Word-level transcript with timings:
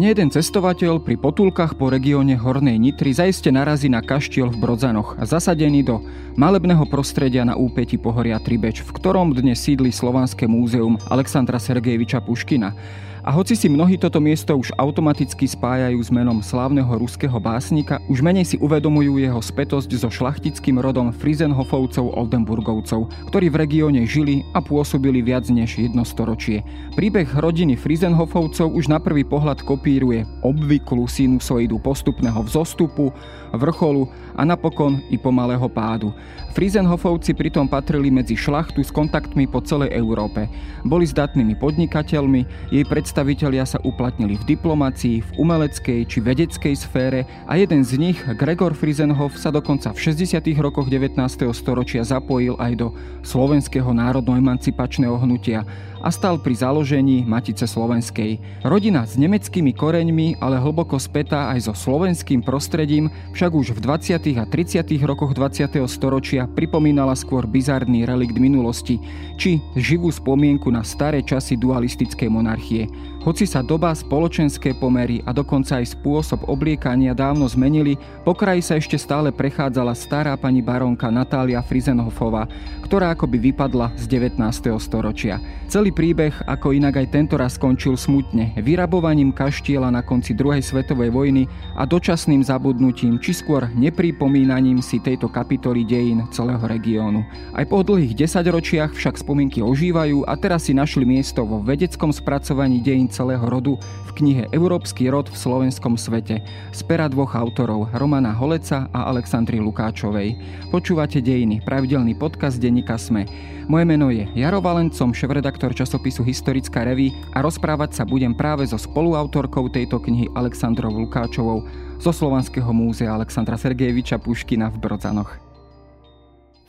Nejeden 0.00 0.32
cestovateľ 0.32 1.04
pri 1.04 1.20
potulkách 1.20 1.76
po 1.76 1.92
regióne 1.92 2.32
Hornej 2.32 2.80
Nitry 2.80 3.12
zaiste 3.12 3.52
narazí 3.52 3.92
na 3.92 4.00
kaštiel 4.00 4.48
v 4.48 4.56
Brodzanoch, 4.56 5.20
zasadený 5.20 5.84
do 5.84 6.00
malebného 6.40 6.88
prostredia 6.88 7.44
na 7.44 7.52
úpeti 7.52 8.00
pohoria 8.00 8.40
Tribeč, 8.40 8.80
v 8.80 8.96
ktorom 8.96 9.36
dnes 9.36 9.60
sídli 9.60 9.92
Slovanské 9.92 10.48
múzeum 10.48 10.96
Alexandra 11.12 11.60
Sergejeviča 11.60 12.24
Puškina. 12.24 12.72
A 13.20 13.30
hoci 13.36 13.52
si 13.52 13.68
mnohí 13.68 14.00
toto 14.00 14.16
miesto 14.16 14.56
už 14.56 14.72
automaticky 14.80 15.44
spájajú 15.44 16.00
s 16.00 16.08
menom 16.08 16.40
slávneho 16.40 16.88
ruského 16.96 17.36
básnika, 17.36 18.00
už 18.08 18.24
menej 18.24 18.48
si 18.48 18.56
uvedomujú 18.56 19.20
jeho 19.20 19.40
spätosť 19.44 19.90
so 19.92 20.08
šlachtickým 20.08 20.80
rodom 20.80 21.12
Frizenhofovcov 21.12 22.16
Oldenburgovcov, 22.16 23.12
ktorí 23.28 23.52
v 23.52 23.60
regióne 23.60 24.02
žili 24.08 24.40
a 24.56 24.64
pôsobili 24.64 25.20
viac 25.20 25.52
než 25.52 25.76
jedno 25.76 26.00
storočie. 26.02 26.64
Príbeh 26.96 27.28
rodiny 27.28 27.76
Frizenhofovcov 27.76 28.72
už 28.72 28.88
na 28.88 28.96
prvý 28.96 29.28
pohľad 29.28 29.60
kopíruje 29.68 30.24
obvyklú 30.40 31.04
sinusoidu 31.04 31.76
postupného 31.76 32.40
vzostupu, 32.40 33.12
vrcholu 33.56 34.08
a 34.36 34.42
napokon 34.44 35.00
i 35.10 35.18
pomalého 35.18 35.68
pádu. 35.68 36.12
Frizenhofovci 36.50 37.30
pritom 37.34 37.70
patrili 37.70 38.10
medzi 38.10 38.34
šlachtu 38.34 38.82
s 38.82 38.90
kontaktmi 38.90 39.46
po 39.46 39.62
celej 39.62 39.94
Európe. 39.94 40.50
Boli 40.82 41.06
zdatnými 41.06 41.54
podnikateľmi, 41.54 42.72
jej 42.74 42.84
predstavitelia 42.90 43.62
sa 43.62 43.78
uplatnili 43.86 44.34
v 44.34 44.58
diplomácii, 44.58 45.22
v 45.22 45.30
umeleckej 45.38 46.00
či 46.10 46.18
vedeckej 46.18 46.74
sfére 46.74 47.22
a 47.46 47.54
jeden 47.54 47.86
z 47.86 48.02
nich, 48.02 48.18
Gregor 48.34 48.74
Frizenhof, 48.74 49.38
sa 49.38 49.54
dokonca 49.54 49.94
v 49.94 50.10
60. 50.10 50.42
rokoch 50.58 50.90
19. 50.90 51.14
storočia 51.54 52.02
zapojil 52.02 52.58
aj 52.58 52.72
do 52.74 52.88
slovenského 53.22 53.94
národno-emancipačného 53.94 55.14
hnutia 55.22 55.62
a 56.00 56.08
stal 56.08 56.40
pri 56.40 56.56
založení 56.56 57.22
Matice 57.28 57.68
Slovenskej. 57.68 58.40
Rodina 58.64 59.04
s 59.04 59.20
nemeckými 59.20 59.76
koreňmi, 59.76 60.40
ale 60.40 60.56
hlboko 60.56 60.96
spätá 60.96 61.52
aj 61.52 61.68
so 61.68 61.74
slovenským 61.76 62.40
prostredím, 62.40 63.12
však 63.36 63.50
už 63.52 63.66
v 63.76 63.80
20. 63.84 64.40
a 64.40 64.44
30. 64.48 64.86
rokoch 65.04 65.36
20. 65.36 65.80
storočia 65.86 66.48
pripomínala 66.48 67.12
skôr 67.12 67.44
bizarný 67.44 68.08
relikt 68.08 68.40
minulosti, 68.40 68.96
či 69.36 69.60
živú 69.76 70.08
spomienku 70.08 70.72
na 70.72 70.80
staré 70.84 71.20
časy 71.20 71.60
dualistickej 71.60 72.28
monarchie. 72.32 72.88
Hoci 73.20 73.44
sa 73.44 73.60
doba, 73.60 73.92
spoločenské 73.92 74.72
pomery 74.72 75.20
a 75.28 75.36
dokonca 75.36 75.76
aj 75.76 75.92
spôsob 75.92 76.48
obliekania 76.48 77.12
dávno 77.12 77.44
zmenili, 77.44 78.00
po 78.24 78.32
kraji 78.32 78.64
sa 78.64 78.80
ešte 78.80 78.96
stále 78.96 79.28
prechádzala 79.28 79.92
stará 79.92 80.32
pani 80.40 80.64
baronka 80.64 81.12
Natália 81.12 81.60
Frizenhofová, 81.60 82.48
ktorá 82.80 83.12
akoby 83.12 83.52
vypadla 83.52 83.92
z 84.00 84.08
19. 84.08 84.40
storočia. 84.80 85.36
Celý 85.68 85.92
príbeh, 85.92 86.32
ako 86.48 86.72
inak 86.72 86.96
aj 86.96 87.12
tento 87.12 87.36
raz 87.36 87.60
skončil 87.60 88.00
smutne, 88.00 88.56
vyrabovaním 88.56 89.36
kaštiela 89.36 89.92
na 89.92 90.00
konci 90.00 90.32
druhej 90.32 90.64
svetovej 90.64 91.12
vojny 91.12 91.44
a 91.76 91.84
dočasným 91.84 92.40
zabudnutím, 92.40 93.20
či 93.20 93.36
skôr 93.36 93.68
nepripomínaním 93.76 94.80
si 94.80 94.96
tejto 94.96 95.28
kapitoly 95.28 95.84
dejín 95.84 96.24
celého 96.32 96.64
regiónu. 96.64 97.20
Aj 97.52 97.68
po 97.68 97.84
dlhých 97.84 98.16
desaťročiach 98.16 98.96
však 98.96 99.20
spomienky 99.20 99.60
ožívajú 99.60 100.24
a 100.24 100.40
teraz 100.40 100.66
si 100.66 100.72
našli 100.72 101.04
miesto 101.04 101.44
vo 101.44 101.60
vedeckom 101.60 102.16
spracovaní 102.16 102.80
dejín 102.80 103.09
celého 103.10 103.42
rodu 103.42 103.74
v 104.06 104.10
knihe 104.14 104.42
Európsky 104.54 105.10
rod 105.10 105.26
v 105.26 105.36
slovenskom 105.36 105.98
svete 105.98 106.40
z 106.70 106.80
pera 106.86 107.10
dvoch 107.10 107.34
autorov 107.34 107.90
Romana 107.92 108.30
Holeca 108.30 108.86
a 108.94 109.10
Aleksandry 109.10 109.58
Lukáčovej. 109.58 110.38
Počúvate 110.70 111.18
dejiny, 111.18 111.60
pravidelný 111.66 112.14
podcast 112.14 112.62
denníka 112.62 112.94
Sme. 112.94 113.26
Moje 113.70 113.84
meno 113.86 114.10
je 114.10 114.26
Jaro 114.34 114.58
Valencom, 114.62 115.14
šéf-redaktor 115.14 115.74
časopisu 115.74 116.26
Historická 116.26 116.86
reví 116.86 117.14
a 117.34 117.42
rozprávať 117.42 117.98
sa 117.98 118.02
budem 118.06 118.34
práve 118.34 118.66
so 118.66 118.78
spoluautorkou 118.78 119.70
tejto 119.70 119.98
knihy 119.98 120.30
Aleksandrou 120.34 120.90
Lukáčovou 120.90 121.66
zo 121.98 122.10
Slovanského 122.10 122.70
múzea 122.72 123.12
Alexandra 123.12 123.54
Sergejeviča 123.60 124.18
Puškina 124.18 124.72
v 124.72 124.76
Brodzanoch. 124.80 125.49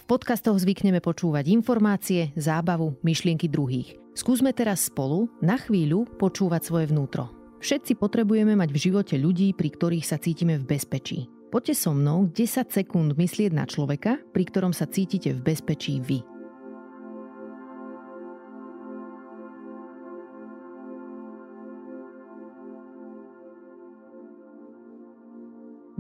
V 0.02 0.10
podcastoch 0.10 0.58
zvykneme 0.58 0.98
počúvať 0.98 1.46
informácie, 1.54 2.34
zábavu, 2.34 2.98
myšlienky 3.06 3.46
druhých. 3.46 4.02
Skúsme 4.18 4.50
teraz 4.50 4.90
spolu 4.90 5.30
na 5.46 5.62
chvíľu 5.62 6.10
počúvať 6.18 6.62
svoje 6.66 6.90
vnútro. 6.90 7.30
Všetci 7.62 8.02
potrebujeme 8.02 8.58
mať 8.58 8.74
v 8.74 8.82
živote 8.82 9.16
ľudí, 9.22 9.54
pri 9.54 9.70
ktorých 9.70 10.02
sa 10.10 10.18
cítime 10.18 10.58
v 10.58 10.66
bezpečí. 10.66 11.30
Poďte 11.54 11.78
so 11.78 11.94
mnou 11.94 12.34
10 12.34 12.74
sekúnd 12.74 13.14
myslieť 13.14 13.54
na 13.54 13.70
človeka, 13.70 14.18
pri 14.34 14.44
ktorom 14.50 14.74
sa 14.74 14.90
cítite 14.90 15.38
v 15.38 15.46
bezpečí 15.54 16.02
vy. 16.02 16.31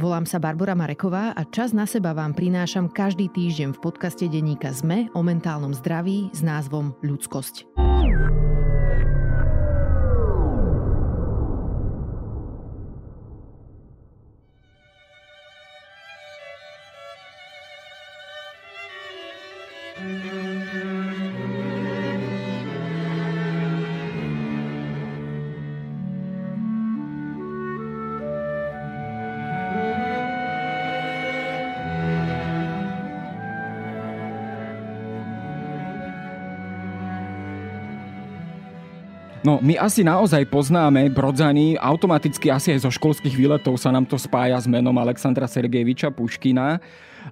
Volám 0.01 0.25
sa 0.25 0.41
Barbara 0.41 0.73
Mareková 0.73 1.29
a 1.37 1.45
čas 1.45 1.77
na 1.77 1.85
seba 1.85 2.17
vám 2.17 2.33
prinášam 2.33 2.89
každý 2.89 3.29
týždeň 3.29 3.77
v 3.77 3.79
podcaste 3.85 4.25
denníka 4.25 4.73
ZME 4.73 5.13
o 5.13 5.21
mentálnom 5.21 5.77
zdraví 5.77 6.33
s 6.33 6.41
názvom 6.41 6.97
Ľudskosť. 7.05 7.69
No, 39.41 39.57
my 39.57 39.73
asi 39.73 40.05
naozaj 40.05 40.45
poznáme 40.53 41.09
Brodzany, 41.09 41.73
automaticky 41.73 42.53
asi 42.53 42.77
aj 42.77 42.85
zo 42.85 42.93
školských 42.93 43.33
výletov 43.33 43.73
sa 43.73 43.89
nám 43.89 44.05
to 44.05 44.13
spája 44.13 44.53
s 44.53 44.69
menom 44.69 44.93
Alexandra 45.01 45.49
Sergejeviča 45.49 46.13
Puškina. 46.13 46.77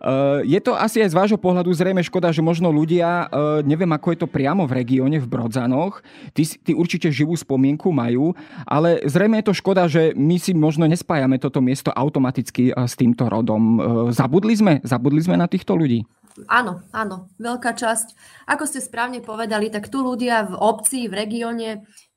Uh, 0.01 0.41
je 0.41 0.57
to 0.57 0.73
asi 0.73 1.05
aj 1.05 1.13
z 1.13 1.17
vášho 1.17 1.37
pohľadu 1.37 1.69
zrejme 1.69 2.01
škoda, 2.01 2.33
že 2.33 2.41
možno 2.41 2.73
ľudia, 2.73 3.29
uh, 3.29 3.61
neviem 3.61 3.89
ako 3.93 4.07
je 4.09 4.19
to 4.25 4.27
priamo 4.29 4.65
v 4.65 4.81
regióne, 4.81 5.21
v 5.21 5.29
Brodzanoch, 5.29 6.01
ty, 6.33 6.49
ty 6.49 6.73
určite 6.73 7.13
živú 7.13 7.37
spomienku 7.37 7.93
majú, 7.93 8.33
ale 8.65 9.05
zrejme 9.05 9.41
je 9.41 9.47
to 9.49 9.59
škoda, 9.61 9.85
že 9.85 10.17
my 10.17 10.41
si 10.41 10.57
možno 10.57 10.89
nespájame 10.89 11.37
toto 11.37 11.61
miesto 11.61 11.93
automaticky 11.93 12.73
uh, 12.73 12.89
s 12.89 12.97
týmto 12.97 13.29
rodom. 13.29 13.81
Zabudli 14.09 14.57
sme? 14.57 14.73
Zabudli 14.81 15.21
sme 15.21 15.37
na 15.37 15.45
týchto 15.45 15.77
ľudí? 15.77 16.09
Áno, 16.47 16.85
áno, 16.93 17.29
veľká 17.41 17.73
časť. 17.75 18.15
Ako 18.47 18.63
ste 18.69 18.79
správne 18.79 19.19
povedali, 19.19 19.67
tak 19.73 19.89
tu 19.91 20.05
ľudia 20.05 20.45
v 20.47 20.55
obci, 20.55 21.09
v 21.09 21.17
regióne 21.25 21.69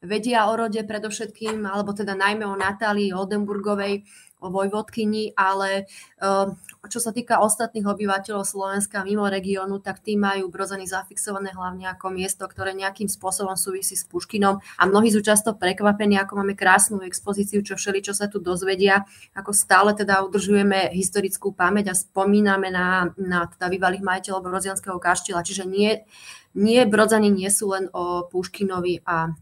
vedia 0.02 0.50
o 0.50 0.54
rode 0.54 0.82
predovšetkým, 0.82 1.62
alebo 1.64 1.94
teda 1.94 2.14
najmä 2.18 2.44
o 2.46 2.58
Natálii 2.58 3.14
Oldenburgovej, 3.14 4.04
Vojvodkyni, 4.50 5.36
ale 5.38 5.86
eh, 6.18 6.46
čo 6.90 6.98
sa 6.98 7.14
týka 7.14 7.38
ostatných 7.38 7.86
obyvateľov 7.86 8.42
Slovenska 8.42 9.06
mimo 9.06 9.28
regiónu, 9.30 9.78
tak 9.78 10.02
tí 10.02 10.18
majú 10.18 10.50
Brozany 10.50 10.88
zafixované 10.88 11.54
hlavne 11.54 11.86
ako 11.92 12.10
miesto, 12.10 12.42
ktoré 12.48 12.74
nejakým 12.74 13.06
spôsobom 13.06 13.54
súvisí 13.54 13.94
s 13.94 14.02
Puškinom. 14.08 14.58
A 14.58 14.82
mnohí 14.90 15.14
sú 15.14 15.22
často 15.22 15.54
prekvapení, 15.54 16.18
ako 16.18 16.42
máme 16.42 16.58
krásnu 16.58 17.04
expozíciu, 17.06 17.62
čo 17.62 17.78
všeli, 17.78 18.02
čo 18.02 18.16
sa 18.16 18.26
tu 18.26 18.42
dozvedia, 18.42 19.06
ako 19.36 19.54
stále 19.54 19.94
teda 19.94 20.26
udržujeme 20.26 20.90
historickú 20.90 21.54
pamäť 21.54 21.94
a 21.94 21.98
spomíname 21.98 22.74
na, 22.74 23.14
na 23.14 23.46
teda 23.46 23.70
bývalých 23.70 24.02
majiteľov 24.02 24.42
Brozianského 24.42 24.98
kaštila, 24.98 25.46
čiže 25.46 25.68
nie, 25.68 26.02
nie 26.58 26.82
Brodzani 26.82 27.30
nie 27.30 27.48
sú 27.48 27.70
len 27.70 27.86
o 27.94 28.26
Puškinovi 28.26 29.06
a 29.06 29.32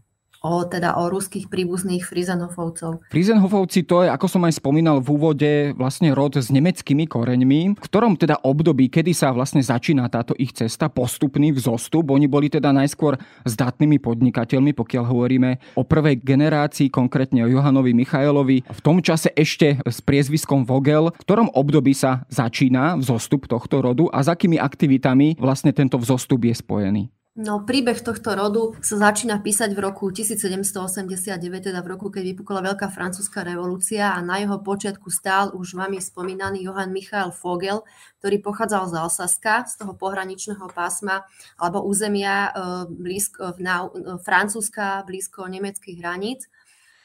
o, 0.41 0.65
teda 0.65 0.97
o 0.97 1.07
ruských 1.07 1.47
príbuzných 1.47 2.01
Frizenhofovcov. 2.01 3.05
Frizenhofovci 3.13 3.85
to 3.85 4.05
je, 4.05 4.09
ako 4.09 4.27
som 4.27 4.41
aj 4.49 4.57
spomínal 4.57 4.97
v 4.99 5.07
úvode, 5.13 5.51
vlastne 5.77 6.11
rod 6.17 6.33
s 6.33 6.49
nemeckými 6.49 7.05
koreňmi, 7.05 7.77
v 7.77 7.79
ktorom 7.79 8.17
teda 8.17 8.41
období, 8.41 8.89
kedy 8.89 9.13
sa 9.13 9.29
vlastne 9.29 9.61
začína 9.61 10.09
táto 10.09 10.33
ich 10.41 10.51
cesta, 10.51 10.89
postupný 10.89 11.53
vzostup. 11.53 12.09
Oni 12.09 12.25
boli 12.25 12.49
teda 12.49 12.73
najskôr 12.73 13.21
zdatnými 13.45 14.01
podnikateľmi, 14.01 14.73
pokiaľ 14.73 15.03
hovoríme 15.05 15.77
o 15.77 15.85
prvej 15.85 16.25
generácii, 16.25 16.89
konkrétne 16.89 17.45
o 17.45 17.51
Johanovi 17.51 17.93
Michailovi, 17.93 18.65
v 18.65 18.81
tom 18.81 18.99
čase 19.05 19.29
ešte 19.37 19.77
s 19.85 20.01
priezviskom 20.01 20.65
Vogel, 20.65 21.13
v 21.13 21.23
ktorom 21.23 21.53
období 21.53 21.93
sa 21.93 22.25
začína 22.33 22.97
vzostup 22.97 23.45
tohto 23.45 23.85
rodu 23.85 24.09
a 24.09 24.25
s 24.25 24.27
akými 24.27 24.57
aktivitami 24.57 25.37
vlastne 25.37 25.69
tento 25.69 26.01
vzostup 26.01 26.41
je 26.49 26.55
spojený. 26.57 27.20
No, 27.31 27.63
príbeh 27.63 27.95
tohto 28.03 28.35
rodu 28.35 28.75
sa 28.83 29.07
začína 29.07 29.39
písať 29.39 29.71
v 29.71 29.79
roku 29.79 30.11
1789, 30.11 31.39
teda 31.63 31.79
v 31.79 31.87
roku, 31.87 32.11
keď 32.11 32.35
vypukla 32.35 32.59
Veľká 32.59 32.91
francúzska 32.91 33.47
revolúcia 33.47 34.11
a 34.11 34.19
na 34.19 34.43
jeho 34.43 34.59
počiatku 34.59 35.07
stál 35.07 35.55
už 35.55 35.79
vami 35.79 36.03
spomínaný 36.03 36.67
Johann 36.67 36.91
Michael 36.91 37.31
Vogel, 37.31 37.87
ktorý 38.19 38.43
pochádzal 38.43 38.83
z 38.91 38.93
Alsaska, 38.99 39.63
z 39.63 39.79
toho 39.79 39.95
pohraničného 39.95 40.67
pásma 40.75 41.23
alebo 41.55 41.79
územia 41.87 42.51
e, 42.51 42.91
blízko, 42.91 43.55
na, 43.63 43.87
e, 43.87 44.19
Francúzska 44.19 45.07
blízko 45.07 45.47
nemeckých 45.47 46.03
hraníc. 46.03 46.51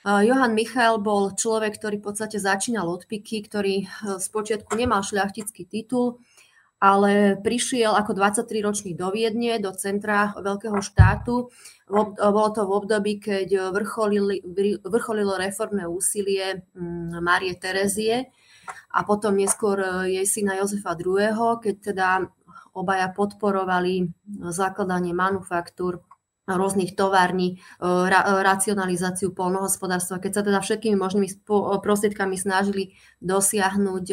Johann 0.07 0.55
Michael 0.55 1.03
bol 1.03 1.35
človek, 1.35 1.83
ktorý 1.83 1.99
v 1.99 2.07
podstate 2.15 2.39
začínal 2.39 2.87
od 2.87 3.11
piky, 3.11 3.43
ktorý 3.43 3.91
z 4.23 4.27
počiatku 4.31 4.79
nemal 4.79 5.03
šľachtický 5.03 5.67
titul, 5.67 6.23
ale 6.77 7.41
prišiel 7.41 7.97
ako 7.97 8.13
23-ročný 8.13 8.93
do 8.93 9.09
Viedne, 9.09 9.57
do 9.57 9.73
centra 9.73 10.37
veľkého 10.37 10.81
štátu. 10.85 11.49
Bolo 11.89 12.51
to 12.53 12.63
v 12.69 12.73
období, 12.77 13.13
keď 13.23 13.73
vrcholilo 14.85 15.35
reformné 15.41 15.89
úsilie 15.89 16.67
mm, 16.77 17.23
Márie 17.25 17.57
Terezie 17.57 18.29
a 18.93 19.07
potom 19.07 19.39
neskôr 19.39 19.79
e, 19.79 20.21
jej 20.21 20.27
syna 20.27 20.59
Jozefa 20.59 20.99
II., 20.99 21.63
keď 21.63 21.75
teda 21.95 22.09
obaja 22.77 23.09
podporovali 23.15 24.11
zakladanie 24.53 25.17
manufaktúr 25.17 26.03
rôznych 26.47 26.95
tovární, 26.95 27.59
e, 27.59 27.85
ra, 27.85 28.23
e, 28.23 28.33
racionalizáciu 28.47 29.35
polnohospodárstva, 29.35 30.23
keď 30.23 30.33
sa 30.33 30.43
teda 30.47 30.63
všetkými 30.63 30.95
možnými 30.95 31.27
e, 31.27 31.35
prostriedkami 31.83 32.39
snažili 32.39 32.95
dosiahnuť 33.19 34.05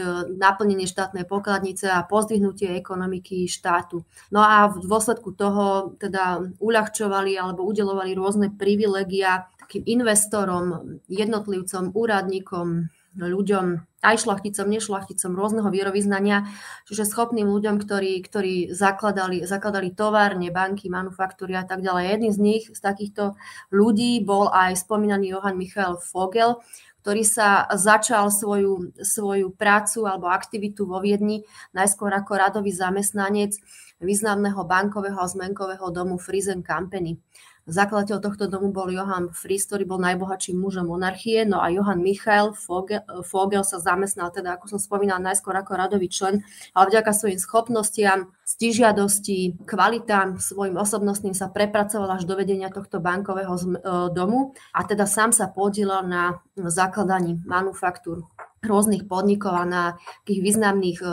naplnenie 0.42 0.90
štátnej 0.90 1.30
pokladnice 1.30 1.94
a 1.94 2.02
pozdvihnutie 2.02 2.74
ekonomiky 2.74 3.46
štátu. 3.46 4.02
No 4.34 4.42
a 4.42 4.74
v 4.74 4.82
dôsledku 4.82 5.38
toho 5.38 5.94
teda 6.02 6.42
uľahčovali 6.58 7.38
alebo 7.38 7.62
udelovali 7.68 8.18
rôzne 8.18 8.50
privilegia 8.50 9.46
investorom, 9.74 11.00
jednotlivcom, 11.10 11.98
úradníkom, 11.98 12.90
ľuďom, 13.16 13.66
aj 14.04 14.16
šlachticom, 14.26 14.68
nešlachticom 14.68 15.38
rôzneho 15.38 15.70
vierovýznania, 15.70 16.50
čiže 16.90 17.08
schopným 17.08 17.48
ľuďom, 17.48 17.80
ktorí, 17.80 18.20
ktorí 18.26 18.74
zakladali, 18.74 19.46
zakladali 19.48 19.94
továrne, 19.94 20.50
banky, 20.50 20.90
manufaktúry 20.92 21.56
a 21.56 21.64
tak 21.64 21.86
ďalej. 21.86 22.18
Jedným 22.18 22.34
z 22.34 22.40
nich, 22.40 22.64
z 22.68 22.80
takýchto 22.82 23.38
ľudí, 23.72 24.20
bol 24.26 24.50
aj 24.52 24.82
spomínaný 24.82 25.38
Johann 25.38 25.56
Michael 25.56 26.02
Vogel, 26.12 26.60
ktorý 27.04 27.24
sa 27.28 27.68
začal 27.76 28.32
svoju, 28.32 28.96
svoju 29.04 29.52
prácu 29.52 30.08
alebo 30.08 30.32
aktivitu 30.32 30.88
vo 30.88 31.04
Viedni 31.04 31.44
najskôr 31.76 32.08
ako 32.16 32.32
radový 32.40 32.72
zamestnanec 32.72 33.60
významného 34.00 34.64
bankového 34.64 35.20
a 35.20 35.28
zmenkového 35.28 35.92
domu 35.92 36.16
Friesen 36.16 36.64
Company. 36.64 37.20
Zakladateľ 37.64 38.20
tohto 38.20 38.52
domu 38.52 38.76
bol 38.76 38.92
Johann 38.92 39.32
Fries, 39.32 39.64
ktorý 39.64 39.88
bol 39.88 39.96
najbohatším 40.04 40.60
mužom 40.60 40.92
monarchie, 40.92 41.48
no 41.48 41.64
a 41.64 41.72
Johann 41.72 42.04
Michael 42.04 42.52
Vogel, 42.60 43.00
Vogel 43.24 43.64
sa 43.64 43.80
zamestnal, 43.80 44.36
teda 44.36 44.60
ako 44.60 44.76
som 44.76 44.80
spomínal, 44.84 45.24
najskôr 45.24 45.56
ako 45.56 45.80
radový 45.80 46.12
člen, 46.12 46.44
ale 46.76 46.92
vďaka 46.92 47.16
svojim 47.16 47.40
schopnostiam, 47.40 48.36
stižiadosti, 48.44 49.64
kvalitám, 49.64 50.44
svojim 50.44 50.76
osobnostným 50.76 51.32
sa 51.32 51.48
prepracoval 51.48 52.20
až 52.20 52.28
do 52.28 52.36
vedenia 52.36 52.68
tohto 52.68 53.00
bankového 53.00 53.56
e, 53.56 53.64
domu 54.12 54.52
a 54.76 54.84
teda 54.84 55.08
sám 55.08 55.32
sa 55.32 55.48
podielal 55.48 56.04
na 56.04 56.44
zakladaní 56.60 57.40
manufaktúr 57.48 58.28
rôznych 58.60 59.08
podnikov 59.08 59.56
a 59.56 59.64
na 59.64 59.84
takých 60.24 60.52
významných 60.52 61.00
e, 61.00 61.08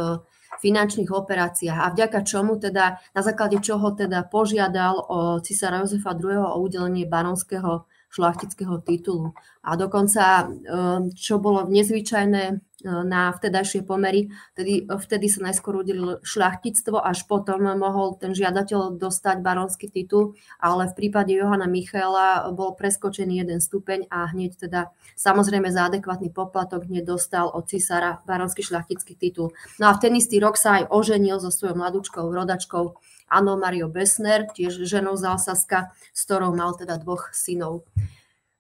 finančných 0.60 1.08
operáciách 1.08 1.78
a 1.80 1.92
vďaka 1.92 2.20
čomu 2.22 2.60
teda, 2.60 3.00
na 3.16 3.20
základe 3.24 3.58
čoho 3.64 3.96
teda 3.96 4.28
požiadal 4.28 4.94
o 5.08 5.18
cisára 5.40 5.80
Jozefa 5.80 6.12
II. 6.14 6.36
o 6.44 6.60
udelenie 6.60 7.08
baronského 7.08 7.88
šlachtického 8.10 8.82
titulu. 8.82 9.32
A 9.62 9.78
dokonca, 9.78 10.44
ehm, 10.44 11.14
čo 11.14 11.38
bolo 11.38 11.64
nezvyčajné 11.70 12.69
na 12.84 13.32
vtedajšie 13.32 13.84
pomery, 13.84 14.32
vtedy, 14.56 14.88
vtedy 14.88 15.26
sa 15.28 15.44
najskôr 15.48 15.80
udelilo 15.84 16.18
šľachtictvo, 16.24 17.00
až 17.00 17.28
potom 17.28 17.64
mohol 17.76 18.16
ten 18.16 18.32
žiadateľ 18.32 18.96
dostať 18.96 19.44
baronský 19.44 19.92
titul, 19.92 20.36
ale 20.56 20.88
v 20.88 20.96
prípade 20.96 21.32
Johana 21.36 21.68
Michaela 21.68 22.48
bol 22.52 22.72
preskočený 22.74 23.44
jeden 23.44 23.60
stupeň 23.60 24.08
a 24.08 24.28
hneď 24.32 24.68
teda 24.68 24.80
samozrejme 25.16 25.68
za 25.68 25.92
adekvátny 25.92 26.32
poplatok 26.32 26.88
hneď 26.88 27.04
dostal 27.16 27.52
od 27.52 27.68
cisára 27.68 28.24
baronský 28.24 28.64
šľachtický 28.64 29.16
titul. 29.16 29.52
No 29.76 29.88
a 29.88 29.96
v 29.96 30.00
ten 30.00 30.12
istý 30.16 30.40
rok 30.40 30.56
sa 30.56 30.80
aj 30.80 30.88
oženil 30.88 31.38
so 31.40 31.52
svojou 31.52 31.76
mladúčkou, 31.76 32.24
rodačkou 32.28 32.96
Ano 33.30 33.54
Mario 33.54 33.86
Besner, 33.86 34.50
tiež 34.50 34.82
ženou 34.88 35.14
z 35.14 35.30
Alsaska, 35.30 35.94
s 36.10 36.26
ktorou 36.26 36.50
mal 36.50 36.74
teda 36.74 36.98
dvoch 36.98 37.30
synov 37.30 37.86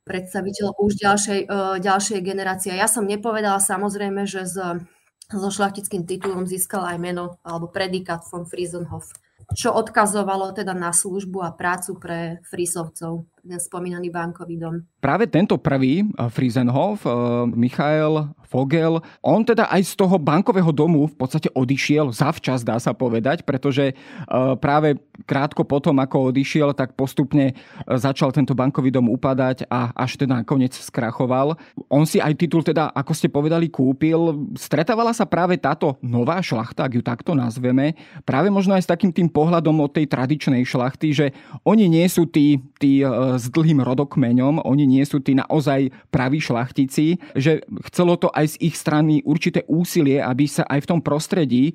predstaviteľ 0.04 0.80
už 0.80 0.92
ďalšej, 1.00 1.40
e, 1.44 1.56
ďalšej 1.80 2.20
generácie. 2.24 2.72
Ja 2.74 2.88
som 2.90 3.04
nepovedala 3.06 3.60
samozrejme, 3.60 4.24
že 4.24 4.48
s, 4.48 4.56
so 5.30 5.50
šlachtickým 5.50 6.08
titulom 6.08 6.48
získal 6.48 6.82
aj 6.82 6.98
meno 6.98 7.38
alebo 7.46 7.70
predikát 7.70 8.26
von 8.26 8.48
Friesenhof, 8.48 9.14
čo 9.54 9.70
odkazovalo 9.74 10.50
teda 10.54 10.74
na 10.74 10.90
službu 10.90 11.38
a 11.46 11.54
prácu 11.54 11.98
pre 11.98 12.18
Frisovcov, 12.50 13.30
ten 13.40 13.60
spomínaný 13.60 14.12
bankový 14.12 14.60
dom. 14.60 14.74
Práve 15.00 15.24
tento 15.24 15.56
prvý, 15.56 16.04
e, 16.04 16.06
Friesenhof, 16.28 17.04
e, 17.04 17.10
Michael 17.56 18.36
Fogel. 18.44 19.00
On 19.22 19.40
teda 19.40 19.70
aj 19.70 19.82
z 19.86 19.92
toho 19.94 20.18
bankového 20.18 20.74
domu 20.74 21.06
v 21.06 21.14
podstate 21.16 21.48
odišiel 21.54 22.10
zavčas, 22.10 22.66
dá 22.66 22.76
sa 22.82 22.92
povedať, 22.92 23.46
pretože 23.46 23.92
e, 23.92 23.94
práve 24.60 25.00
krátko 25.24 25.64
potom, 25.64 25.96
ako 26.02 26.34
odišiel, 26.34 26.74
tak 26.76 26.98
postupne 26.98 27.56
začal 27.86 28.34
tento 28.34 28.52
bankový 28.52 28.90
dom 28.92 29.08
upadať 29.08 29.68
a 29.70 29.94
až 29.94 30.20
teda 30.20 30.42
nakoniec 30.42 30.74
skrachoval. 30.74 31.56
On 31.88 32.04
si 32.04 32.18
aj 32.18 32.34
titul 32.36 32.60
teda, 32.66 32.90
ako 32.92 33.12
ste 33.14 33.30
povedali, 33.30 33.70
kúpil. 33.70 34.50
Stretávala 34.58 35.14
sa 35.14 35.24
práve 35.24 35.56
táto 35.56 35.96
nová 36.02 36.42
šlachta, 36.42 36.88
ak 36.88 36.96
ju 36.98 37.02
takto 37.04 37.32
nazveme, 37.32 37.94
práve 38.26 38.50
možno 38.50 38.74
aj 38.74 38.84
s 38.84 38.90
takým 38.90 39.14
tým 39.14 39.28
pohľadom 39.30 39.76
od 39.80 39.94
tej 39.94 40.10
tradičnej 40.10 40.66
šlachty, 40.66 41.14
že 41.14 41.26
oni 41.62 41.86
nie 41.86 42.06
sú 42.10 42.26
tí, 42.26 42.58
tí 42.82 43.04
s 43.36 43.46
dlhým 43.52 43.84
rodokmeňom, 43.84 44.64
oni 44.64 44.84
nie 44.88 45.04
sú 45.04 45.20
tí 45.20 45.36
naozaj 45.36 45.92
praví 46.08 46.40
šlachtici, 46.40 47.20
že 47.36 47.62
chcelo 47.90 48.16
to 48.16 48.32
aj 48.32 48.56
z 48.56 48.70
ich 48.70 48.74
strany 48.74 49.20
určité 49.22 49.62
úsilie, 49.68 50.18
aby 50.18 50.48
sa 50.48 50.64
aj 50.66 50.86
v 50.86 50.88
tom 50.96 51.00
prostredí 51.04 51.64
e, 51.70 51.72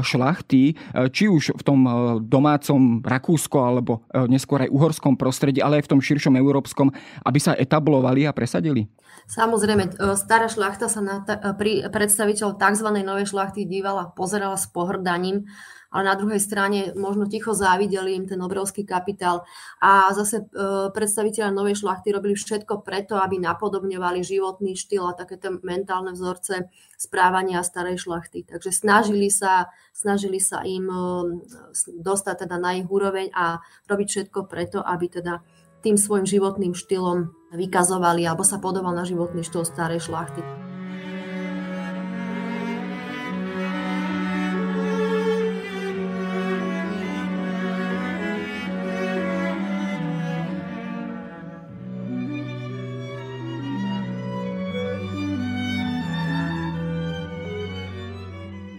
šlachty, 0.00 0.72
e, 0.72 0.74
či 1.10 1.26
už 1.26 1.56
v 1.58 1.62
tom 1.66 1.80
e, 1.84 1.90
domácom 2.24 3.02
Rakúsko 3.02 3.58
alebo 3.60 4.06
neskôr 4.30 4.64
aj 4.64 4.72
uhorskom 4.72 5.18
prostredí, 5.18 5.60
ale 5.60 5.80
aj 5.80 5.88
v 5.88 5.92
tom 5.96 6.00
širšom 6.00 6.34
európskom, 6.38 6.92
aby 7.24 7.38
sa 7.40 7.56
etablovali 7.56 8.24
a 8.24 8.32
presadili? 8.36 8.88
Samozrejme, 9.26 9.98
stará 10.14 10.46
šlachta 10.46 10.86
sa 10.86 11.02
na 11.02 11.16
pri 11.58 11.88
predstaviteľ 11.90 12.54
tzv. 12.54 12.88
novej 13.02 13.26
šlachty 13.32 13.66
dívala, 13.66 14.14
pozerala 14.14 14.54
s 14.54 14.70
pohrdaním 14.70 15.48
ale 15.96 16.12
na 16.12 16.16
druhej 16.20 16.36
strane 16.36 16.92
možno 16.92 17.24
ticho 17.24 17.56
závideli 17.56 18.12
im 18.12 18.28
ten 18.28 18.36
obrovský 18.44 18.84
kapitál. 18.84 19.48
A 19.80 20.12
zase 20.12 20.44
e, 20.44 20.92
predstaviteľa 20.92 21.56
novej 21.56 21.80
šlachty 21.80 22.12
robili 22.12 22.36
všetko 22.36 22.84
preto, 22.84 23.16
aby 23.16 23.40
napodobňovali 23.40 24.20
životný 24.20 24.76
štýl 24.76 25.08
a 25.08 25.16
takéto 25.16 25.56
mentálne 25.64 26.12
vzorce 26.12 26.68
správania 27.00 27.64
starej 27.64 28.04
šlachty. 28.04 28.44
Takže 28.44 28.76
snažili 28.76 29.32
sa, 29.32 29.72
snažili 29.96 30.36
sa 30.36 30.60
im 30.68 30.84
e, 30.84 30.98
dostať 31.96 32.44
teda 32.44 32.60
na 32.60 32.76
ich 32.76 32.84
úroveň 32.84 33.32
a 33.32 33.64
robiť 33.88 34.08
všetko 34.12 34.44
preto, 34.44 34.84
aby 34.84 35.08
teda 35.08 35.40
tým 35.80 35.96
svojim 35.96 36.28
životným 36.28 36.76
štýlom 36.76 37.32
vykazovali 37.56 38.28
alebo 38.28 38.44
sa 38.44 38.60
podobal 38.60 38.92
na 38.92 39.08
životný 39.08 39.40
štýl 39.40 39.64
starej 39.64 40.12
šlachty. 40.12 40.65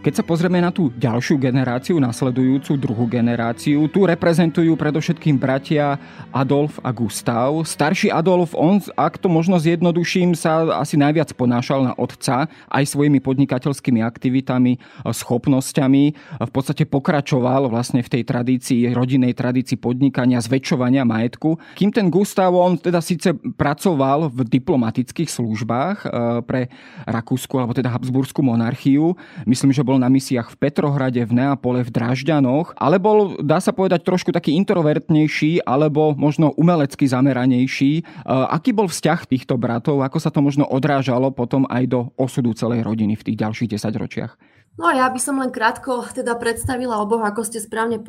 Keď 0.07 0.23
sa 0.23 0.23
pozrieme 0.23 0.63
na 0.63 0.71
tú 0.71 0.87
ďalšiu 0.95 1.35
generáciu, 1.35 1.99
nasledujúcu 1.99 2.79
druhú 2.79 3.11
generáciu, 3.11 3.91
tu 3.91 4.07
reprezentujú 4.07 4.79
predovšetkým 4.79 5.35
bratia 5.35 5.99
Adolf 6.31 6.79
a 6.79 6.95
Gustav. 6.95 7.51
Starší 7.67 8.07
Adolf, 8.07 8.55
on, 8.55 8.79
ak 8.95 9.19
to 9.19 9.27
možno 9.27 9.59
zjednoduším, 9.59 10.31
sa 10.31 10.79
asi 10.79 10.95
najviac 10.95 11.35
ponášal 11.35 11.91
na 11.91 11.93
otca 11.99 12.47
aj 12.71 12.83
svojimi 12.87 13.19
podnikateľskými 13.19 13.99
aktivitami, 13.99 14.79
schopnosťami. 15.03 16.03
V 16.39 16.51
podstate 16.55 16.87
pokračoval 16.87 17.67
vlastne 17.67 17.99
v 17.99 18.07
tej 18.07 18.23
tradícii, 18.23 18.95
rodinnej 18.95 19.35
tradícii 19.35 19.75
podnikania, 19.75 20.39
zväčšovania 20.39 21.03
majetku. 21.03 21.59
Kým 21.75 21.91
ten 21.91 22.07
Gustav, 22.07 22.55
on 22.55 22.79
teda 22.79 23.03
síce 23.03 23.35
pracoval 23.59 24.31
v 24.31 24.47
diplomatických 24.47 25.27
službách 25.27 25.97
eh, 25.99 26.09
pre 26.47 26.71
Rakúsku, 27.03 27.59
alebo 27.59 27.75
teda 27.75 27.91
Habsburskú 27.91 28.39
monarchiu. 28.39 29.11
Myslím, 29.43 29.75
že 29.75 29.83
bol 29.83 29.96
bol 29.97 30.05
na 30.05 30.13
misiách 30.13 30.53
v 30.53 30.59
Petrohrade, 30.61 31.25
v 31.25 31.33
Neapole, 31.33 31.81
v 31.81 31.89
Dražďanoch, 31.89 32.77
ale 32.77 33.01
bol, 33.01 33.41
dá 33.41 33.57
sa 33.57 33.73
povedať, 33.73 34.05
trošku 34.05 34.29
taký 34.29 34.53
introvertnejší 34.61 35.65
alebo 35.65 36.13
možno 36.13 36.53
umelecky 36.53 37.09
zameranejší. 37.09 37.91
E, 37.97 38.03
aký 38.29 38.77
bol 38.77 38.85
vzťah 38.85 39.25
týchto 39.25 39.57
bratov? 39.57 40.05
Ako 40.05 40.21
sa 40.21 40.29
to 40.29 40.45
možno 40.45 40.69
odrážalo 40.69 41.33
potom 41.33 41.65
aj 41.65 41.89
do 41.89 41.99
osudu 42.13 42.53
celej 42.53 42.85
rodiny 42.85 43.17
v 43.17 43.25
tých 43.25 43.41
ďalších 43.41 43.73
desaťročiach? 43.73 44.37
No 44.77 44.93
ja 44.93 45.09
by 45.09 45.17
som 45.17 45.41
len 45.41 45.49
krátko 45.49 46.05
teda 46.13 46.37
predstavila 46.37 47.01
oboch, 47.01 47.25
ako 47.25 47.41
ste 47.41 47.57
správne 47.57 47.97
e, 47.97 48.05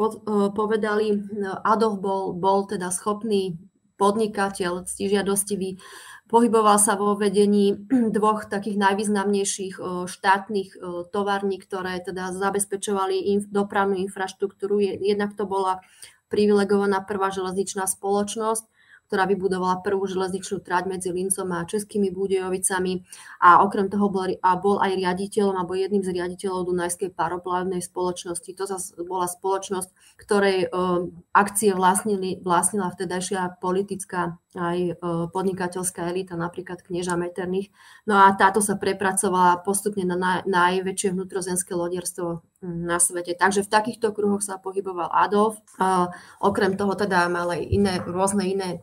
povedali. 0.52 1.24
Adolf 1.64 2.04
bol, 2.04 2.36
bol 2.36 2.68
teda 2.68 2.92
schopný 2.92 3.56
podnikateľ, 3.96 4.84
ctižiadostivý, 4.84 5.80
Pohyboval 6.28 6.76
sa 6.76 6.94
vo 7.00 7.16
vedení 7.16 7.74
dvoch 8.16 8.46
takých 8.46 8.76
najvýznamnejších 8.76 9.80
štátnych 10.06 10.76
tovární, 11.08 11.56
ktoré 11.56 12.04
teda 12.04 12.36
zabezpečovali 12.36 13.48
dopravnú 13.48 13.96
infraštruktúru. 13.96 14.80
Jednak 14.80 15.32
to 15.34 15.48
bola 15.48 15.80
privilegovaná 16.28 17.00
prvá 17.00 17.32
železničná 17.32 17.88
spoločnosť, 17.88 18.68
ktorá 19.08 19.24
vybudovala 19.24 19.80
prvú 19.80 20.04
železničnú 20.04 20.60
trať 20.60 20.84
medzi 20.84 21.08
Lincom 21.08 21.48
a 21.56 21.64
Českými 21.64 22.12
Budejovicami 22.12 23.08
a 23.40 23.64
okrem 23.64 23.88
toho 23.88 24.12
bol, 24.12 24.28
a 24.28 24.50
bol 24.60 24.76
aj 24.84 25.00
riaditeľom 25.00 25.56
alebo 25.56 25.72
jedným 25.72 26.04
z 26.04 26.12
riaditeľov 26.12 26.68
Dunajskej 26.68 27.16
paroplavnej 27.16 27.80
spoločnosti. 27.80 28.52
To 28.52 28.64
zase 28.68 29.00
bola 29.00 29.24
spoločnosť, 29.24 30.20
ktorej 30.20 30.68
uh, 30.68 31.08
akcie 31.32 31.72
vlastnili, 31.72 32.36
vlastnila 32.44 32.92
vtedajšia 32.92 33.56
politická 33.64 34.36
aj 34.56 34.78
e, 34.80 34.92
podnikateľská 35.28 36.08
elita, 36.08 36.32
napríklad 36.32 36.80
knieža 36.80 37.20
Meterných. 37.20 37.68
No 38.08 38.16
a 38.16 38.32
táto 38.32 38.64
sa 38.64 38.80
prepracovala 38.80 39.60
postupne 39.60 40.08
na 40.08 40.16
naj, 40.16 40.48
najväčšie 40.48 41.12
vnútrozenské 41.12 41.76
lodierstvo 41.76 42.40
na 42.64 42.96
svete. 42.96 43.36
Takže 43.36 43.62
v 43.66 43.72
takýchto 43.72 44.16
kruhoch 44.16 44.40
sa 44.40 44.56
pohyboval 44.56 45.12
Adolf. 45.12 45.60
Okrem 46.40 46.74
toho 46.74 46.96
teda 46.96 47.28
mal 47.28 47.52
aj 47.52 47.62
iné, 47.68 48.00
rôzne 48.02 48.48
iné 48.48 48.80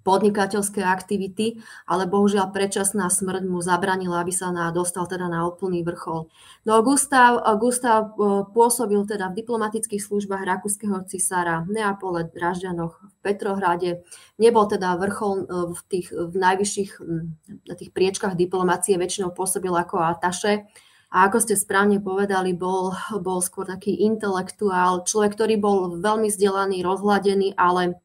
podnikateľské 0.00 0.80
aktivity, 0.80 1.60
ale 1.84 2.08
bohužiaľ 2.08 2.50
predčasná 2.50 3.12
smrť 3.12 3.44
mu 3.44 3.60
zabranila, 3.60 4.24
aby 4.24 4.32
sa 4.32 4.48
na, 4.48 4.72
dostal 4.72 5.04
teda 5.04 5.28
na 5.28 5.44
úplný 5.44 5.84
vrchol. 5.84 6.32
No 6.64 6.80
Gustav, 6.80 7.40
Gustav 7.60 8.16
e, 8.16 8.44
pôsobil 8.48 9.00
teda 9.04 9.28
v 9.28 9.44
diplomatických 9.44 10.00
službách 10.00 10.42
rakúskeho 10.44 11.04
cisára 11.04 11.64
v 11.68 11.80
Neapole, 11.80 12.28
Dražďanoch, 12.32 12.94
v 12.96 13.14
Petrohrade. 13.20 13.90
Nebol 14.40 14.64
teda 14.68 14.96
vrchol 14.96 15.32
e, 15.36 15.44
v 15.76 15.80
tých 15.88 16.08
v 16.10 16.34
najvyšších 16.36 16.90
na 17.68 17.74
tých 17.76 17.90
priečkách 17.92 18.34
diplomácie, 18.34 18.96
väčšinou 18.96 19.36
pôsobil 19.36 19.72
ako 19.72 20.00
ataše. 20.00 20.64
A 21.10 21.26
ako 21.26 21.42
ste 21.42 21.58
správne 21.58 21.98
povedali, 21.98 22.54
bol, 22.54 22.94
bol 23.18 23.42
skôr 23.42 23.66
taký 23.66 24.06
intelektuál, 24.06 25.02
človek, 25.02 25.34
ktorý 25.34 25.54
bol 25.58 25.76
veľmi 25.98 26.30
vzdelaný, 26.30 26.86
rozhľadený, 26.86 27.58
ale 27.58 27.98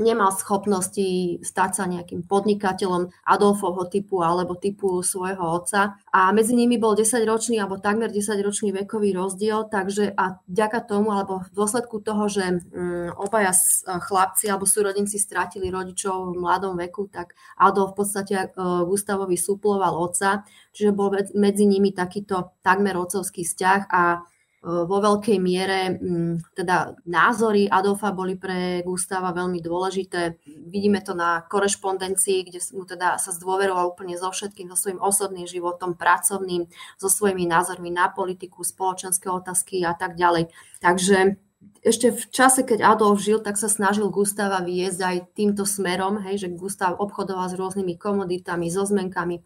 nemal 0.00 0.32
schopnosti 0.32 1.40
stať 1.44 1.70
sa 1.76 1.84
nejakým 1.84 2.24
podnikateľom 2.24 3.12
Adolfovho 3.28 3.84
typu 3.92 4.24
alebo 4.24 4.56
typu 4.56 5.04
svojho 5.04 5.42
otca. 5.42 6.00
A 6.08 6.32
medzi 6.32 6.56
nimi 6.56 6.80
bol 6.80 6.96
10-ročný 6.96 7.60
alebo 7.60 7.76
takmer 7.76 8.08
10-ročný 8.08 8.72
vekový 8.84 9.12
rozdiel, 9.12 9.68
takže 9.68 10.16
a 10.16 10.40
vďaka 10.48 10.80
tomu 10.88 11.12
alebo 11.12 11.44
v 11.44 11.52
dôsledku 11.52 12.00
toho, 12.00 12.24
že 12.32 12.64
um, 12.72 13.12
obaja 13.20 13.52
chlapci 13.84 14.48
alebo 14.48 14.64
súrodenci 14.64 15.20
strátili 15.20 15.68
rodičov 15.68 16.32
v 16.32 16.40
mladom 16.40 16.80
veku, 16.80 17.12
tak 17.12 17.36
Adolf 17.60 17.92
v 17.92 17.98
podstate 18.04 18.36
uh, 18.54 18.86
Gustavovi 18.88 19.36
suploval 19.36 19.92
otca, 19.92 20.46
čiže 20.72 20.96
bol 20.96 21.12
medzi 21.36 21.68
nimi 21.68 21.92
takýto 21.92 22.56
takmer 22.64 22.96
otcovský 22.96 23.44
vzťah 23.44 23.80
a 23.92 24.24
vo 24.62 24.98
veľkej 25.02 25.38
miere 25.42 25.98
mm, 25.98 26.54
teda 26.54 26.94
názory 27.02 27.66
Adolfa 27.66 28.14
boli 28.14 28.38
pre 28.38 28.86
Gustava 28.86 29.34
veľmi 29.34 29.58
dôležité. 29.58 30.38
Vidíme 30.46 31.02
to 31.02 31.18
na 31.18 31.42
korešpondencii, 31.50 32.46
kde 32.46 32.62
mu 32.78 32.86
teda 32.86 33.18
sa 33.18 33.34
zdôveroval 33.34 33.90
úplne 33.90 34.14
so 34.14 34.30
všetkým, 34.30 34.70
so 34.70 34.78
svojím 34.78 35.02
osobným 35.02 35.50
životom, 35.50 35.98
pracovným, 35.98 36.70
so 36.94 37.10
svojimi 37.10 37.42
názormi 37.42 37.90
na 37.90 38.06
politiku, 38.06 38.62
spoločenské 38.62 39.26
otázky 39.26 39.82
a 39.82 39.98
tak 39.98 40.14
ďalej. 40.14 40.54
Takže 40.78 41.42
ešte 41.82 42.14
v 42.14 42.24
čase, 42.30 42.62
keď 42.62 42.86
Adolf 42.94 43.18
žil, 43.18 43.42
tak 43.42 43.58
sa 43.58 43.66
snažil 43.66 44.06
Gustava 44.14 44.62
viesť 44.62 45.00
aj 45.02 45.16
týmto 45.34 45.66
smerom, 45.66 46.22
hej, 46.22 46.46
že 46.46 46.54
Gustav 46.54 46.94
obchodoval 47.02 47.50
s 47.50 47.58
rôznymi 47.58 47.98
komoditami, 47.98 48.70
so 48.70 48.86
zmenkami, 48.86 49.42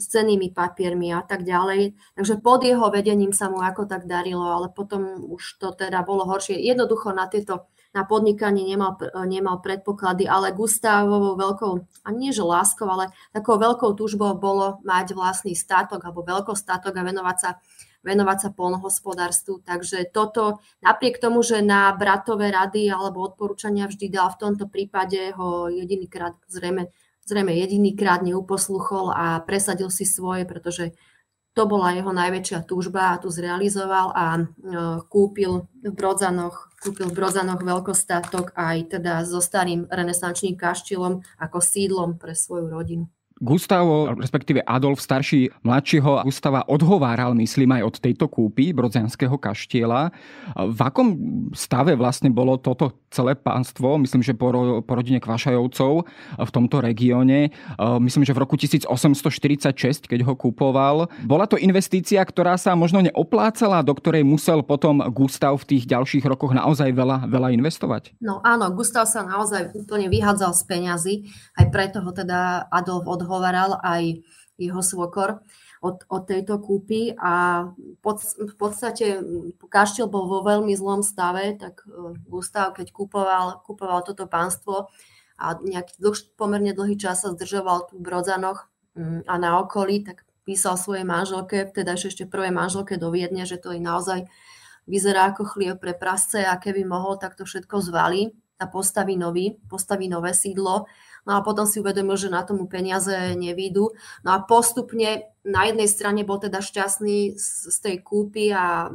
s 0.00 0.08
cenými 0.08 0.48
papiermi 0.56 1.12
a 1.12 1.20
tak 1.20 1.44
ďalej. 1.44 1.92
Takže 2.16 2.40
pod 2.40 2.64
jeho 2.64 2.88
vedením 2.88 3.36
sa 3.36 3.52
mu 3.52 3.60
ako 3.60 3.84
tak 3.84 4.08
darilo, 4.08 4.48
ale 4.48 4.72
potom 4.72 5.28
už 5.28 5.60
to 5.60 5.76
teda 5.76 6.00
bolo 6.00 6.24
horšie. 6.24 6.56
Jednoducho 6.56 7.12
na 7.12 7.28
tieto 7.28 7.68
na 7.90 8.06
podnikanie 8.06 8.62
nemal, 8.62 8.94
nemal 9.26 9.58
predpoklady, 9.58 10.22
ale 10.30 10.54
Gustavovou 10.54 11.34
veľkou, 11.34 11.72
a 12.06 12.08
nie 12.14 12.30
že 12.30 12.46
láskou, 12.46 12.86
ale 12.86 13.10
takou 13.34 13.58
veľkou 13.58 13.98
túžbou 13.98 14.38
bolo 14.38 14.78
mať 14.86 15.18
vlastný 15.18 15.58
státok 15.58 15.98
alebo 16.06 16.22
veľkostátok 16.22 16.94
a 16.94 17.02
venovať 17.02 17.38
sa 17.38 17.50
venovať 18.00 18.38
sa 18.40 18.48
polnohospodárstvu. 18.56 19.60
Takže 19.60 20.08
toto, 20.08 20.64
napriek 20.80 21.20
tomu, 21.20 21.44
že 21.44 21.60
na 21.60 21.92
bratové 21.92 22.48
rady 22.48 22.88
alebo 22.88 23.20
odporúčania 23.20 23.84
vždy 23.84 24.08
dal, 24.08 24.32
v 24.32 24.40
tomto 24.40 24.72
prípade 24.72 25.36
ho 25.36 25.68
jedinýkrát 25.68 26.32
zrejme 26.48 26.88
zrejme 27.26 27.54
jedinýkrát 27.54 28.22
neuposluchol 28.22 29.12
a 29.14 29.40
presadil 29.44 29.90
si 29.90 30.08
svoje, 30.08 30.44
pretože 30.44 30.92
to 31.50 31.66
bola 31.66 31.90
jeho 31.92 32.14
najväčšia 32.14 32.62
túžba 32.62 33.14
a 33.14 33.18
tu 33.18 33.26
zrealizoval 33.26 34.14
a 34.14 34.26
e, 34.38 34.42
kúpil 35.10 35.66
v 35.82 35.90
Brodzanoch, 35.90 36.70
kúpil 36.78 37.10
v 37.10 37.16
Brodzanoch 37.18 37.58
veľkostátok 37.58 38.54
aj 38.54 38.96
teda 38.98 39.26
so 39.26 39.42
starým 39.42 39.90
renesančným 39.90 40.54
kaštilom 40.54 41.26
ako 41.42 41.58
sídlom 41.58 42.22
pre 42.22 42.38
svoju 42.38 42.70
rodinu. 42.70 43.10
Gustavo, 43.40 44.12
respektíve 44.20 44.60
Adolf 44.68 45.00
starší 45.00 45.48
mladšieho 45.64 46.28
Gustava 46.28 46.60
odhováral, 46.68 47.32
myslím, 47.40 47.72
aj 47.80 47.82
od 47.88 47.96
tejto 47.96 48.28
kúpy 48.28 48.76
Brodzianského 48.76 49.32
kaštiela. 49.40 50.12
V 50.60 50.80
akom 50.84 51.16
stave 51.56 51.96
vlastne 51.96 52.28
bolo 52.28 52.60
toto 52.60 53.00
celé 53.08 53.32
pánstvo, 53.32 53.96
myslím, 53.96 54.20
že 54.20 54.36
po, 54.36 54.52
po 54.84 54.92
rodine 54.92 55.24
Kvašajovcov 55.24 56.04
v 56.36 56.50
tomto 56.52 56.84
regióne, 56.84 57.48
myslím, 57.80 58.28
že 58.28 58.36
v 58.36 58.44
roku 58.44 58.60
1846, 58.60 60.04
keď 60.04 60.20
ho 60.28 60.36
kúpoval. 60.36 61.08
Bola 61.24 61.48
to 61.48 61.56
investícia, 61.56 62.20
ktorá 62.20 62.60
sa 62.60 62.76
možno 62.76 63.00
neoplácala, 63.00 63.80
do 63.80 63.96
ktorej 63.96 64.20
musel 64.20 64.60
potom 64.60 65.00
Gustav 65.16 65.56
v 65.64 65.74
tých 65.74 65.88
ďalších 65.88 66.28
rokoch 66.28 66.52
naozaj 66.52 66.92
veľa, 66.92 67.24
veľa 67.24 67.56
investovať? 67.56 68.20
No 68.20 68.44
áno, 68.44 68.68
Gustav 68.76 69.08
sa 69.08 69.24
naozaj 69.24 69.72
úplne 69.72 70.12
vyhádzal 70.12 70.52
z 70.52 70.62
peňazí, 70.68 71.14
aj 71.56 71.66
preto 71.72 72.04
ho 72.04 72.12
teda 72.12 72.68
Adolf 72.68 73.08
odhováral 73.08 73.29
odhovaral 73.30 73.78
aj 73.78 74.26
jeho 74.58 74.82
svokor 74.82 75.40
od, 75.80 76.04
od 76.12 76.22
tejto 76.28 76.60
kúpy 76.60 77.16
a 77.16 77.64
pod, 78.04 78.20
v 78.36 78.54
podstate 78.58 79.22
kaštiel 79.72 80.10
bol 80.12 80.28
vo 80.28 80.44
veľmi 80.44 80.76
zlom 80.76 81.00
stave, 81.00 81.56
tak 81.56 81.80
e, 81.88 82.18
Gustav, 82.28 82.76
keď 82.76 82.92
kúpoval, 82.92 83.64
kúpoval 83.64 84.04
toto 84.04 84.28
pánstvo 84.28 84.92
a 85.40 85.56
nejaký 85.56 85.96
dlh, 85.96 86.36
pomerne 86.36 86.76
dlhý 86.76 87.00
čas 87.00 87.24
sa 87.24 87.32
zdržoval 87.32 87.88
tu 87.88 87.96
v 87.96 88.04
Brodzanoch 88.04 88.68
mm, 88.92 89.24
a 89.24 89.34
na 89.40 89.56
okolí, 89.64 90.04
tak 90.04 90.28
písal 90.44 90.76
svojej 90.76 91.08
manželke, 91.08 91.72
teda 91.72 91.96
ešte 91.96 92.28
prvej 92.28 92.52
manželke 92.52 93.00
do 93.00 93.08
Viedne, 93.08 93.48
že 93.48 93.56
to 93.56 93.72
je 93.72 93.80
naozaj 93.80 94.28
vyzerá 94.84 95.32
ako 95.32 95.48
chlieb 95.48 95.80
pre 95.80 95.96
prasce 95.96 96.44
a 96.44 96.60
keby 96.60 96.84
mohol, 96.84 97.16
tak 97.16 97.40
to 97.40 97.48
všetko 97.48 97.80
zvalí 97.80 98.36
a 98.60 98.68
postaví 98.68 99.16
nový, 99.16 99.56
postaví 99.70 100.12
nové 100.12 100.36
sídlo 100.36 100.84
No 101.28 101.36
a 101.36 101.44
potom 101.44 101.68
si 101.68 101.80
uvedomil, 101.80 102.16
že 102.16 102.32
na 102.32 102.42
tomu 102.42 102.64
peniaze 102.66 103.12
nevídu. 103.36 103.92
No 104.24 104.30
a 104.32 104.42
postupne 104.44 105.30
na 105.44 105.62
jednej 105.68 105.88
strane 105.88 106.24
bol 106.24 106.40
teda 106.40 106.60
šťastný 106.60 107.36
z, 107.36 107.76
tej 107.80 108.00
kúpy 108.00 108.52
a 108.52 108.88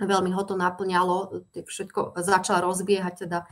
veľmi 0.00 0.32
ho 0.32 0.42
to 0.48 0.56
naplňalo, 0.56 1.44
všetko 1.52 2.16
začal 2.24 2.64
rozbiehať, 2.64 3.28
teda 3.28 3.44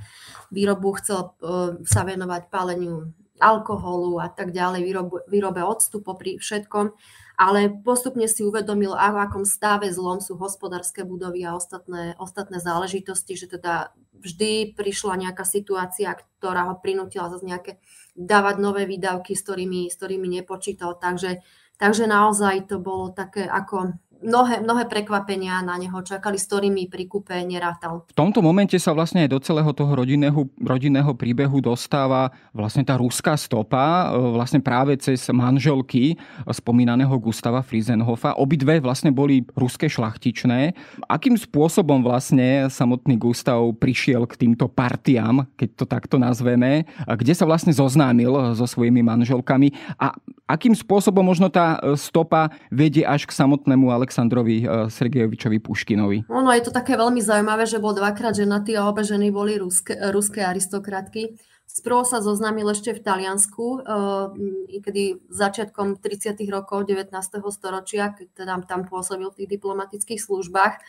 výrobu 0.48 0.96
chcel 0.96 1.36
uh, 1.44 1.76
sa 1.84 2.08
venovať 2.08 2.48
páleniu 2.48 3.12
alkoholu 3.38 4.18
a 4.20 4.28
tak 4.28 4.50
ďalej, 4.52 4.80
výrobu, 4.84 5.16
výrobe 5.30 5.62
octu 5.62 6.02
popri 6.02 6.36
všetkom, 6.38 6.92
ale 7.38 7.70
postupne 7.70 8.26
si 8.26 8.42
uvedomil, 8.42 8.98
v 8.98 9.18
akom 9.22 9.46
stave 9.46 9.86
zlom 9.94 10.18
sú 10.18 10.34
hospodárske 10.34 11.06
budovy 11.06 11.46
a 11.46 11.54
ostatné, 11.54 12.18
ostatné 12.18 12.58
záležitosti, 12.58 13.38
že 13.38 13.46
teda 13.46 13.94
vždy 14.18 14.74
prišla 14.74 15.14
nejaká 15.30 15.46
situácia, 15.46 16.18
ktorá 16.38 16.66
ho 16.66 16.74
prinútila 16.82 17.30
zase 17.30 17.46
nejaké 17.46 17.72
dávať 18.18 18.56
nové 18.58 18.82
výdavky, 18.90 19.38
s 19.38 19.46
ktorými, 19.46 19.86
s 19.86 19.94
ktorými 19.94 20.26
nepočítal. 20.26 20.98
Takže, 20.98 21.46
takže 21.78 22.10
naozaj 22.10 22.66
to 22.66 22.82
bolo 22.82 23.14
také 23.14 23.46
ako 23.46 23.94
mnohé, 24.22 24.60
mnohé 24.62 24.84
prekvapenia 24.90 25.62
na 25.62 25.78
neho 25.78 25.98
čakali, 26.02 26.38
s 26.38 26.46
ktorými 26.50 26.90
pri 26.90 27.04
kúpe 27.06 27.34
nerátal. 27.46 28.06
V 28.10 28.14
tomto 28.16 28.42
momente 28.42 28.74
sa 28.78 28.94
vlastne 28.94 29.26
aj 29.26 29.30
do 29.30 29.38
celého 29.42 29.70
toho 29.74 29.92
rodinného, 29.94 30.46
rodinného 30.58 31.12
príbehu 31.14 31.62
dostáva 31.62 32.34
vlastne 32.50 32.82
tá 32.82 32.98
ruská 32.98 33.38
stopa, 33.38 34.10
e, 34.10 34.34
vlastne 34.34 34.58
práve 34.62 34.98
cez 34.98 35.30
manželky 35.30 36.18
spomínaného 36.46 37.12
Gustava 37.18 37.62
Friesenhofa. 37.62 38.38
Obidve 38.38 38.82
vlastne 38.82 39.14
boli 39.14 39.46
ruské 39.54 39.86
šlachtičné. 39.86 40.74
Akým 41.06 41.38
spôsobom 41.38 42.02
vlastne 42.02 42.66
samotný 42.70 43.18
Gustav 43.18 43.62
prišiel 43.78 44.26
k 44.26 44.46
týmto 44.46 44.66
partiám, 44.66 45.46
keď 45.54 45.68
to 45.78 45.84
takto 45.86 46.16
nazveme, 46.18 46.86
kde 47.06 47.34
sa 47.34 47.46
vlastne 47.46 47.70
zoznámil 47.74 48.54
so 48.54 48.66
svojimi 48.66 49.02
manželkami 49.02 49.74
a 49.98 50.14
akým 50.48 50.74
spôsobom 50.74 51.22
možno 51.22 51.52
tá 51.52 51.78
stopa 51.94 52.50
vedie 52.72 53.06
až 53.06 53.28
k 53.28 53.36
samotnému 53.36 53.92
ale 53.92 54.08
Aleksandrovi 54.08 54.64
uh, 54.64 54.88
Sergejovičovi 54.88 55.60
Puškinovi. 55.60 56.18
Ono 56.32 56.48
je 56.56 56.64
to 56.64 56.72
také 56.72 56.96
veľmi 56.96 57.20
zaujímavé, 57.20 57.68
že 57.68 57.76
bol 57.76 57.92
dvakrát 57.92 58.32
ženatý 58.32 58.72
a 58.80 58.88
obe 58.88 59.04
ženy 59.04 59.28
boli 59.28 59.60
ruské, 59.60 59.92
ruské 60.08 60.40
aristokratky. 60.40 61.36
Sprvo 61.68 62.00
sa 62.08 62.24
zoznámil 62.24 62.64
ešte 62.72 62.96
v 62.96 63.04
Taliansku, 63.04 63.84
eh, 63.84 64.80
kedy 64.80 65.28
začiatkom 65.28 66.00
30. 66.00 66.48
rokov 66.48 66.88
19. 66.88 67.52
storočia, 67.52 68.16
keď 68.16 68.26
teda 68.32 68.54
tam 68.64 68.88
pôsobil 68.88 69.28
v 69.28 69.44
tých 69.44 69.60
diplomatických 69.60 70.16
službách, 70.16 70.80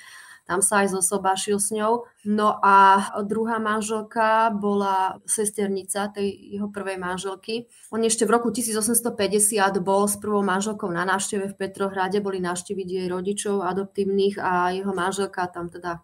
tam 0.49 0.65
sa 0.65 0.81
aj 0.81 0.97
zosobášil 0.97 1.61
s 1.61 1.69
ňou. 1.69 2.09
No 2.25 2.57
a 2.65 3.05
druhá 3.21 3.61
manželka 3.61 4.49
bola 4.49 5.21
sesternica 5.29 6.09
tej 6.09 6.33
jeho 6.57 6.73
prvej 6.73 6.97
manželky. 6.97 7.69
On 7.93 8.01
ešte 8.01 8.25
v 8.25 8.33
roku 8.33 8.49
1850 8.49 9.13
bol 9.85 10.09
s 10.09 10.17
prvou 10.17 10.41
manželkou 10.41 10.89
na 10.89 11.05
návšteve 11.05 11.53
v 11.53 11.57
Petrohrade, 11.61 12.17
boli 12.17 12.41
navštíviť 12.41 12.87
jej 12.89 13.05
rodičov 13.05 13.61
adoptívnych 13.61 14.41
a 14.41 14.73
jeho 14.73 14.89
manželka 14.89 15.45
tam 15.53 15.69
teda 15.69 16.01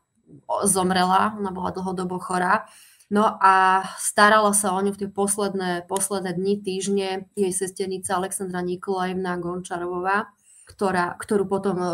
zomrela, 0.69 1.33
ona 1.33 1.49
bola 1.49 1.73
dlhodobo 1.73 2.21
chorá. 2.21 2.69
No 3.09 3.37
a 3.37 3.85
starala 4.01 4.49
sa 4.53 4.73
o 4.73 4.81
ňu 4.81 4.97
v 4.97 5.05
tie 5.05 5.09
posledné, 5.09 5.85
posledné 5.85 6.33
dni, 6.37 6.53
týždne 6.61 7.09
jej 7.37 7.53
sesternica 7.53 8.17
Alexandra 8.17 8.65
Nikolajevna 8.65 9.37
Gončarová, 9.37 10.33
ktorá, 10.65 11.13
ktorú 11.13 11.45
potom 11.45 11.77
e, 11.77 11.87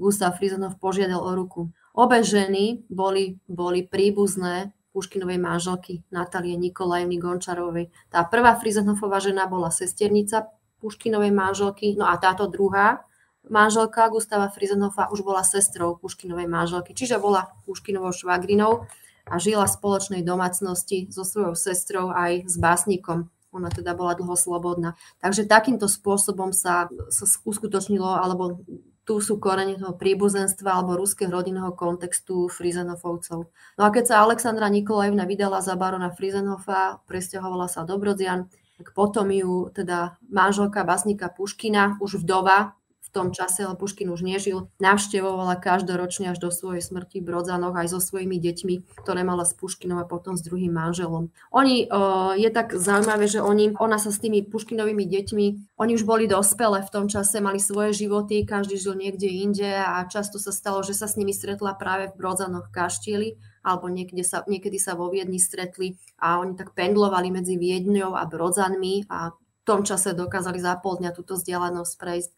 Gustav 0.00 0.40
Frizenov 0.40 0.80
požiadal 0.80 1.20
o 1.20 1.32
ruku. 1.36 1.68
Obe 1.94 2.26
ženy 2.26 2.82
boli, 2.90 3.38
boli 3.46 3.86
príbuzné 3.86 4.74
Puškinovej 4.90 5.38
manželky 5.38 6.02
Natálie 6.10 6.58
Nikolajevny 6.58 7.22
Gončarovej. 7.22 7.90
Tá 8.10 8.26
prvá 8.26 8.58
Frizenhofová 8.58 9.22
žena 9.22 9.46
bola 9.46 9.70
sesternica 9.70 10.50
Puškinovej 10.82 11.30
manželky, 11.30 11.94
no 11.94 12.10
a 12.10 12.18
táto 12.18 12.50
druhá 12.50 13.06
manželka 13.46 14.10
Gustava 14.10 14.50
Frizenhofa 14.50 15.06
už 15.14 15.22
bola 15.22 15.46
sestrou 15.46 15.94
Puškinovej 15.94 16.50
manželky, 16.50 16.98
čiže 16.98 17.22
bola 17.22 17.54
Puškinovou 17.62 18.10
švagrinou 18.10 18.90
a 19.30 19.34
žila 19.38 19.70
v 19.70 19.74
spoločnej 19.78 20.22
domácnosti 20.26 21.08
so 21.14 21.22
svojou 21.22 21.54
sestrou 21.54 22.10
aj 22.10 22.50
s 22.50 22.58
básnikom. 22.58 23.30
Ona 23.54 23.70
teda 23.70 23.94
bola 23.94 24.18
dlho 24.18 24.34
slobodná. 24.34 24.98
Takže 25.22 25.46
takýmto 25.46 25.86
spôsobom 25.86 26.50
sa, 26.50 26.90
sa 27.06 27.24
uskutočnilo, 27.46 28.18
alebo 28.18 28.66
tu 29.04 29.20
sú 29.20 29.36
korene 29.36 29.76
toho 29.76 29.92
príbuzenstva 29.94 30.80
alebo 30.80 30.96
ruského 30.96 31.28
rodinného 31.28 31.76
kontextu 31.76 32.48
Frizenhofovcov. 32.48 33.52
No 33.76 33.82
a 33.84 33.92
keď 33.92 34.04
sa 34.08 34.16
Alexandra 34.24 34.66
Nikolajevna 34.72 35.28
vydala 35.28 35.60
za 35.60 35.76
barona 35.76 36.08
Frizenhofa, 36.08 37.04
presťahovala 37.04 37.68
sa 37.68 37.84
do 37.84 38.00
Brodzian, 38.00 38.48
tak 38.80 38.96
potom 38.96 39.30
ju 39.30 39.70
teda 39.70 40.18
manželka 40.26 40.82
basníka 40.82 41.30
Puškina, 41.30 42.00
už 42.00 42.24
vdova, 42.24 42.74
tom 43.14 43.30
čase, 43.30 43.62
ale 43.62 43.78
Puškin 43.78 44.10
už 44.10 44.26
nežil, 44.26 44.66
navštevovala 44.82 45.62
každoročne 45.62 46.34
až 46.34 46.42
do 46.42 46.50
svojej 46.50 46.82
smrti 46.82 47.22
Brodzanoch 47.22 47.78
aj 47.78 47.94
so 47.94 48.02
svojimi 48.02 48.42
deťmi, 48.42 48.98
ktoré 48.98 49.22
mala 49.22 49.46
s 49.46 49.54
Puškinom 49.54 50.02
a 50.02 50.10
potom 50.10 50.34
s 50.34 50.42
druhým 50.42 50.74
manželom. 50.74 51.30
Oni, 51.54 51.86
je 52.34 52.50
tak 52.50 52.74
zaujímavé, 52.74 53.30
že 53.30 53.38
oni, 53.38 53.78
ona 53.78 54.02
sa 54.02 54.10
s 54.10 54.18
tými 54.18 54.42
Puškinovými 54.42 55.06
deťmi, 55.06 55.46
oni 55.78 55.92
už 55.94 56.02
boli 56.02 56.26
dospelé 56.26 56.82
v 56.82 56.90
tom 56.90 57.06
čase, 57.06 57.38
mali 57.38 57.62
svoje 57.62 57.94
životy, 57.94 58.42
každý 58.42 58.74
žil 58.74 58.98
niekde 58.98 59.30
inde 59.30 59.70
a 59.70 60.02
často 60.10 60.42
sa 60.42 60.50
stalo, 60.50 60.82
že 60.82 60.98
sa 60.98 61.06
s 61.06 61.14
nimi 61.14 61.30
stretla 61.30 61.78
práve 61.78 62.10
v 62.10 62.18
Brodzanoch 62.18 62.74
Kaštieli, 62.74 63.38
alebo 63.62 63.86
niekde 63.86 64.26
sa, 64.26 64.42
niekedy 64.44 64.76
sa 64.76 64.98
vo 64.98 65.08
Viedni 65.08 65.38
stretli 65.38 65.96
a 66.18 66.42
oni 66.42 66.58
tak 66.58 66.74
pendlovali 66.74 67.30
medzi 67.30 67.54
Viedňou 67.56 68.12
a 68.12 68.26
Brodzanmi 68.26 69.06
a 69.08 69.32
v 69.32 69.62
tom 69.64 69.80
čase 69.80 70.12
dokázali 70.12 70.60
za 70.60 70.76
pol 70.76 71.00
dňa 71.00 71.16
túto 71.16 71.40
vzdialenosť 71.40 71.92
prejsť. 71.96 72.32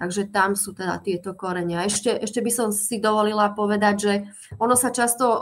Takže 0.00 0.32
tam 0.32 0.56
sú 0.56 0.72
teda 0.72 0.96
tieto 1.04 1.36
korene. 1.36 1.76
A 1.76 1.84
ešte, 1.84 2.08
ešte 2.08 2.40
by 2.40 2.48
som 2.48 2.68
si 2.72 2.96
dovolila 2.96 3.52
povedať, 3.52 3.94
že 4.00 4.12
ono 4.56 4.72
sa 4.72 4.88
často 4.88 5.24
e, 5.28 5.38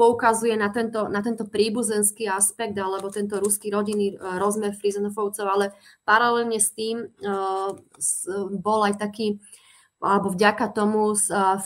poukazuje 0.00 0.56
na 0.56 0.72
tento, 0.72 1.12
na 1.12 1.20
tento 1.20 1.44
príbuzenský 1.44 2.24
aspekt 2.24 2.72
alebo 2.80 3.12
tento 3.12 3.36
ruský 3.36 3.68
rodinný 3.68 4.16
e, 4.16 4.40
rozmer 4.40 4.72
Frizenhofovcov, 4.72 5.44
ale 5.44 5.76
paralelne 6.08 6.56
s 6.56 6.72
tým 6.72 7.04
uh, 7.04 7.76
bol 8.56 8.80
aj 8.88 8.96
taký, 8.96 9.36
alebo 10.00 10.32
vďaka 10.32 10.72
tomu 10.72 11.12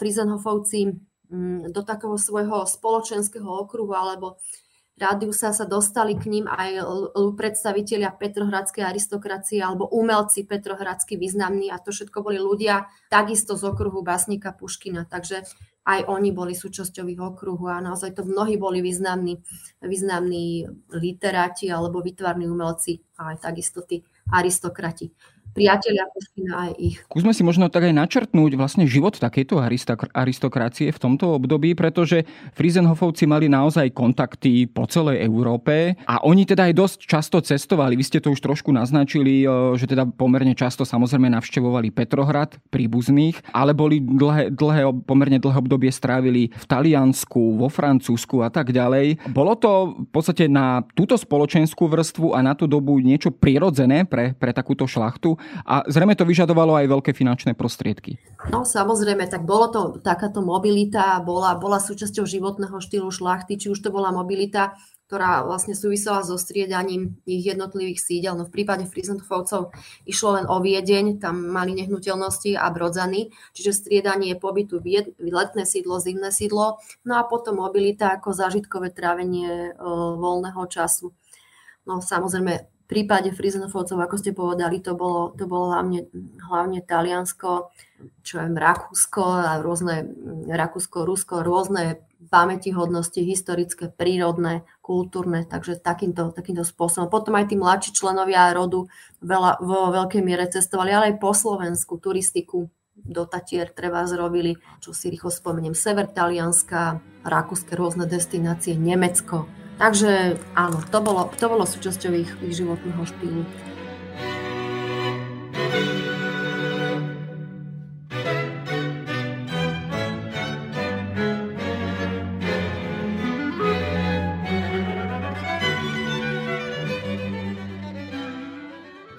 Frizenhofovci 0.03 0.99
do 1.71 1.81
takého 1.87 2.19
svojho 2.19 2.67
spoločenského 2.67 3.47
okruhu 3.47 3.95
alebo 3.95 4.43
rádiusa 5.01 5.57
sa 5.57 5.65
dostali 5.65 6.15
k 6.15 6.29
ním 6.29 6.47
aj 6.49 6.85
predstavitelia 7.37 8.13
petrohradskej 8.13 8.85
aristokracie 8.85 9.59
alebo 9.59 9.89
umelci 9.89 10.45
petrohradsky 10.45 11.17
významní 11.17 11.73
a 11.73 11.81
to 11.81 11.91
všetko 11.91 12.21
boli 12.21 12.37
ľudia 12.37 12.87
takisto 13.09 13.57
z 13.57 13.73
okruhu 13.73 14.05
básnika 14.05 14.53
Puškina. 14.53 15.09
Takže 15.09 15.43
aj 15.83 16.07
oni 16.07 16.31
boli 16.31 16.55
súčasťou 16.55 17.11
ich 17.11 17.19
okruhu 17.19 17.67
a 17.67 17.83
naozaj 17.83 18.15
to 18.15 18.23
mnohí 18.23 18.55
boli 18.55 18.79
významní, 18.79 19.43
významní 19.83 20.71
literáti 20.95 21.67
alebo 21.75 21.99
vytvarní 21.99 22.47
umelci 22.47 23.03
a 23.19 23.35
aj 23.35 23.43
takisto 23.43 23.83
tí 23.83 24.07
aristokrati 24.31 25.11
priatelia 25.53 26.09
Puškina 26.11 26.53
aj 26.69 26.73
ich. 26.81 26.97
Skúsme 27.07 27.33
si 27.37 27.45
možno 27.45 27.69
tak 27.69 27.89
aj 27.89 27.95
načrtnúť 27.95 28.53
vlastne 28.57 28.85
život 28.89 29.17
takejto 29.17 29.61
aristokracie 30.13 30.89
v 30.91 30.99
tomto 30.99 31.37
období, 31.37 31.77
pretože 31.77 32.25
Friesenhofovci 32.57 33.29
mali 33.29 33.53
naozaj 33.53 33.93
kontakty 33.93 34.65
po 34.67 34.89
celej 34.89 35.21
Európe 35.21 35.95
a 36.09 36.25
oni 36.25 36.49
teda 36.49 36.73
aj 36.73 36.75
dosť 36.75 36.99
často 37.05 37.37
cestovali. 37.45 37.95
Vy 37.95 38.05
ste 38.09 38.19
to 38.25 38.33
už 38.33 38.41
trošku 38.41 38.73
naznačili, 38.73 39.45
že 39.77 39.85
teda 39.85 40.09
pomerne 40.09 40.57
často 40.57 40.89
samozrejme 40.89 41.29
navštevovali 41.29 41.93
Petrohrad 41.93 42.57
príbuzných, 42.73 43.53
ale 43.53 43.77
boli 43.77 44.01
dlhé, 44.01 44.57
dlhé, 44.57 44.89
pomerne 45.05 45.37
dlhé 45.37 45.59
obdobie 45.61 45.93
strávili 45.93 46.49
v 46.49 46.65
Taliansku, 46.65 47.61
vo 47.61 47.69
Francúzsku 47.69 48.41
a 48.41 48.49
tak 48.49 48.73
ďalej. 48.73 49.21
Bolo 49.31 49.55
to 49.61 50.01
v 50.01 50.09
podstate 50.09 50.49
na 50.49 50.81
túto 50.97 51.15
spoločenskú 51.21 51.87
vrstvu 51.87 52.33
a 52.33 52.41
na 52.41 52.57
tú 52.57 52.65
dobu 52.65 52.97
niečo 52.99 53.29
prirodzené 53.29 54.09
pre, 54.09 54.33
pre 54.33 54.57
takúto 54.57 54.89
šlachtu 54.89 55.37
a 55.67 55.87
zrejme 55.87 56.17
to 56.19 56.27
vyžadovalo 56.27 56.79
aj 56.79 56.87
veľké 56.91 57.11
finančné 57.15 57.55
prostriedky. 57.59 58.19
No 58.51 58.67
samozrejme, 58.67 59.29
tak 59.31 59.47
bolo 59.47 59.67
to, 59.71 59.81
takáto 60.03 60.43
mobilita 60.43 61.21
bola, 61.23 61.55
bola 61.59 61.79
súčasťou 61.79 62.27
životného 62.27 62.77
štýlu 62.79 63.09
šlachty, 63.13 63.59
či 63.59 63.71
už 63.71 63.79
to 63.79 63.95
bola 63.95 64.11
mobilita, 64.11 64.75
ktorá 65.13 65.45
vlastne 65.45 65.77
súvisela 65.77 66.25
so 66.25 66.41
striedaním 66.41 67.21
ich 67.29 67.45
jednotlivých 67.45 68.01
sídel. 68.01 68.33
No 68.33 68.49
v 68.49 68.55
prípade 68.57 68.89
Frizenhofovcov 68.89 69.69
išlo 70.09 70.41
len 70.41 70.49
o 70.49 70.57
Viedeň, 70.57 71.21
tam 71.21 71.53
mali 71.53 71.77
nehnuteľnosti 71.77 72.57
a 72.57 72.65
brodzany, 72.73 73.29
čiže 73.53 73.77
striedanie 73.77 74.41
pobytu 74.41 74.81
letné 75.21 75.69
sídlo, 75.69 76.01
zimné 76.01 76.33
sídlo, 76.33 76.81
no 77.05 77.21
a 77.21 77.29
potom 77.29 77.61
mobilita 77.61 78.17
ako 78.17 78.33
zážitkové 78.33 78.89
trávenie 78.89 79.77
e, 79.77 79.85
voľného 80.17 80.65
času. 80.73 81.13
No 81.85 82.01
samozrejme, 82.01 82.72
prípade 82.93 83.33
Frizenofovcov, 83.33 83.97
ako 83.97 84.17
ste 84.21 84.37
povedali, 84.37 84.85
to 84.85 84.93
bolo, 84.93 85.33
to 85.33 85.49
bolo 85.49 85.73
hlavne, 85.73 86.13
hlavne 86.45 86.85
Taliansko, 86.85 87.73
čo 88.21 88.35
je 88.37 88.47
Rakúsko 88.53 89.25
a 89.25 89.51
rôzne, 89.65 90.05
Rakúsko, 90.53 91.09
Rusko, 91.09 91.41
rôzne 91.41 92.05
pamätihodnosti 92.29 93.19
historické, 93.19 93.89
prírodné, 93.89 94.69
kultúrne, 94.85 95.49
takže 95.49 95.81
takýmto, 95.81 96.37
takýmto 96.37 96.63
spôsobom. 96.63 97.09
Potom 97.09 97.35
aj 97.35 97.51
tí 97.51 97.57
mladší 97.57 97.97
členovia 97.97 98.53
rodu 98.53 98.87
veľa, 99.25 99.65
vo 99.65 99.91
veľkej 99.91 100.23
miere 100.23 100.47
cestovali, 100.47 100.93
ale 100.93 101.05
aj 101.15 101.17
po 101.19 101.33
Slovensku, 101.33 101.99
turistiku 101.99 102.69
do 102.93 103.25
Tatier 103.25 103.73
treba 103.73 104.05
zrobili, 104.05 104.61
čo 104.85 104.93
si 104.93 105.09
rýchlo 105.09 105.33
spomeniem, 105.33 105.73
sever 105.75 106.07
Talianska, 106.07 107.01
rakúske 107.25 107.75
rôzne 107.75 108.05
destinácie, 108.05 108.77
Nemecko, 108.77 109.49
Takže 109.81 110.37
áno, 110.55 110.79
to 110.89 110.99
bolo, 111.01 111.29
to 111.37 111.47
bolo 111.49 111.65
súčasťou 111.65 112.13
ich, 112.15 112.31
ich 112.45 112.55
životného 112.57 113.03
štýlu. 113.03 113.43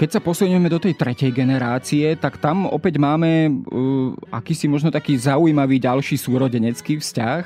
Keď 0.04 0.10
sa 0.10 0.20
posunieme 0.20 0.68
do 0.68 0.84
tej 0.84 1.00
tretej 1.00 1.32
generácie, 1.32 2.20
tak 2.20 2.36
tam 2.36 2.68
opäť 2.68 3.00
máme 3.00 3.48
uh, 3.48 4.12
akýsi 4.36 4.68
možno 4.68 4.92
taký 4.92 5.16
zaujímavý 5.16 5.80
ďalší 5.80 6.20
súrodenecký 6.20 7.00
vzťah 7.00 7.44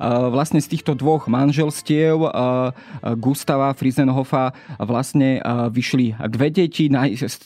vlastne 0.00 0.60
z 0.62 0.70
týchto 0.76 0.94
dvoch 0.98 1.26
manželstiev 1.30 2.16
Gustava 3.18 3.74
Frizenhofa 3.74 4.56
vlastne 4.80 5.42
vyšli 5.70 6.16
dve 6.30 6.48
deti, 6.50 6.90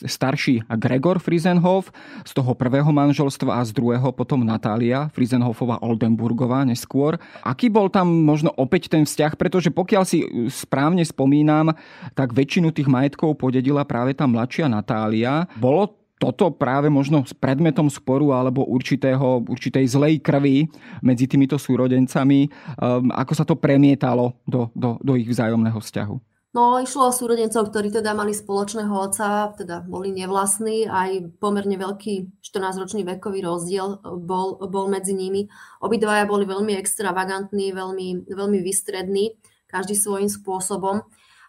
starší 0.05 0.69
Gregor 0.79 1.19
Frizenhof 1.23 1.91
z 2.25 2.33
toho 2.33 2.53
prvého 2.55 2.89
manželstva 2.93 3.59
a 3.59 3.67
z 3.67 3.73
druhého 3.73 4.11
potom 4.13 4.45
Natália 4.45 5.11
Frizenhofova 5.13 5.81
Oldenburgová 5.83 6.65
neskôr. 6.65 7.17
Aký 7.45 7.69
bol 7.69 7.93
tam 7.93 8.11
možno 8.25 8.53
opäť 8.57 8.93
ten 8.93 9.05
vzťah, 9.05 9.37
pretože 9.39 9.71
pokiaľ 9.71 10.03
si 10.09 10.25
správne 10.49 11.05
spomínam, 11.05 11.73
tak 12.17 12.35
väčšinu 12.35 12.73
tých 12.75 12.91
majetkov 12.91 13.39
podedila 13.39 13.85
práve 13.87 14.17
tá 14.17 14.27
mladšia 14.27 14.67
Natália. 14.67 15.47
Bolo 15.57 15.95
toto 16.19 16.51
práve 16.51 16.91
možno 16.91 17.23
s 17.23 17.33
predmetom 17.33 17.87
sporu 17.87 18.35
alebo 18.35 18.67
určitého, 18.67 19.47
určitej 19.47 19.87
zlej 19.87 20.15
krvi 20.19 20.67
medzi 21.01 21.31
týmito 21.31 21.55
súrodencami, 21.57 22.51
um, 22.79 23.09
ako 23.15 23.33
sa 23.33 23.47
to 23.47 23.55
premietalo 23.55 24.35
do, 24.43 24.69
do, 24.75 24.99
do 24.99 25.15
ich 25.15 25.31
vzájomného 25.31 25.79
vzťahu? 25.79 26.29
No 26.49 26.81
išlo 26.81 27.13
o 27.13 27.15
súrodencov, 27.15 27.69
ktorí 27.71 27.93
teda 27.93 28.17
mali 28.17 28.33
spoločného 28.33 28.91
otca, 28.91 29.53
teda 29.53 29.85
boli 29.85 30.11
nevlastní, 30.17 30.89
aj 30.89 31.39
pomerne 31.39 31.77
veľký 31.77 32.41
14-ročný 32.41 33.05
vekový 33.05 33.45
rozdiel 33.45 34.01
bol, 34.25 34.57
bol 34.67 34.89
medzi 34.89 35.13
nimi. 35.13 35.45
Obidvaja 35.85 36.25
boli 36.25 36.49
veľmi 36.49 36.73
extravagantní, 36.81 37.71
veľmi, 37.77 38.33
veľmi 38.33 38.59
vystrední, 38.65 39.37
každý 39.69 39.93
svojím 39.93 40.33
spôsobom. 40.33 41.05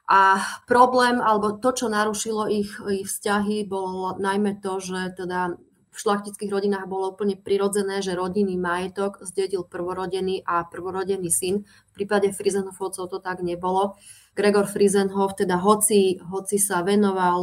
A 0.10 0.42
problém, 0.66 1.22
alebo 1.22 1.62
to, 1.62 1.70
čo 1.70 1.86
narušilo 1.86 2.50
ich, 2.50 2.74
ich 2.82 3.06
vzťahy, 3.06 3.62
bolo 3.70 4.18
najmä 4.18 4.58
to, 4.58 4.82
že 4.82 5.14
teda 5.14 5.54
v 5.94 5.98
šlachtických 5.98 6.50
rodinách 6.50 6.90
bolo 6.90 7.14
úplne 7.14 7.38
prirodzené, 7.38 8.02
že 8.02 8.18
rodinný 8.18 8.58
majetok 8.58 9.22
zdedil 9.22 9.70
prvorodený 9.70 10.42
a 10.50 10.66
prvorodený 10.66 11.30
syn. 11.30 11.62
V 11.62 11.92
prípade 11.94 12.34
Frizenhofovcov 12.34 13.06
to 13.06 13.20
tak 13.22 13.46
nebolo. 13.46 14.02
Gregor 14.34 14.66
Frizenhof, 14.66 15.38
teda 15.38 15.62
hoci, 15.62 16.18
hoci 16.26 16.58
sa 16.58 16.82
venoval, 16.82 17.40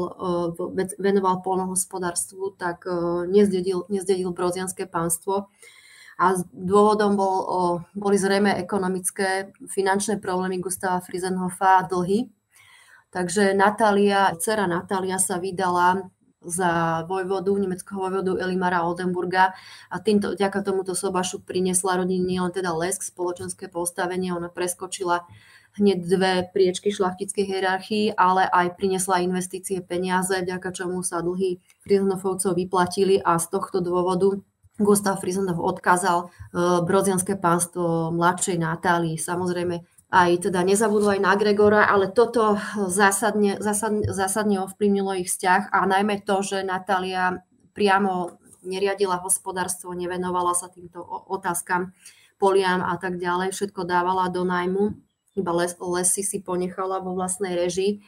e, 0.74 0.90
venoval 0.98 1.44
polnohospodárstvu, 1.46 2.58
tak 2.58 2.82
e, 2.88 3.30
nezdedil, 3.30 3.86
nezdedil 3.86 4.34
brozianské 4.34 4.90
pánstvo. 4.90 5.52
A 6.16 6.32
dôvodom 6.48 7.12
bol, 7.12 7.36
boli 7.92 8.16
zrejme 8.16 8.56
ekonomické, 8.56 9.52
finančné 9.68 10.16
problémy 10.16 10.64
Gustava 10.64 11.04
Frizenhofa 11.04 11.84
a 11.84 11.86
dlhy. 11.86 12.32
Takže 13.16 13.56
Natália, 13.56 14.36
dcera 14.36 14.68
Natália 14.68 15.16
sa 15.16 15.40
vydala 15.40 16.12
za 16.44 17.00
vojvodu, 17.08 17.48
nemeckého 17.56 17.96
vojvodu 17.96 18.36
Elimara 18.36 18.84
Oldenburga 18.84 19.56
a 19.88 19.96
týmto, 20.04 20.36
vďaka 20.36 20.60
tomuto 20.60 20.92
sobašu 20.92 21.40
priniesla 21.40 21.96
rodine 21.96 22.28
nielen 22.28 22.52
teda 22.52 22.76
lesk, 22.76 23.00
spoločenské 23.00 23.72
postavenie, 23.72 24.36
ona 24.36 24.52
preskočila 24.52 25.24
hneď 25.80 25.98
dve 26.04 26.32
priečky 26.52 26.92
šlachtickej 26.92 27.44
hierarchii, 27.48 28.06
ale 28.20 28.44
aj 28.52 28.76
priniesla 28.76 29.24
investície 29.24 29.80
peniaze, 29.80 30.36
vďaka 30.36 30.68
čomu 30.76 31.00
sa 31.00 31.24
dlhy 31.24 31.56
Frizenhofovcov 31.88 32.52
vyplatili 32.52 33.16
a 33.24 33.40
z 33.40 33.48
tohto 33.48 33.80
dôvodu 33.80 34.44
Gustav 34.76 35.24
Frizenhof 35.24 35.56
odkázal 35.56 36.18
e, 36.20 36.26
brodzianské 36.84 37.40
pánstvo 37.40 38.12
mladšej 38.12 38.60
Natálii. 38.60 39.16
Samozrejme, 39.16 39.95
aj 40.10 40.48
teda 40.50 40.62
nezabudol 40.62 41.18
aj 41.18 41.22
na 41.22 41.34
Gregora, 41.34 41.90
ale 41.90 42.10
toto 42.10 42.54
zásadne, 42.86 43.58
zásadne, 43.58 44.06
zásadne 44.10 44.62
ovplyvnilo 44.62 45.18
ich 45.18 45.28
vzťah 45.28 45.74
a 45.74 45.82
najmä 45.82 46.22
to, 46.22 46.46
že 46.46 46.62
Natália 46.62 47.42
priamo 47.74 48.38
neriadila 48.62 49.18
hospodárstvo, 49.18 49.94
nevenovala 49.94 50.54
sa 50.54 50.70
týmto 50.70 51.02
otázkam, 51.30 51.94
poliam 52.38 52.84
a 52.84 53.00
tak 53.00 53.18
ďalej, 53.18 53.50
všetko 53.50 53.82
dávala 53.88 54.30
do 54.30 54.46
najmu 54.46 55.06
iba 55.36 55.52
les, 55.52 55.76
lesy 55.76 56.24
si 56.24 56.40
ponechala 56.40 56.98
vo 57.04 57.12
vlastnej 57.12 57.52
režii. 57.54 58.00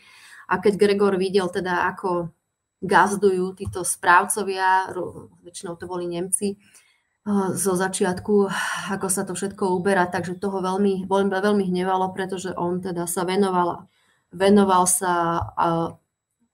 A 0.49 0.57
keď 0.59 0.81
Gregor 0.81 1.21
videl 1.21 1.53
teda, 1.53 1.85
ako 1.93 2.33
gazdujú 2.81 3.53
títo 3.53 3.85
správcovia, 3.85 4.89
väčšinou 5.45 5.77
to 5.77 5.85
boli 5.85 6.09
Nemci, 6.09 6.57
zo 7.55 7.73
začiatku, 7.77 8.49
ako 8.89 9.07
sa 9.13 9.23
to 9.29 9.37
všetko 9.37 9.77
uberá, 9.77 10.09
takže 10.09 10.41
toho 10.41 10.65
veľmi, 10.65 11.05
veľmi, 11.05 11.29
veľmi 11.29 11.65
hnevalo, 11.69 12.17
pretože 12.17 12.57
on 12.57 12.81
teda 12.81 13.05
sa 13.05 13.29
venoval, 13.29 13.85
venoval 14.33 14.89
sa 14.89 15.45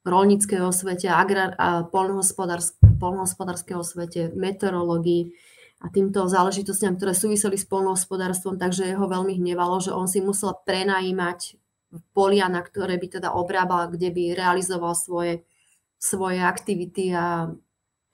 rolníckého 0.04 0.68
svete, 0.74 1.08
agrár, 1.08 1.54
a 1.56 1.87
polnohospodárskeho 1.87 3.82
svete, 3.87 4.34
meteorológii, 4.34 5.32
a 5.84 5.92
týmto 5.92 6.24
záležitostiam, 6.24 6.96
ktoré 6.96 7.12
súviseli 7.12 7.60
s 7.60 7.68
polnohospodárstvom, 7.68 8.56
takže 8.56 8.88
jeho 8.88 9.04
veľmi 9.04 9.37
hnevalo, 9.37 9.84
že 9.84 9.92
on 9.92 10.08
si 10.08 10.24
musel 10.24 10.56
prenajímať 10.64 11.60
polia, 12.16 12.48
na 12.48 12.64
ktoré 12.64 12.96
by 12.96 13.20
teda 13.20 13.37
obrábal, 13.37 13.92
kde 13.92 14.08
by 14.08 14.32
realizoval 14.32 14.96
svoje, 14.96 15.44
svoje 16.00 16.40
aktivity 16.40 17.12
a 17.12 17.52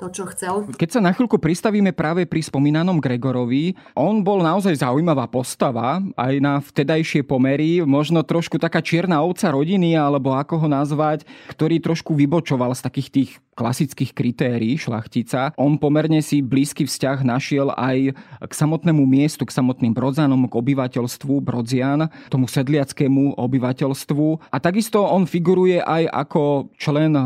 to, 0.00 0.08
čo 0.08 0.24
chcel. 0.32 0.64
Keď 0.72 0.88
sa 0.96 1.00
na 1.04 1.12
chvíľku 1.12 1.36
pristavíme 1.36 1.92
práve 1.92 2.24
pri 2.24 2.40
spomínanom 2.40 2.96
Gregorovi, 2.96 3.76
on 3.92 4.24
bol 4.24 4.40
naozaj 4.40 4.80
zaujímavá 4.80 5.28
postava, 5.28 6.00
aj 6.16 6.34
na 6.40 6.56
vtedajšie 6.64 7.20
pomery, 7.28 7.84
možno 7.84 8.24
trošku 8.24 8.56
taká 8.56 8.80
čierna 8.80 9.20
ovca 9.20 9.52
rodiny, 9.52 9.92
alebo 9.92 10.32
ako 10.32 10.64
ho 10.64 10.68
nazvať, 10.72 11.28
ktorý 11.52 11.84
trošku 11.84 12.16
vybočoval 12.16 12.72
z 12.72 12.80
takých 12.80 13.08
tých 13.12 13.30
klasických 13.60 14.16
kritérií 14.16 14.80
šlachtica. 14.80 15.52
On 15.60 15.76
pomerne 15.76 16.24
si 16.24 16.40
blízky 16.40 16.88
vzťah 16.88 17.20
našiel 17.20 17.68
aj 17.76 18.16
k 18.40 18.52
samotnému 18.56 19.04
miestu, 19.04 19.44
k 19.44 19.52
samotným 19.52 19.92
Brodzanom, 19.92 20.48
k 20.48 20.56
obyvateľstvu 20.56 21.44
Brodzian, 21.44 22.08
tomu 22.32 22.48
sedliackému 22.48 23.36
obyvateľstvu. 23.36 24.48
A 24.48 24.56
takisto 24.56 25.04
on 25.04 25.28
figuruje 25.28 25.84
aj 25.84 26.08
ako 26.08 26.72
člen 26.80 27.12
e, 27.12 27.22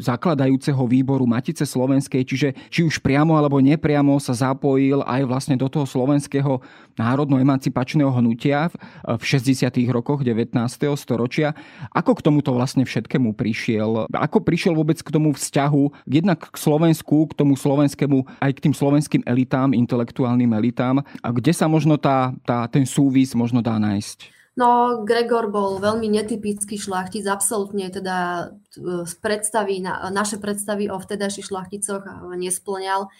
zakladajúceho 0.00 0.80
výboru 0.88 1.28
Matice 1.28 1.68
Slovenskej, 1.68 2.05
čiže 2.08 2.54
či 2.70 2.86
už 2.86 3.02
priamo 3.02 3.34
alebo 3.34 3.58
nepriamo 3.58 4.18
sa 4.22 4.36
zapojil 4.36 5.02
aj 5.02 5.22
vlastne 5.26 5.56
do 5.58 5.66
toho 5.66 5.88
slovenského 5.88 6.62
národno-emancipačného 6.96 8.08
hnutia 8.08 8.72
v 9.04 9.22
60. 9.22 9.68
rokoch 9.92 10.24
19. 10.24 10.54
storočia. 10.96 11.52
Ako 11.92 12.16
k 12.16 12.24
tomuto 12.24 12.52
vlastne 12.56 12.86
všetkému 12.86 13.36
prišiel? 13.36 14.08
Ako 14.12 14.40
prišiel 14.40 14.78
vôbec 14.78 15.00
k 15.00 15.08
tomu 15.12 15.32
vzťahu 15.36 16.08
jednak 16.08 16.52
k 16.52 16.56
Slovensku, 16.56 17.28
k 17.30 17.36
tomu 17.36 17.58
slovenskému, 17.58 18.24
aj 18.40 18.52
k 18.56 18.62
tým 18.68 18.74
slovenským 18.74 19.22
elitám, 19.24 19.76
intelektuálnym 19.76 20.52
elitám. 20.56 21.04
A 21.20 21.28
kde 21.32 21.52
sa 21.52 21.68
možno 21.68 22.00
tá, 22.00 22.32
tá, 22.44 22.64
ten 22.70 22.88
súvis 22.88 23.36
možno 23.36 23.60
dá 23.60 23.76
nájsť? 23.76 24.35
No, 24.56 25.04
Gregor 25.04 25.52
bol 25.52 25.76
veľmi 25.76 26.08
netypický 26.08 26.80
šlachtic, 26.80 27.28
absolútne 27.28 27.92
teda 27.92 28.48
e, 28.72 29.04
predstavy, 29.20 29.84
naše 30.08 30.40
predstavy 30.40 30.88
o 30.88 30.96
vtedajších 30.96 31.52
šlachticoch 31.52 32.08
nesplňal. 32.24 33.12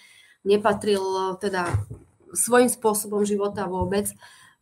Nepatril 0.49 1.37
teda 1.37 1.77
svojím 2.33 2.73
spôsobom 2.73 3.21
života 3.21 3.69
vôbec. 3.69 4.09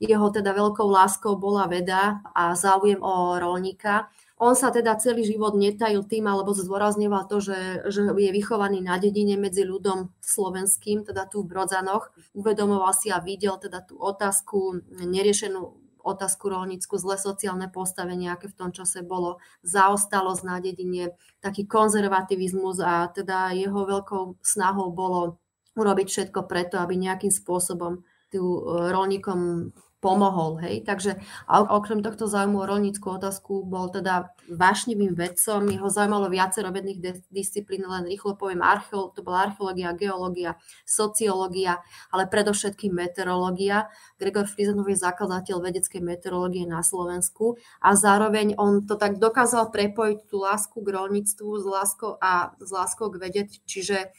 Jeho 0.04 0.28
teda 0.28 0.52
veľkou 0.52 0.84
láskou 0.92 1.40
bola 1.40 1.72
veda 1.72 2.20
a 2.36 2.52
záujem 2.60 3.00
o 3.00 3.40
rolníka. 3.40 4.12
On 4.36 4.52
sa 4.52 4.68
teda 4.68 5.00
celý 5.00 5.24
život 5.24 5.56
netajil 5.56 6.04
tým, 6.04 6.28
alebo 6.28 6.52
zdôrazňoval 6.52 7.32
to, 7.32 7.40
že, 7.40 7.88
že 7.88 8.04
je 8.04 8.32
vychovaný 8.36 8.84
na 8.84 9.00
dedine 9.00 9.40
medzi 9.40 9.64
ľudom 9.64 10.12
slovenským, 10.20 11.08
teda 11.08 11.24
tu 11.32 11.48
v 11.48 11.56
Brodzanoch. 11.56 12.12
Uvedomoval 12.36 12.92
si 12.92 13.08
a 13.16 13.24
videl 13.24 13.56
teda 13.56 13.80
tú 13.80 13.96
otázku, 13.96 14.84
neriešenú 15.00 15.85
otázku 16.06 16.54
rolnícku, 16.54 16.94
zlé 17.02 17.18
sociálne 17.18 17.66
postavenie, 17.74 18.30
aké 18.30 18.54
v 18.54 18.58
tom 18.62 18.70
čase 18.70 19.02
bolo, 19.02 19.42
zaostalosť 19.66 20.42
na 20.46 20.62
dedine, 20.62 21.18
taký 21.42 21.66
konzervativizmus 21.66 22.78
a 22.86 23.10
teda 23.10 23.58
jeho 23.58 23.90
veľkou 23.90 24.46
snahou 24.46 24.94
bolo 24.94 25.42
urobiť 25.74 26.08
všetko 26.08 26.46
preto, 26.46 26.78
aby 26.78 26.96
nejakým 26.96 27.34
spôsobom 27.34 28.06
tu 28.30 28.40
e, 28.40 28.60
rolníkom 28.94 29.74
pomohol. 30.06 30.62
Hej? 30.62 30.86
Takže 30.86 31.18
okrem 31.50 32.06
tohto 32.06 32.30
záujmu 32.30 32.62
o 32.62 32.70
rolníckú 32.70 33.18
otázku 33.18 33.66
bol 33.66 33.90
teda 33.90 34.30
vášnivým 34.46 35.18
vedcom. 35.18 35.66
Jeho 35.66 35.90
zaujímalo 35.90 36.30
viacero 36.30 36.70
vedných 36.70 37.26
disciplín, 37.34 37.90
len 37.90 38.06
rýchlo 38.06 38.38
poviem, 38.38 38.62
archeo, 38.62 39.10
to 39.10 39.26
bola 39.26 39.50
archeológia, 39.50 39.98
geológia, 39.98 40.62
sociológia, 40.86 41.82
ale 42.14 42.30
predovšetkým 42.30 42.94
meteorológia. 42.94 43.90
Gregor 44.22 44.46
Frizenov 44.46 44.86
je 44.86 45.02
zakladateľ 45.02 45.58
vedeckej 45.58 46.06
meteorológie 46.06 46.70
na 46.70 46.86
Slovensku 46.86 47.58
a 47.82 47.98
zároveň 47.98 48.54
on 48.62 48.86
to 48.86 49.02
tak 49.02 49.18
dokázal 49.18 49.74
prepojiť 49.74 50.30
tú 50.30 50.46
lásku 50.46 50.78
k 50.78 50.88
rolníctvu 50.94 51.50
s 51.58 51.66
láskou 51.66 52.22
a 52.22 52.54
s 52.62 52.70
láskou 52.70 53.10
k 53.10 53.18
vede, 53.18 53.42
čiže 53.66 54.14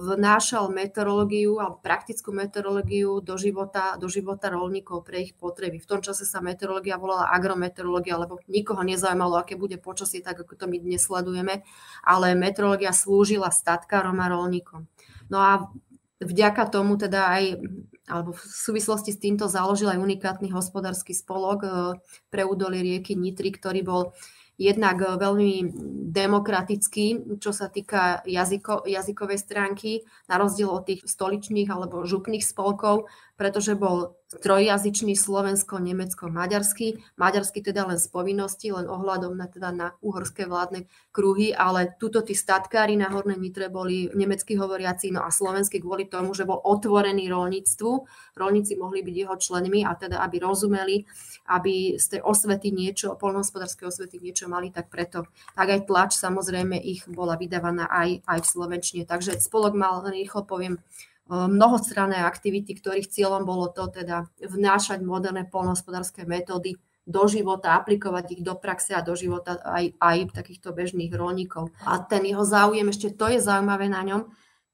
vnášal 0.00 0.72
meteorológiu 0.72 1.60
a 1.60 1.68
praktickú 1.68 2.32
meteorológiu 2.32 3.20
do 3.20 3.36
života, 3.36 4.00
do 4.00 4.08
života 4.08 4.48
rolníkov 4.48 5.04
pre 5.04 5.28
ich 5.28 5.36
potreby. 5.36 5.76
V 5.76 5.88
tom 5.88 6.00
čase 6.00 6.24
sa 6.24 6.40
meteorológia 6.40 6.96
volala 6.96 7.28
agrometeorológia, 7.28 8.16
lebo 8.16 8.40
nikoho 8.48 8.80
nezaujímalo, 8.80 9.36
aké 9.36 9.60
bude 9.60 9.76
počasie, 9.76 10.24
tak 10.24 10.40
ako 10.40 10.56
to 10.56 10.64
my 10.64 10.80
dnes 10.80 11.04
sledujeme, 11.04 11.60
ale 12.00 12.32
meteorológia 12.32 12.96
slúžila 12.96 13.52
statkárom 13.52 14.16
a 14.16 14.32
rolníkom. 14.32 14.88
No 15.28 15.38
a 15.44 15.68
vďaka 16.24 16.64
tomu 16.72 16.96
teda 16.96 17.28
aj 17.28 17.60
alebo 18.10 18.34
v 18.34 18.42
súvislosti 18.42 19.14
s 19.14 19.22
týmto 19.22 19.46
založil 19.46 19.86
aj 19.86 20.02
unikátny 20.02 20.50
hospodársky 20.50 21.14
spolok 21.14 21.62
pre 22.26 22.42
údolie 22.42 22.82
rieky 22.82 23.14
Nitry, 23.14 23.54
ktorý 23.54 23.86
bol 23.86 24.02
jednak 24.60 25.00
eh, 25.00 25.16
veľmi 25.16 25.52
demokratický, 26.10 27.38
čo 27.40 27.54
sa 27.54 27.70
týka 27.72 28.20
jazyko, 28.26 28.84
jazykovej 28.84 29.38
stránky, 29.40 30.02
na 30.26 30.36
rozdiel 30.36 30.68
od 30.68 30.84
tých 30.84 31.06
stoličných 31.06 31.70
alebo 31.70 32.04
župných 32.04 32.42
spolkov, 32.42 33.06
pretože 33.40 33.72
bol 33.72 34.20
trojjazyčný 34.28 35.16
slovensko-nemecko-maďarský. 35.16 37.16
Maďarsky 37.16 37.64
teda 37.64 37.88
len 37.88 37.96
z 37.96 38.04
povinnosti, 38.12 38.68
len 38.68 38.84
ohľadom 38.84 39.32
na, 39.32 39.48
teda 39.48 39.72
na 39.72 39.96
uhorské 40.04 40.44
vládne 40.44 40.84
kruhy, 41.08 41.56
ale 41.56 41.96
tuto 41.96 42.20
tí 42.20 42.36
statkári 42.36 43.00
na 43.00 43.08
Hornej 43.08 43.40
Nitre 43.40 43.72
boli 43.72 44.12
nemecky 44.12 44.60
hovoriaci, 44.60 45.16
no 45.16 45.24
a 45.24 45.32
slovenský 45.32 45.80
kvôli 45.80 46.12
tomu, 46.12 46.36
že 46.36 46.44
bol 46.44 46.60
otvorený 46.60 47.32
rolníctvu. 47.32 47.90
Rolníci 48.36 48.76
mohli 48.76 49.00
byť 49.00 49.14
jeho 49.16 49.36
členmi 49.40 49.88
a 49.88 49.96
teda 49.96 50.20
aby 50.20 50.36
rozumeli, 50.36 51.08
aby 51.48 51.96
z 51.96 52.06
tej 52.12 52.20
osvety 52.20 52.76
niečo, 52.76 53.16
polnohospodárskej 53.16 53.88
osvety 53.88 54.20
niečo 54.20 54.52
mali, 54.52 54.68
tak 54.68 54.92
preto 54.92 55.24
tak 55.56 55.72
aj 55.72 55.88
tlač 55.88 56.20
samozrejme 56.20 56.76
ich 56.76 57.08
bola 57.08 57.40
vydávaná 57.40 57.88
aj, 57.88 58.20
aj 58.28 58.38
v 58.44 58.50
Slovenčine. 58.52 59.02
Takže 59.08 59.40
spolok 59.40 59.72
mal, 59.72 60.04
rýchlo 60.04 60.44
poviem, 60.44 60.76
mnohostranné 61.30 62.18
aktivity, 62.26 62.74
ktorých 62.74 63.06
cieľom 63.06 63.46
bolo 63.46 63.70
to 63.70 63.86
teda 63.86 64.26
vnášať 64.42 65.00
moderné 65.06 65.46
polnohospodárske 65.46 66.26
metódy 66.26 66.74
do 67.06 67.26
života, 67.26 67.78
aplikovať 67.78 68.38
ich 68.38 68.42
do 68.44 68.54
praxe 68.58 68.94
a 68.94 69.02
do 69.02 69.14
života 69.14 69.58
aj, 69.62 69.94
aj 69.98 70.16
takýchto 70.36 70.74
bežných 70.74 71.10
rolníkov. 71.14 71.70
A 71.86 72.02
ten 72.02 72.26
jeho 72.26 72.44
záujem, 72.44 72.86
ešte 72.90 73.14
to 73.14 73.30
je 73.30 73.42
zaujímavé 73.42 73.88
na 73.90 74.02
ňom, 74.04 74.22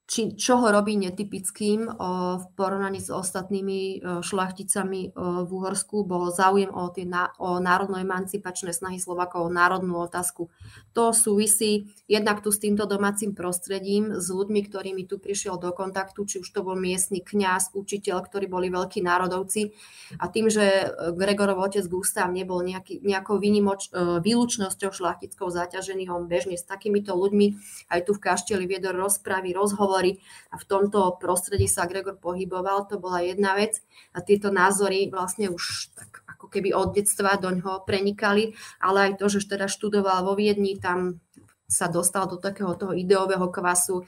či, 0.07 0.39
čo 0.39 0.63
ho 0.63 0.71
robí 0.71 0.95
netypickým 0.95 1.91
v 2.39 2.45
porovnaní 2.55 3.03
s 3.03 3.11
ostatnými 3.11 4.07
šlachticami 4.23 5.11
v 5.19 5.51
Uhorsku, 5.51 6.07
bol 6.07 6.31
záujem 6.31 6.71
o, 6.71 6.87
tie, 6.95 7.11
o 7.43 7.59
národno-emancipačné 7.59 8.71
snahy 8.71 9.03
Slovakov, 9.03 9.51
o 9.51 9.51
národnú 9.51 9.99
otázku. 9.99 10.47
To 10.95 11.11
súvisí 11.11 11.91
jednak 12.07 12.39
tu 12.39 12.55
s 12.55 12.63
týmto 12.63 12.87
domácim 12.87 13.35
prostredím, 13.35 14.23
s 14.23 14.31
ľuďmi, 14.31 14.61
ktorými 14.71 15.03
tu 15.11 15.19
prišiel 15.19 15.59
do 15.59 15.75
kontaktu, 15.75 16.23
či 16.23 16.39
už 16.39 16.49
to 16.55 16.63
bol 16.63 16.79
miestny 16.79 17.19
kňaz, 17.19 17.75
učiteľ, 17.75 18.23
ktorí 18.31 18.47
boli 18.47 18.71
veľkí 18.71 19.03
národovci. 19.03 19.75
A 20.23 20.31
tým, 20.31 20.47
že 20.47 20.87
Gregorov 21.19 21.67
otec 21.67 21.83
Gustav 21.91 22.31
nebol 22.31 22.63
nejaký, 22.63 23.03
nejakou 23.03 23.43
výnimoč, 23.43 23.91
výlučnosťou 24.23 24.95
šlachtickou 24.95 25.51
zaťažený, 25.51 26.15
on 26.15 26.31
bežne 26.31 26.55
s 26.55 26.63
takýmito 26.63 27.11
ľuďmi 27.19 27.59
aj 27.91 28.01
tu 28.07 28.15
v 28.15 28.23
kašteli 28.23 28.71
viedol 28.71 29.03
rozpravy, 29.03 29.51
rozhovor 29.51 29.96
hovorí. 29.97 30.21
A 30.53 30.61
v 30.61 30.69
tomto 30.69 31.17
prostredí 31.17 31.65
sa 31.65 31.89
Gregor 31.89 32.21
pohyboval, 32.21 32.85
to 32.85 33.01
bola 33.01 33.25
jedna 33.25 33.57
vec. 33.57 33.81
A 34.13 34.21
tieto 34.21 34.53
názory 34.53 35.09
vlastne 35.09 35.49
už 35.49 35.97
tak 35.97 36.21
ako 36.37 36.53
keby 36.53 36.77
od 36.77 36.93
detstva 36.93 37.41
do 37.41 37.49
ňoho 37.49 37.89
prenikali, 37.89 38.53
ale 38.77 39.09
aj 39.09 39.25
to, 39.25 39.33
že 39.33 39.49
teda 39.49 39.73
študoval 39.73 40.29
vo 40.29 40.37
Viedni, 40.37 40.77
tam 40.77 41.25
sa 41.65 41.89
dostal 41.89 42.29
do 42.29 42.37
takého 42.37 42.77
toho 42.77 42.93
ideového 42.93 43.49
kvasu, 43.49 44.05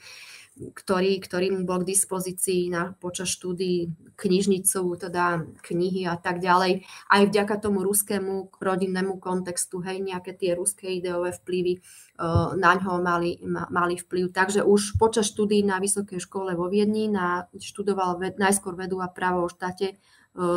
ktorý, 0.59 1.23
ktorý 1.23 1.55
mu 1.55 1.63
bol 1.63 1.81
k 1.81 1.95
dispozícii 1.95 2.67
na, 2.67 2.91
počas 2.99 3.31
štúdií 3.31 3.95
knižnicu, 4.19 4.83
teda 4.99 5.47
knihy 5.63 6.03
a 6.03 6.19
tak 6.19 6.43
ďalej. 6.43 6.83
Aj 7.07 7.21
vďaka 7.23 7.55
tomu 7.63 7.87
ruskému 7.87 8.51
rodinnému 8.59 9.23
kontextu, 9.23 9.79
hej, 9.79 10.03
nejaké 10.03 10.35
tie 10.35 10.51
ruské 10.59 10.99
ideové 10.99 11.31
vplyvy 11.31 11.79
uh, 11.79 12.51
na 12.59 12.75
ňo 12.75 12.99
mali, 12.99 13.39
ma, 13.47 13.71
mali 13.71 13.95
vplyv. 13.95 14.35
Takže 14.35 14.67
už 14.67 14.99
počas 14.99 15.31
štúdií 15.31 15.63
na 15.63 15.79
vysokej 15.79 16.19
škole 16.19 16.51
vo 16.59 16.67
Viedni 16.67 17.07
na, 17.07 17.47
študoval 17.55 18.19
ved, 18.19 18.35
najskôr 18.35 18.75
vedu 18.75 18.99
a 18.99 19.07
právo 19.07 19.47
o 19.47 19.51
štáte, 19.51 19.95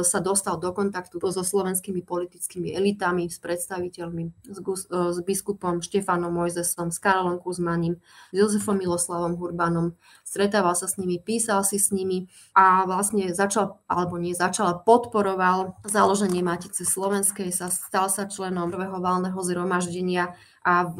sa 0.06 0.18
dostal 0.22 0.62
do 0.62 0.70
kontaktu 0.70 1.18
so 1.18 1.42
slovenskými 1.42 2.06
politickými 2.06 2.70
elitami, 2.70 3.26
s 3.26 3.42
predstaviteľmi, 3.42 4.46
s, 4.46 4.58
e, 4.62 4.98
s 5.10 5.18
biskupom 5.26 5.82
Štefanom 5.82 6.30
Mojzesom, 6.30 6.94
s 6.94 7.02
Karolom 7.02 7.42
Kuzmaním, 7.42 7.98
s 8.30 8.34
Jozefom 8.36 8.78
Miloslavom 8.78 9.34
Hurbanom. 9.34 9.98
Stretával 10.22 10.78
sa 10.78 10.86
s 10.86 10.96
nimi, 11.02 11.18
písal 11.18 11.66
si 11.66 11.82
s 11.82 11.90
nimi 11.90 12.30
a 12.54 12.86
vlastne 12.86 13.34
začal, 13.34 13.82
alebo 13.90 14.22
nie 14.22 14.38
začal, 14.38 14.86
podporoval 14.86 15.82
založenie 15.82 16.46
Matice 16.46 16.86
Slovenskej, 16.86 17.50
sa 17.50 17.66
stal 17.66 18.06
sa 18.06 18.30
členom 18.30 18.70
prvého 18.70 19.02
válneho 19.02 19.38
zhromaždenia 19.42 20.38
a 20.62 20.86
v, 20.86 20.98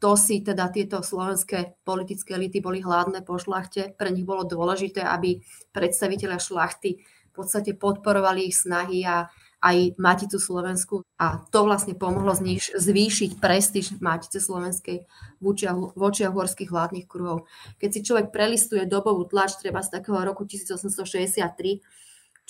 to 0.00 0.16
si 0.16 0.40
teda 0.40 0.72
tieto 0.72 1.04
slovenské 1.04 1.76
politické 1.84 2.32
elity 2.32 2.64
boli 2.64 2.80
hladné 2.80 3.20
po 3.20 3.36
šlachte. 3.36 3.92
Pre 4.00 4.08
nich 4.08 4.24
bolo 4.24 4.48
dôležité, 4.48 5.04
aby 5.04 5.44
predstaviteľa 5.76 6.40
šlachty 6.40 7.04
v 7.30 7.32
podstate 7.32 7.78
podporovali 7.78 8.50
ich 8.50 8.58
snahy 8.58 9.06
a 9.06 9.30
aj 9.60 10.00
Maticu 10.00 10.40
Slovensku 10.40 11.04
a 11.20 11.44
to 11.52 11.68
vlastne 11.68 11.92
pomohlo 11.92 12.32
zniž, 12.32 12.80
zvýšiť 12.80 13.44
prestíž 13.44 14.00
Matice 14.00 14.40
Slovenskej 14.40 15.04
v 15.36 16.00
očiach 16.00 16.32
horských 16.32 16.72
vládnych 16.72 17.04
kruhov. 17.04 17.44
Keď 17.76 17.90
si 17.92 18.00
človek 18.00 18.32
prelistuje 18.32 18.88
dobovú 18.88 19.28
tlač, 19.28 19.60
treba 19.60 19.84
z 19.84 20.00
takého 20.00 20.16
roku 20.24 20.48
1863, 20.48 21.84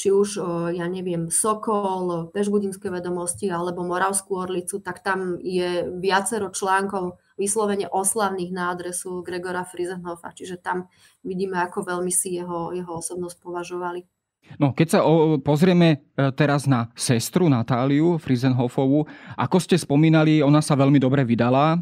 či 0.00 0.08
už, 0.08 0.38
ja 0.70 0.86
neviem, 0.86 1.34
Sokol, 1.34 2.30
Pešbudinské 2.30 2.88
vedomosti 2.94 3.50
alebo 3.50 3.82
Moravskú 3.82 4.46
Orlicu, 4.46 4.78
tak 4.78 5.02
tam 5.02 5.36
je 5.42 5.90
viacero 5.98 6.54
článkov 6.54 7.18
vyslovene 7.34 7.90
oslavných 7.90 8.54
na 8.54 8.70
adresu 8.70 9.20
Gregora 9.26 9.66
Frizenhofa, 9.66 10.30
čiže 10.30 10.62
tam 10.62 10.86
vidíme, 11.26 11.58
ako 11.58 11.84
veľmi 11.84 12.14
si 12.14 12.38
jeho, 12.38 12.70
jeho 12.70 13.02
osobnosť 13.02 13.42
považovali. 13.42 14.06
No, 14.58 14.74
keď 14.74 14.88
sa 14.88 15.00
o, 15.06 15.38
pozrieme 15.38 15.88
e, 16.16 16.32
teraz 16.34 16.66
na 16.66 16.90
sestru 16.96 17.46
Natáliu 17.46 18.18
Frizenhofovú, 18.18 19.06
ako 19.38 19.56
ste 19.62 19.76
spomínali, 19.78 20.42
ona 20.42 20.58
sa 20.64 20.74
veľmi 20.74 20.98
dobre 20.98 21.22
vydala 21.22 21.76
e, 21.76 21.78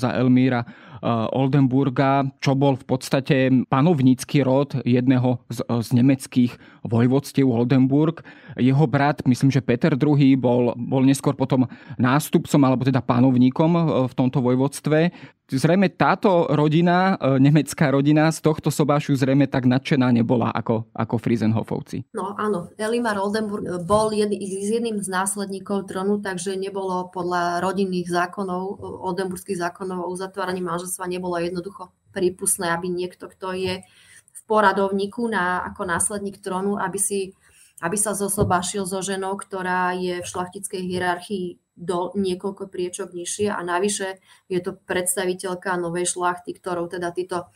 za 0.00 0.16
Elmíra 0.16 0.64
Oldenburga, 1.04 2.26
čo 2.42 2.58
bol 2.58 2.74
v 2.74 2.84
podstate 2.86 3.36
panovnícky 3.70 4.42
rod 4.42 4.78
jedného 4.82 5.42
z, 5.48 5.62
z 5.62 5.88
nemeckých 5.94 6.52
vojvodstiev 6.86 7.46
Oldenburg. 7.46 8.22
Jeho 8.58 8.84
brat, 8.88 9.22
myslím, 9.26 9.52
že 9.52 9.64
Peter 9.64 9.94
II 9.94 10.36
bol, 10.40 10.74
bol 10.74 11.02
neskôr 11.04 11.36
potom 11.36 11.68
nástupcom 12.00 12.60
alebo 12.64 12.82
teda 12.82 13.04
panovníkom 13.04 13.70
v 14.08 14.14
tomto 14.16 14.42
vojvodstve 14.42 15.10
zrejme 15.48 15.88
táto 15.88 16.44
rodina, 16.52 17.16
nemecká 17.40 17.88
rodina 17.88 18.28
z 18.28 18.44
tohto 18.44 18.68
sobášu 18.68 19.16
zrejme 19.16 19.48
tak 19.48 19.64
nadšená 19.64 20.12
nebola 20.12 20.52
ako, 20.52 20.84
ako 20.92 21.16
Friesenhofovci. 21.16 22.04
No 22.12 22.36
áno, 22.36 22.68
Elimar 22.76 23.16
Oldenburg 23.16 23.64
bol 23.88 24.12
jed, 24.12 24.28
jedným 24.36 25.00
z 25.00 25.08
následníkov 25.08 25.88
tronu, 25.88 26.20
takže 26.20 26.52
nebolo 26.60 27.08
podľa 27.08 27.64
rodinných 27.64 28.12
zákonov, 28.12 28.76
oldenburských 29.08 29.56
zákonov 29.56 30.04
o 30.04 30.12
uzatváraní 30.12 30.60
manželstva 30.60 30.87
nebolo 31.04 31.36
jednoducho 31.36 31.92
prípustné, 32.16 32.72
aby 32.72 32.88
niekto, 32.88 33.28
kto 33.28 33.52
je 33.52 33.84
v 34.32 34.40
poradovníku 34.48 35.28
na, 35.28 35.60
ako 35.68 35.84
následník 35.84 36.40
trónu, 36.40 36.80
aby 36.80 36.96
si 36.96 37.36
aby 37.78 37.94
sa 37.94 38.10
zosobášil 38.10 38.90
so 38.90 38.98
ženou, 38.98 39.38
ktorá 39.38 39.94
je 39.94 40.18
v 40.18 40.26
šlachtickej 40.26 40.82
hierarchii 40.82 41.46
do 41.78 42.10
niekoľko 42.18 42.66
priečok 42.66 43.14
nižšie 43.14 43.54
a 43.54 43.60
navyše 43.62 44.18
je 44.50 44.58
to 44.58 44.74
predstaviteľka 44.74 45.78
novej 45.78 46.10
šlachty, 46.10 46.58
ktorou 46.58 46.90
teda 46.90 47.14
títo 47.14 47.46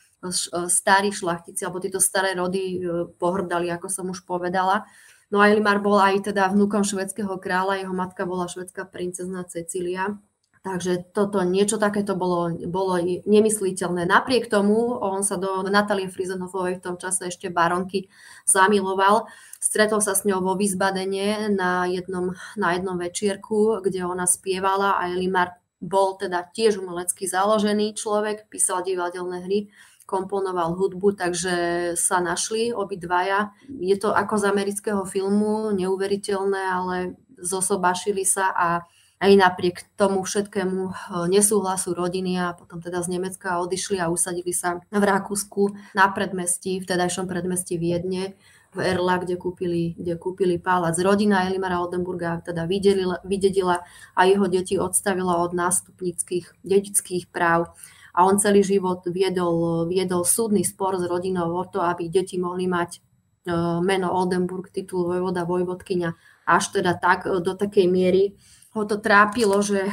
starí 0.71 1.11
šlachtici 1.11 1.67
alebo 1.67 1.83
títo 1.83 1.99
staré 1.99 2.39
rody 2.39 2.79
e, 2.79 3.11
pohrdali, 3.19 3.67
ako 3.75 3.91
som 3.91 4.07
už 4.15 4.23
povedala. 4.23 4.87
No 5.35 5.43
a 5.43 5.51
Elimar 5.51 5.83
bol 5.83 5.99
aj 5.99 6.31
teda 6.31 6.47
vnúkom 6.55 6.87
švedského 6.87 7.35
kráľa, 7.43 7.83
jeho 7.83 7.91
matka 7.91 8.23
bola 8.23 8.47
švedská 8.47 8.87
princezna 8.87 9.43
Cecília. 9.43 10.15
Takže 10.63 11.11
toto, 11.11 11.43
niečo 11.43 11.75
takéto 11.75 12.15
bolo, 12.15 12.55
bolo 12.71 12.95
nemysliteľné. 13.27 14.07
Napriek 14.07 14.47
tomu 14.47 14.95
on 14.95 15.27
sa 15.27 15.35
do 15.35 15.67
Natálie 15.67 16.07
Frizenhofovej 16.07 16.79
v 16.79 16.85
tom 16.87 16.97
čase 17.03 17.35
ešte 17.35 17.51
baronky 17.51 18.07
zamiloval. 18.47 19.27
Stretol 19.59 19.99
sa 19.99 20.15
s 20.15 20.23
ňou 20.23 20.39
vo 20.39 20.55
Vizbadene 20.55 21.51
na 21.51 21.91
jednom, 21.91 22.39
na 22.55 22.79
jednom 22.79 22.95
večierku, 22.95 23.83
kde 23.83 24.07
ona 24.07 24.23
spievala 24.31 25.03
a 25.03 25.11
Elimar 25.11 25.59
bol 25.83 26.15
teda 26.15 26.47
tiež 26.47 26.79
umelecky 26.79 27.27
založený 27.27 27.99
človek, 27.99 28.47
písal 28.47 28.87
divadelné 28.87 29.43
hry, 29.43 29.67
komponoval 30.07 30.79
hudbu, 30.79 31.19
takže 31.19 31.55
sa 31.99 32.23
našli 32.23 32.71
obidvaja. 32.71 33.51
Je 33.83 33.99
to 33.99 34.15
ako 34.15 34.39
z 34.39 34.45
amerického 34.47 35.03
filmu, 35.11 35.75
neuveriteľné, 35.75 36.63
ale 36.63 36.97
zosobašili 37.35 38.23
sa 38.23 38.55
a 38.55 38.87
aj 39.23 39.33
napriek 39.39 39.77
tomu 39.95 40.27
všetkému 40.27 40.81
eh, 40.91 40.95
nesúhlasu 41.31 41.95
rodiny 41.95 42.43
a 42.43 42.59
potom 42.59 42.83
teda 42.83 42.99
z 43.07 43.15
Nemecka 43.15 43.63
odišli 43.63 44.03
a 44.03 44.11
usadili 44.11 44.51
sa 44.51 44.83
v 44.91 45.03
Rakúsku 45.03 45.95
na 45.95 46.11
predmestí, 46.11 46.83
v 46.83 46.89
tedajšom 46.91 47.31
predmestí 47.31 47.79
Viedne, 47.79 48.35
v 48.73 48.79
Erla, 48.81 49.21
kde 49.21 49.37
kúpili, 49.37 49.93
kde 49.95 50.17
kúpili 50.17 50.57
pálec. 50.57 50.97
Rodina 50.97 51.45
Elimara 51.45 51.79
Oldenburga 51.79 52.41
teda 52.41 52.65
vydedila, 52.65 53.21
vydedila 53.21 53.85
a 54.17 54.21
jeho 54.25 54.49
deti 54.49 54.81
odstavila 54.81 55.45
od 55.45 55.53
nástupnických 55.53 56.65
dedických 56.65 57.29
práv. 57.29 57.77
A 58.17 58.25
on 58.25 58.41
celý 58.41 58.65
život 58.65 59.05
viedol, 59.09 59.89
viedol 59.89 60.25
súdny 60.25 60.65
spor 60.65 60.97
s 61.01 61.05
rodinou 61.05 61.53
o 61.53 61.65
to, 61.65 61.81
aby 61.85 62.09
deti 62.09 62.41
mohli 62.41 62.65
mať 62.65 62.91
eh, 62.99 63.79
meno 63.85 64.11
Oldenburg, 64.11 64.73
titul 64.73 65.05
vojvoda, 65.05 65.45
vojvodkyňa, 65.45 66.11
až 66.49 66.65
teda 66.73 66.97
tak 66.97 67.29
eh, 67.29 67.39
do 67.45 67.53
takej 67.53 67.87
miery, 67.93 68.35
ho 68.73 68.83
to 68.89 68.97
trápilo, 68.97 69.61
že 69.61 69.85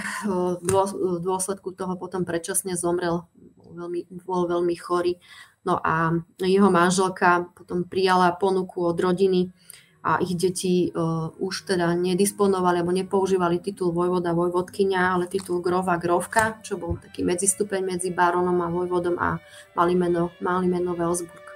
v 0.63 1.19
dôsledku 1.19 1.75
toho 1.75 1.99
potom 1.99 2.23
predčasne 2.23 2.79
zomrel, 2.79 3.27
veľmi, 3.75 4.07
bol 4.23 4.47
veľmi 4.47 4.75
chorý. 4.79 5.19
No 5.67 5.75
a 5.83 6.15
jeho 6.39 6.71
manželka 6.71 7.51
potom 7.51 7.83
prijala 7.83 8.31
ponuku 8.31 8.79
od 8.79 8.95
rodiny 8.95 9.51
a 9.99 10.23
ich 10.23 10.31
deti 10.39 10.95
už 11.43 11.67
teda 11.67 11.91
nedisponovali 11.91 12.79
alebo 12.79 12.95
nepoužívali 12.95 13.59
titul 13.59 13.91
vojvoda, 13.91 14.31
vojvodkynia, 14.31 15.11
ale 15.11 15.27
titul 15.27 15.59
grova, 15.59 15.99
grovka, 15.99 16.63
čo 16.63 16.79
bol 16.79 16.95
taký 16.95 17.27
medzistupeň 17.27 17.83
medzi 17.83 18.15
barónom 18.15 18.55
a 18.63 18.71
vojvodom 18.71 19.19
a 19.19 19.43
mali 19.75 19.99
meno, 19.99 20.31
mali 20.39 20.71
meno 20.71 20.95
Welsburg. 20.95 21.48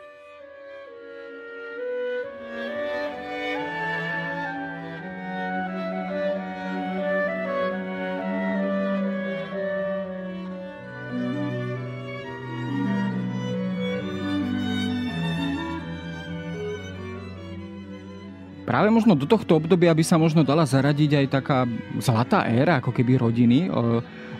Práve 18.83 18.99
možno 18.99 19.15
do 19.15 19.23
tohto 19.23 19.63
obdobia 19.63 19.95
by 19.95 20.03
sa 20.03 20.19
možno 20.19 20.43
dala 20.43 20.67
zaradiť 20.67 21.23
aj 21.23 21.27
taká 21.31 21.63
zlatá 22.03 22.43
éra, 22.51 22.83
ako 22.83 22.91
keby 22.91 23.15
rodiny 23.15 23.71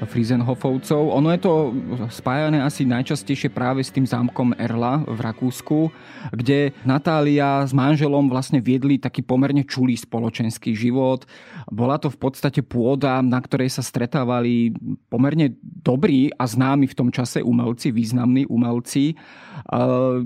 Friesenhofovcov. 0.04 1.16
Ono 1.16 1.32
je 1.32 1.40
to 1.40 1.72
spájané 2.12 2.60
asi 2.60 2.84
najčastejšie 2.84 3.48
práve 3.48 3.80
s 3.80 3.88
tým 3.88 4.04
zámkom 4.04 4.52
Erla 4.60 5.00
v 5.08 5.16
Rakúsku, 5.16 5.88
kde 6.36 6.76
Natália 6.84 7.64
s 7.64 7.72
manželom 7.72 8.28
vlastne 8.28 8.60
viedli 8.60 9.00
taký 9.00 9.24
pomerne 9.24 9.64
čulý 9.64 9.96
spoločenský 9.96 10.76
život. 10.76 11.24
Bola 11.72 11.96
to 11.96 12.12
v 12.12 12.20
podstate 12.20 12.60
pôda, 12.68 13.24
na 13.24 13.40
ktorej 13.40 13.72
sa 13.72 13.80
stretávali 13.80 14.76
pomerne 15.08 15.56
dobrí 15.64 16.36
a 16.36 16.44
známi 16.44 16.84
v 16.92 16.98
tom 17.00 17.08
čase 17.16 17.40
umelci, 17.40 17.96
významní 17.96 18.44
umelci. 18.52 19.16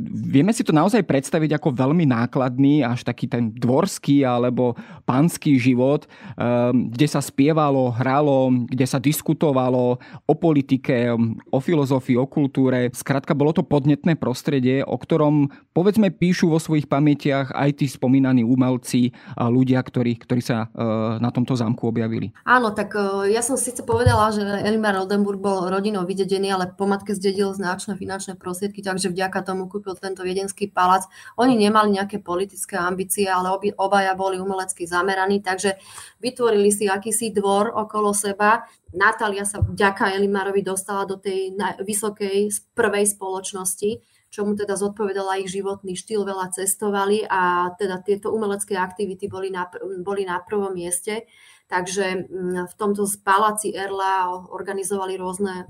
Vieme 0.10 0.50
si 0.50 0.66
to 0.66 0.74
naozaj 0.74 1.06
predstaviť 1.06 1.62
ako 1.62 1.78
veľmi 1.78 2.10
nákladný, 2.10 2.82
až 2.82 3.06
taký 3.06 3.30
ten 3.30 3.54
dvorský 3.54 4.26
alebo 4.26 4.74
panský 5.06 5.62
život, 5.62 6.10
kde 6.74 7.08
sa 7.08 7.22
spievalo, 7.22 7.94
hralo, 7.94 8.50
kde 8.66 8.86
sa 8.90 8.98
diskutovalo 8.98 10.02
o 10.26 10.34
politike, 10.34 11.14
o 11.54 11.60
filozofii, 11.62 12.18
o 12.18 12.26
kultúre. 12.26 12.90
Skrátka, 12.98 13.38
bolo 13.38 13.54
to 13.54 13.62
podnetné 13.62 14.18
prostredie, 14.18 14.82
o 14.82 14.98
ktorom 14.98 15.54
povedzme 15.78 16.10
píšu 16.10 16.50
vo 16.50 16.58
svojich 16.58 16.90
pamätiach 16.90 17.54
aj 17.54 17.84
tí 17.84 17.86
spomínaní 17.86 18.42
umelci, 18.42 19.14
ľudia, 19.38 19.80
ktorí, 19.86 20.18
ktorí 20.18 20.42
sa 20.42 20.74
na 21.22 21.30
tomto 21.30 21.54
zámku 21.54 21.86
objavili. 21.86 22.34
Áno, 22.42 22.74
tak 22.74 22.98
ja 23.30 23.46
som 23.46 23.54
síce 23.54 23.86
povedala, 23.86 24.34
že 24.34 24.42
Elimar 24.42 24.98
Oldenburg 24.98 25.38
bol 25.38 25.70
rodinou 25.70 26.04
vydedený, 26.10 26.50
ale 26.58 26.74
po 26.74 26.90
matke 26.90 27.14
zdedil 27.14 27.54
značné 27.54 27.94
finančné 27.94 28.34
prostriedky, 28.40 28.82
takže 28.82 29.14
vďaka 29.14 29.27
vďaka 29.28 29.44
tomu 29.44 29.68
kúpil 29.68 29.92
tento 30.00 30.24
viedenský 30.24 30.72
palác. 30.72 31.04
Oni 31.36 31.60
nemali 31.60 32.00
nejaké 32.00 32.24
politické 32.24 32.80
ambície, 32.80 33.28
ale 33.28 33.52
obi, 33.52 33.76
obaja 33.76 34.16
boli 34.16 34.40
umelecky 34.40 34.88
zameraní, 34.88 35.44
takže 35.44 35.76
vytvorili 36.24 36.72
si 36.72 36.88
akýsi 36.88 37.36
dvor 37.36 37.76
okolo 37.76 38.16
seba. 38.16 38.64
Natália 38.96 39.44
sa 39.44 39.60
vďaka 39.60 40.16
Elimarovi 40.16 40.64
dostala 40.64 41.04
do 41.04 41.20
tej 41.20 41.60
vysokej 41.84 42.72
prvej 42.72 43.06
spoločnosti, 43.20 44.00
čomu 44.32 44.56
teda 44.56 44.80
zodpovedala 44.80 45.44
ich 45.44 45.52
životný 45.52 46.00
štýl, 46.00 46.24
veľa 46.24 46.56
cestovali 46.56 47.28
a 47.28 47.76
teda 47.76 48.00
tieto 48.00 48.32
umelecké 48.32 48.80
aktivity 48.80 49.28
boli 49.28 49.52
na, 49.52 49.68
boli 50.08 50.24
na 50.24 50.40
prvom 50.40 50.72
mieste. 50.72 51.28
Takže 51.68 52.32
mm, 52.32 52.72
v 52.72 52.74
tomto 52.80 53.04
paláci 53.28 53.76
Erla 53.76 54.32
organizovali 54.32 55.20
rôzne 55.20 55.68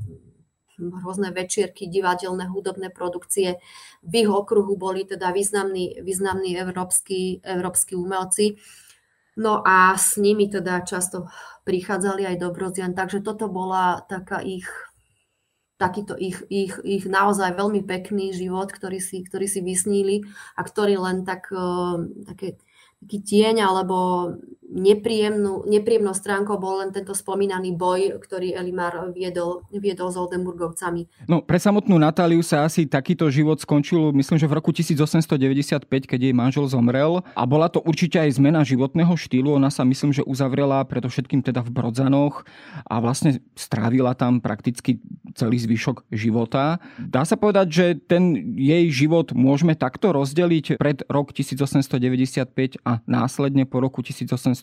rôzne 0.77 1.33
večierky, 1.33 1.89
divadelné, 1.89 2.47
hudobné 2.47 2.93
produkcie. 2.93 3.57
V 4.05 4.13
ich 4.13 4.29
okruhu 4.29 4.77
boli 4.77 5.03
teda 5.03 5.33
významní, 5.33 6.01
významní 6.05 6.57
európsky, 6.57 7.41
európsky 7.41 7.97
umelci. 7.97 8.61
No 9.37 9.61
a 9.65 9.93
s 9.97 10.17
nimi 10.17 10.49
teda 10.49 10.81
často 10.81 11.29
prichádzali 11.65 12.25
aj 12.25 12.35
do 12.41 12.49
Brozian, 12.49 12.97
takže 12.97 13.21
toto 13.21 13.49
bola 13.49 14.01
taká 14.05 14.41
ich 14.41 14.65
takýto 15.77 16.17
ich, 16.17 16.41
ich, 16.49 16.73
ich 16.81 17.05
naozaj 17.05 17.53
veľmi 17.53 17.85
pekný 17.85 18.33
život, 18.33 18.73
ktorý 18.73 18.97
si, 18.97 19.21
ktorý 19.21 19.45
si 19.45 19.61
vysníli 19.61 20.25
a 20.57 20.65
ktorý 20.65 20.97
len 20.97 21.21
tak, 21.21 21.53
eh, 21.53 22.25
také 22.25 22.57
taký 22.97 23.21
tieň 23.21 23.61
alebo 23.61 23.97
nepríjemnú, 24.67 25.63
nepríjemnou 25.63 26.11
stránkou 26.11 26.59
bol 26.59 26.83
len 26.83 26.91
tento 26.91 27.15
spomínaný 27.15 27.73
boj, 27.79 28.19
ktorý 28.19 28.53
Elimar 28.53 29.09
viedol, 29.15 29.63
viedol 29.71 30.11
s 30.11 30.19
Oldenburgovcami. 30.19 31.07
No, 31.25 31.39
pre 31.39 31.55
samotnú 31.57 31.95
Natáliu 31.95 32.43
sa 32.43 32.67
asi 32.67 32.83
takýto 32.83 33.31
život 33.31 33.57
skončil, 33.63 34.11
myslím, 34.11 34.37
že 34.37 34.47
v 34.47 34.53
roku 34.59 34.75
1895, 34.75 35.87
keď 35.87 36.19
jej 36.19 36.35
manžel 36.35 36.67
zomrel. 36.67 37.23
A 37.33 37.43
bola 37.47 37.71
to 37.71 37.79
určite 37.79 38.19
aj 38.19 38.35
zmena 38.35 38.67
životného 38.67 39.15
štýlu. 39.15 39.55
Ona 39.55 39.71
sa, 39.71 39.87
myslím, 39.87 40.11
že 40.11 40.27
uzavrela 40.27 40.83
predovšetkým 40.83 41.41
teda 41.41 41.63
v 41.63 41.71
Brodzanoch 41.71 42.43
a 42.83 42.99
vlastne 42.99 43.39
strávila 43.55 44.13
tam 44.13 44.43
prakticky 44.43 44.99
celý 45.37 45.61
zvyšok 45.63 46.11
života. 46.11 46.83
Dá 46.99 47.23
sa 47.23 47.39
povedať, 47.39 47.67
že 47.71 47.85
ten 47.95 48.35
jej 48.57 48.89
život 48.91 49.31
môžeme 49.31 49.77
takto 49.77 50.11
rozdeliť 50.11 50.81
pred 50.81 51.05
rok 51.07 51.31
1895 51.31 52.81
a 52.83 52.99
následne 53.05 53.69
po 53.69 53.79
roku 53.79 54.01
1895, 54.01 54.56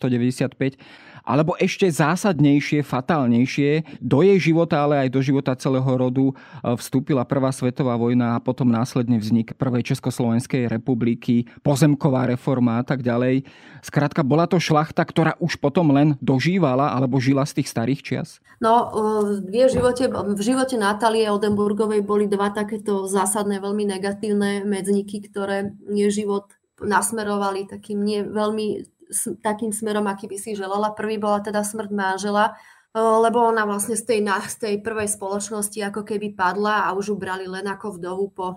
alebo 1.25 1.57
ešte 1.57 1.89
zásadnejšie, 1.89 2.85
fatálnejšie, 2.85 3.97
do 4.05 4.21
jej 4.21 4.53
života, 4.53 4.85
ale 4.85 5.09
aj 5.09 5.09
do 5.09 5.25
života 5.25 5.57
celého 5.57 5.89
rodu 5.89 6.31
e, 6.31 6.35
vstúpila 6.77 7.25
Prvá 7.25 7.49
svetová 7.49 7.97
vojna 7.97 8.37
a 8.37 8.45
potom 8.45 8.69
následne 8.69 9.17
vznik 9.17 9.57
Prvej 9.57 9.97
Československej 9.97 10.69
republiky, 10.69 11.49
pozemková 11.65 12.29
reforma 12.29 12.77
a 12.77 12.85
tak 12.85 13.01
ďalej. 13.01 13.49
Skrátka, 13.81 14.21
bola 14.21 14.45
to 14.45 14.61
šlachta, 14.61 15.01
ktorá 15.01 15.33
už 15.41 15.57
potom 15.57 15.97
len 15.97 16.21
dožívala 16.21 16.93
alebo 16.93 17.17
žila 17.17 17.49
z 17.49 17.65
tých 17.65 17.73
starých 17.73 18.01
čias? 18.05 18.29
No, 18.61 18.93
e, 18.93 19.41
v 19.49 19.65
živote, 19.73 20.13
v 20.13 20.41
živote 20.45 20.77
Natálie 20.77 21.25
Oldenburgovej 21.33 22.05
boli 22.05 22.29
dva 22.29 22.53
takéto 22.53 23.09
zásadné, 23.09 23.65
veľmi 23.65 23.89
negatívne 23.89 24.69
medzniky, 24.69 25.25
ktoré 25.25 25.73
jej 25.89 26.13
život 26.13 26.53
nasmerovali 26.83 27.71
takým 27.71 28.03
nie 28.03 28.27
veľmi 28.27 28.94
takým 29.41 29.71
smerom, 29.71 30.07
aký 30.07 30.29
by 30.31 30.39
si 30.39 30.57
želala. 30.57 30.97
Prvý 30.97 31.21
bola 31.21 31.41
teda 31.45 31.65
smrť 31.65 31.91
manžela, 31.93 32.57
lebo 32.95 33.43
ona 33.43 33.67
vlastne 33.67 33.99
z 33.99 34.05
tej, 34.07 34.21
z 34.27 34.57
tej 34.57 34.75
prvej 34.81 35.11
spoločnosti 35.11 35.79
ako 35.83 36.07
keby 36.07 36.33
padla 36.39 36.87
a 36.87 36.95
už 36.95 37.11
ju 37.11 37.17
brali 37.19 37.45
len 37.51 37.67
ako 37.67 37.99
vdovu 37.99 38.25
po, 38.31 38.49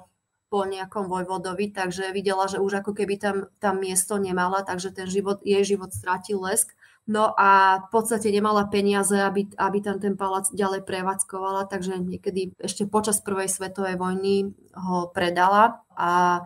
po 0.48 0.64
nejakom 0.64 1.10
vojvodovi, 1.12 1.76
takže 1.76 2.14
videla, 2.14 2.48
že 2.48 2.62
už 2.62 2.86
ako 2.86 2.96
keby 2.96 3.20
tam, 3.20 3.36
tam 3.60 3.82
miesto 3.82 4.16
nemala, 4.16 4.64
takže 4.64 4.94
ten 4.94 5.10
život, 5.10 5.44
jej 5.44 5.66
život 5.66 5.92
strátil 5.92 6.40
lesk. 6.40 6.72
No 7.08 7.32
a 7.40 7.82
v 7.88 7.90
podstate 7.90 8.28
nemala 8.30 8.68
peniaze, 8.68 9.16
aby, 9.16 9.48
aby 9.56 9.78
tam 9.80 9.98
ten 9.98 10.20
palác 10.20 10.52
ďalej 10.52 10.84
prevádzkovala, 10.84 11.72
takže 11.72 12.04
niekedy 12.04 12.52
ešte 12.60 12.84
počas 12.84 13.24
prvej 13.24 13.48
svetovej 13.48 13.96
vojny 13.96 14.52
ho 14.76 15.08
predala 15.16 15.88
a 15.96 16.44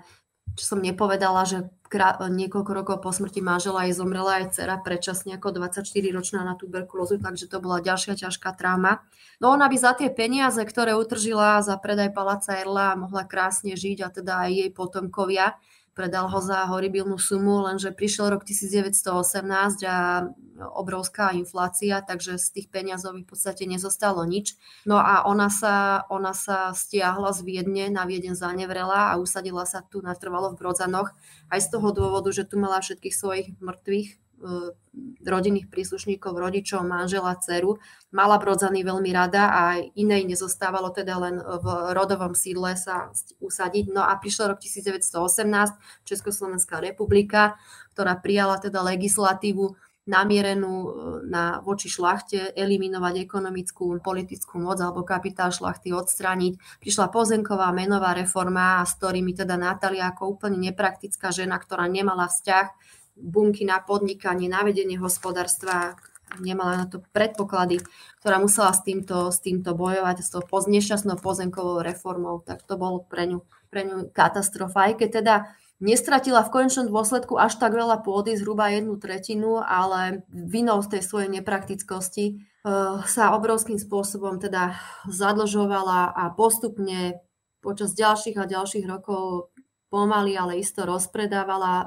čo 0.53 0.77
som 0.77 0.79
nepovedala, 0.85 1.49
že 1.49 1.67
krá- 1.91 2.15
niekoľko 2.23 2.71
rokov 2.71 2.97
po 3.03 3.11
smrti 3.11 3.43
manžela 3.43 3.83
jej 3.83 3.91
zomrela 3.91 4.39
aj 4.39 4.55
dcera 4.55 4.79
predčasne 4.79 5.35
ako 5.35 5.59
24-ročná 5.59 6.39
na 6.47 6.55
tuberkulózu, 6.55 7.19
takže 7.19 7.51
to 7.51 7.59
bola 7.59 7.83
ďalšia 7.83 8.15
ťažká 8.15 8.55
tráma. 8.55 9.03
No 9.43 9.51
ona 9.51 9.67
by 9.67 9.75
za 9.75 9.91
tie 9.99 10.07
peniaze, 10.07 10.63
ktoré 10.63 10.95
utržila 10.95 11.59
za 11.59 11.75
predaj 11.75 12.15
paláca 12.15 12.55
Erla, 12.55 12.95
mohla 12.95 13.27
krásne 13.27 13.75
žiť 13.75 13.97
a 13.99 14.07
teda 14.07 14.47
aj 14.47 14.51
jej 14.55 14.69
potomkovia 14.71 15.59
predal 15.91 16.31
ho 16.31 16.39
za 16.39 16.67
horibilnú 16.71 17.19
sumu, 17.19 17.67
lenže 17.67 17.91
prišiel 17.91 18.31
rok 18.31 18.47
1918 18.47 19.83
a 19.83 20.29
obrovská 20.61 21.33
inflácia, 21.33 21.99
takže 22.05 22.37
z 22.37 22.47
tých 22.53 22.67
peňazov 22.69 23.17
v 23.17 23.27
podstate 23.27 23.65
nezostalo 23.65 24.21
nič. 24.23 24.55
No 24.85 25.01
a 25.01 25.25
ona 25.25 25.49
sa, 25.49 26.05
ona 26.13 26.37
sa 26.37 26.71
stiahla 26.71 27.33
z 27.33 27.41
Viedne, 27.41 27.89
na 27.89 28.05
Viedne 28.05 28.37
zanevrela 28.37 29.11
a 29.11 29.17
usadila 29.17 29.65
sa 29.65 29.81
tu 29.81 30.05
natrvalo 30.05 30.53
v 30.53 30.59
Brodzanoch, 30.61 31.11
aj 31.49 31.59
z 31.65 31.67
toho 31.73 31.89
dôvodu, 31.91 32.29
že 32.29 32.45
tu 32.45 32.61
mala 32.61 32.79
všetkých 32.79 33.15
svojich 33.15 33.47
mŕtvych 33.57 34.20
rodinných 35.23 35.71
príslušníkov, 35.71 36.35
rodičov, 36.35 36.83
manžela, 36.83 37.37
dceru. 37.39 37.79
Mala 38.11 38.41
Brodzany 38.41 38.83
veľmi 38.83 39.11
rada 39.15 39.53
a 39.53 39.61
inej 39.79 40.27
nezostávalo 40.27 40.91
teda 40.91 41.15
len 41.21 41.35
v 41.39 41.65
rodovom 41.95 42.35
sídle 42.35 42.75
sa 42.75 43.13
usadiť. 43.39 43.93
No 43.93 44.03
a 44.03 44.17
prišiel 44.19 44.51
rok 44.51 44.59
1918, 44.59 46.03
Československá 46.03 46.83
republika, 46.83 47.55
ktorá 47.95 48.19
prijala 48.19 48.59
teda 48.59 48.83
legislatívu 48.83 49.79
namierenú 50.09 50.73
e, 50.73 50.89
na 51.29 51.61
voči 51.61 51.85
šlachte, 51.85 52.57
eliminovať 52.57 53.21
ekonomickú, 53.21 54.01
politickú 54.01 54.57
moc 54.57 54.81
alebo 54.81 55.05
kapitál 55.05 55.53
šlachty 55.53 55.93
odstrániť. 55.93 56.57
Prišla 56.81 57.13
pozemková 57.13 57.69
menová 57.69 58.17
reforma, 58.17 58.81
s 58.81 58.97
ktorými 58.97 59.37
teda 59.37 59.61
Natália 59.61 60.09
ako 60.09 60.37
úplne 60.37 60.57
nepraktická 60.57 61.29
žena, 61.29 61.61
ktorá 61.61 61.85
nemala 61.85 62.25
vzťah 62.25 62.99
bunky 63.15 63.67
na 63.67 63.79
podnikanie, 63.83 64.47
na 64.47 64.63
vedenie 64.63 64.97
hospodárstva, 64.97 65.95
nemala 66.39 66.83
na 66.83 66.85
to 66.87 67.03
predpoklady, 67.11 67.83
ktorá 68.23 68.39
musela 68.39 68.71
s 68.71 68.85
týmto, 68.85 69.33
s 69.33 69.43
týmto 69.43 69.75
bojovať, 69.75 70.23
s 70.23 70.31
tou 70.31 70.43
nešťastnou 70.47 71.19
pozemkovou 71.19 71.83
reformou, 71.83 72.39
tak 72.45 72.63
to 72.63 72.79
bolo 72.79 73.03
pre 73.03 73.27
ňu, 73.27 73.43
pre 73.67 73.83
ňu 73.83 74.13
katastrofa. 74.15 74.87
Aj 74.87 74.93
keď 74.95 75.09
teda 75.11 75.35
nestratila 75.81 76.45
v 76.45 76.53
konečnom 76.53 76.87
dôsledku 76.87 77.35
až 77.35 77.57
tak 77.57 77.73
veľa 77.73 78.05
pôdy, 78.05 78.37
zhruba 78.37 78.71
jednu 78.71 78.95
tretinu, 79.01 79.59
ale 79.59 80.23
vinou 80.29 80.79
z 80.85 80.97
tej 80.97 81.01
svojej 81.03 81.29
nepraktickosti 81.41 82.25
e, 82.29 82.33
sa 83.03 83.35
obrovským 83.35 83.81
spôsobom 83.81 84.37
teda 84.37 84.77
zadlžovala 85.09 86.13
a 86.13 86.31
postupne 86.31 87.19
počas 87.65 87.93
ďalších 87.97 88.37
a 88.37 88.49
ďalších 88.49 88.85
rokov 88.89 89.50
pomaly, 89.91 90.39
ale 90.39 90.63
isto 90.63 90.87
rozpredávala, 90.87 91.73
e, 91.83 91.85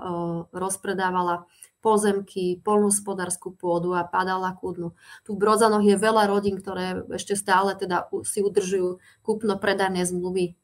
rozpredávala 0.52 1.48
pozemky, 1.80 2.60
polnospodárskú 2.64 3.56
pôdu 3.56 3.92
a 3.96 4.04
padala 4.04 4.56
ku 4.56 4.72
dnu. 4.72 4.92
Tu 5.24 5.36
v 5.36 5.40
Brodzanoch 5.40 5.84
je 5.84 5.96
veľa 5.96 6.28
rodín, 6.28 6.56
ktoré 6.60 7.04
ešte 7.12 7.36
stále 7.36 7.76
teda 7.76 8.08
si 8.24 8.40
udržujú 8.40 9.00
kúpno-predajné 9.24 10.04
zmluvy, 10.04 10.44
e, 10.44 10.54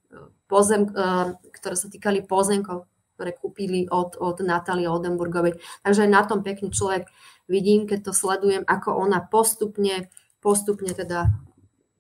pozem, 0.45 0.85
ktoré 1.57 1.75
sa 1.75 1.89
týkali 1.89 2.25
pozemkov 2.25 2.85
ktoré 3.21 3.37
kúpili 3.37 3.85
od, 3.93 4.17
od 4.17 4.41
Natálie 4.41 4.89
Oldenburgovej. 4.89 5.61
Takže 5.85 6.09
na 6.09 6.25
tom 6.25 6.41
pekne 6.41 6.73
človek 6.73 7.05
vidím, 7.53 7.85
keď 7.85 8.09
to 8.09 8.13
sledujem, 8.17 8.65
ako 8.65 8.97
ona 8.97 9.21
postupne, 9.21 10.09
postupne 10.41 10.89
teda 10.97 11.29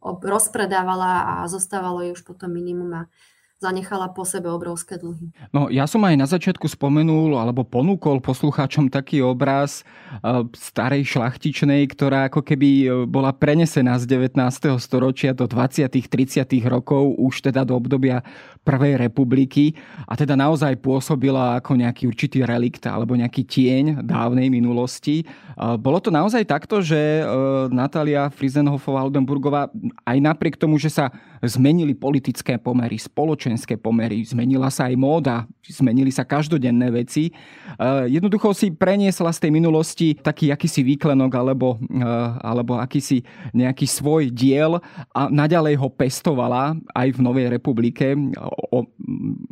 rozpredávala 0.01 1.45
a 1.45 1.45
zostávalo 1.45 2.01
jej 2.01 2.16
už 2.16 2.24
potom 2.24 2.49
minimum 2.49 3.05
a 3.05 3.12
zanechala 3.61 4.09
po 4.09 4.25
sebe 4.25 4.49
obrovské 4.49 4.97
dlhy. 4.97 5.37
No 5.53 5.69
ja 5.69 5.85
som 5.85 6.01
aj 6.09 6.17
na 6.17 6.25
začiatku 6.25 6.65
spomenul 6.65 7.37
alebo 7.37 7.61
ponúkol 7.61 8.25
poslucháčom 8.25 8.89
taký 8.89 9.21
obraz 9.21 9.85
uh, 10.25 10.49
starej 10.57 11.05
šlachtičnej, 11.13 11.85
ktorá 11.93 12.33
ako 12.33 12.41
keby 12.41 12.71
e, 12.81 12.87
bola 13.05 13.37
prenesená 13.37 14.01
z 14.01 14.09
19. 14.09 14.41
storočia 14.81 15.37
do 15.37 15.45
20. 15.45 15.93
30. 15.93 16.49
rokov, 16.65 17.21
už 17.21 17.53
teda 17.53 17.69
do 17.69 17.77
obdobia 17.77 18.25
Prvej 18.65 18.97
republiky 18.97 19.77
a 20.09 20.17
teda 20.17 20.37
naozaj 20.37 20.81
pôsobila 20.81 21.61
ako 21.61 21.77
nejaký 21.77 22.09
určitý 22.09 22.45
relikt 22.45 22.89
alebo 22.89 23.13
nejaký 23.13 23.45
tieň 23.45 23.85
dávnej 24.09 24.49
minulosti. 24.49 25.29
Uh, 25.61 25.77
bolo 25.77 26.01
to 26.01 26.09
naozaj 26.09 26.41
takto, 26.49 26.81
že 26.81 27.21
Natália 27.69 28.33
Frizenhofová-Aldenburgová 28.33 29.69
aj 30.09 30.19
napriek 30.21 30.57
tomu, 30.57 30.81
že 30.81 30.89
sa 30.89 31.13
zmenili 31.45 31.97
politické 31.97 32.61
pomery, 32.61 33.01
spoločenské 33.01 33.80
pomery, 33.80 34.20
zmenila 34.24 34.68
sa 34.68 34.93
aj 34.93 34.97
móda, 34.97 35.36
zmenili 35.64 36.12
sa 36.12 36.28
každodenné 36.28 36.93
veci. 36.93 37.32
Eh, 37.32 38.12
jednoducho 38.12 38.53
si 38.53 38.72
preniesla 38.72 39.32
z 39.32 39.49
tej 39.49 39.53
minulosti 39.55 40.16
taký 40.16 40.53
akýsi 40.53 40.84
výklenok 40.84 41.32
alebo, 41.32 41.80
eh, 41.80 42.28
alebo 42.45 42.76
akýsi 42.76 43.24
nejaký 43.57 43.88
svoj 43.88 44.28
diel 44.32 44.80
a 45.16 45.20
naďalej 45.32 45.80
ho 45.80 45.88
pestovala 45.88 46.76
aj 46.93 47.09
v 47.16 47.20
Novej 47.24 47.47
republike. 47.49 48.12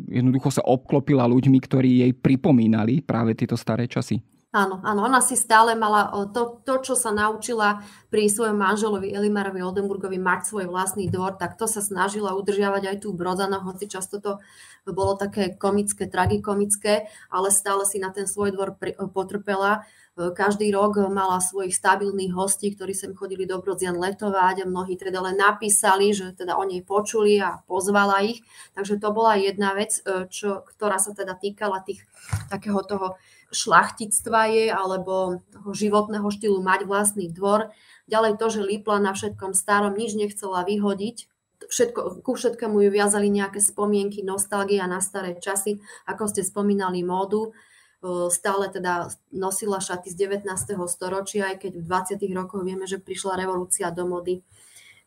Jednoducho 0.09 0.51
sa 0.53 0.62
obklopila 0.64 1.24
ľuďmi, 1.24 1.59
ktorí 1.61 1.91
jej 2.05 2.12
pripomínali 2.12 3.01
práve 3.01 3.32
tieto 3.32 3.57
staré 3.57 3.89
časy. 3.89 4.20
Áno, 4.49 4.81
áno, 4.81 5.05
ona 5.05 5.21
si 5.21 5.37
stále 5.37 5.77
mala 5.77 6.09
to, 6.33 6.65
to, 6.65 6.81
čo 6.81 6.97
sa 6.97 7.13
naučila 7.13 7.85
pri 8.09 8.33
svojom 8.33 8.57
manželovi 8.57 9.13
Elimarovi 9.13 9.61
Oldenburgovi 9.61 10.17
mať 10.17 10.49
svoj 10.49 10.73
vlastný 10.73 11.13
dvor, 11.13 11.37
tak 11.37 11.61
to 11.61 11.69
sa 11.69 11.85
snažila 11.85 12.33
udržiavať 12.33 12.83
aj 12.89 12.97
tu 13.05 13.13
v 13.13 13.21
Brodzanoch, 13.21 13.69
hoci 13.69 13.93
často 13.93 14.25
to 14.25 14.41
bolo 14.89 15.21
také 15.21 15.53
komické, 15.53 16.09
tragikomické, 16.09 17.13
ale 17.29 17.53
stále 17.53 17.85
si 17.85 18.01
na 18.01 18.09
ten 18.09 18.25
svoj 18.25 18.57
dvor 18.57 18.81
potrpela. 19.13 19.85
Každý 20.17 20.73
rok 20.73 20.97
mala 21.13 21.45
svojich 21.45 21.77
stabilných 21.77 22.33
hostí, 22.33 22.73
ktorí 22.73 22.97
sem 22.97 23.13
chodili 23.13 23.45
do 23.45 23.61
Brodzian 23.61 24.01
letovať 24.01 24.65
a 24.65 24.67
mnohí 24.67 24.97
teda 24.97 25.21
len 25.29 25.37
napísali, 25.37 26.17
že 26.17 26.33
teda 26.33 26.57
o 26.57 26.65
nej 26.65 26.81
počuli 26.81 27.37
a 27.37 27.61
pozvala 27.69 28.25
ich. 28.25 28.41
Takže 28.73 28.97
to 28.97 29.13
bola 29.13 29.37
jedna 29.37 29.77
vec, 29.77 30.01
čo, 30.33 30.65
ktorá 30.73 30.97
sa 30.97 31.13
teda 31.13 31.37
týkala 31.37 31.85
tých 31.85 32.01
takého 32.49 32.81
toho 32.81 33.21
šlachtictva 33.49 34.41
je 34.53 34.65
alebo 34.69 35.41
toho 35.49 35.71
životného 35.73 36.29
štýlu 36.29 36.61
mať 36.61 36.85
vlastný 36.85 37.33
dvor. 37.33 37.73
Ďalej 38.09 38.37
to, 38.37 38.47
že 38.53 38.61
lípla 38.65 39.01
na 39.01 39.13
všetkom 39.17 39.53
starom, 39.57 39.97
nič 39.97 40.17
nechcela 40.17 40.65
vyhodiť. 40.65 41.29
Všetko, 41.69 42.25
ku 42.25 42.33
všetkému 42.37 42.81
ju 42.87 42.89
viazali 42.89 43.29
nejaké 43.29 43.61
spomienky, 43.61 44.25
nostalgia 44.25 44.89
na 44.89 45.03
staré 45.05 45.37
časy, 45.37 45.81
ako 46.09 46.31
ste 46.31 46.47
spomínali 46.47 47.05
módu. 47.05 47.53
Stále 48.31 48.71
teda 48.71 49.11
nosila 49.35 49.83
šaty 49.83 50.15
z 50.15 50.17
19. 50.17 50.47
storočia, 50.87 51.51
aj 51.51 51.67
keď 51.67 51.73
v 51.83 51.85
20. 52.23 52.31
rokoch 52.31 52.63
vieme, 52.63 52.87
že 52.87 53.03
prišla 53.03 53.43
revolúcia 53.43 53.91
do 53.91 54.07
mody 54.07 54.47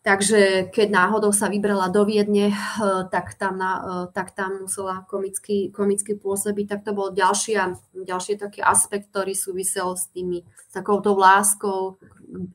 Takže 0.01 0.73
keď 0.73 0.87
náhodou 0.89 1.29
sa 1.29 1.45
vybrala 1.45 1.93
do 1.93 2.01
Viedne, 2.09 2.49
eh, 2.49 3.01
tak 3.13 3.37
tam, 3.37 3.61
na, 3.61 3.71
eh, 3.77 4.05
tak 4.09 4.33
tam 4.33 4.65
musela 4.65 5.05
komicky, 5.05 5.69
komicky 5.69 6.17
pôsobiť. 6.17 6.65
Tak 6.65 6.81
to 6.81 6.91
bol 6.97 7.13
ďalší, 7.13 7.61
ďalší 7.93 8.41
taký 8.41 8.65
aspekt, 8.65 9.13
ktorý 9.13 9.37
súvisel 9.37 9.93
s 9.93 10.09
tými 10.09 10.41
takouto 10.73 11.13
láskou 11.13 12.01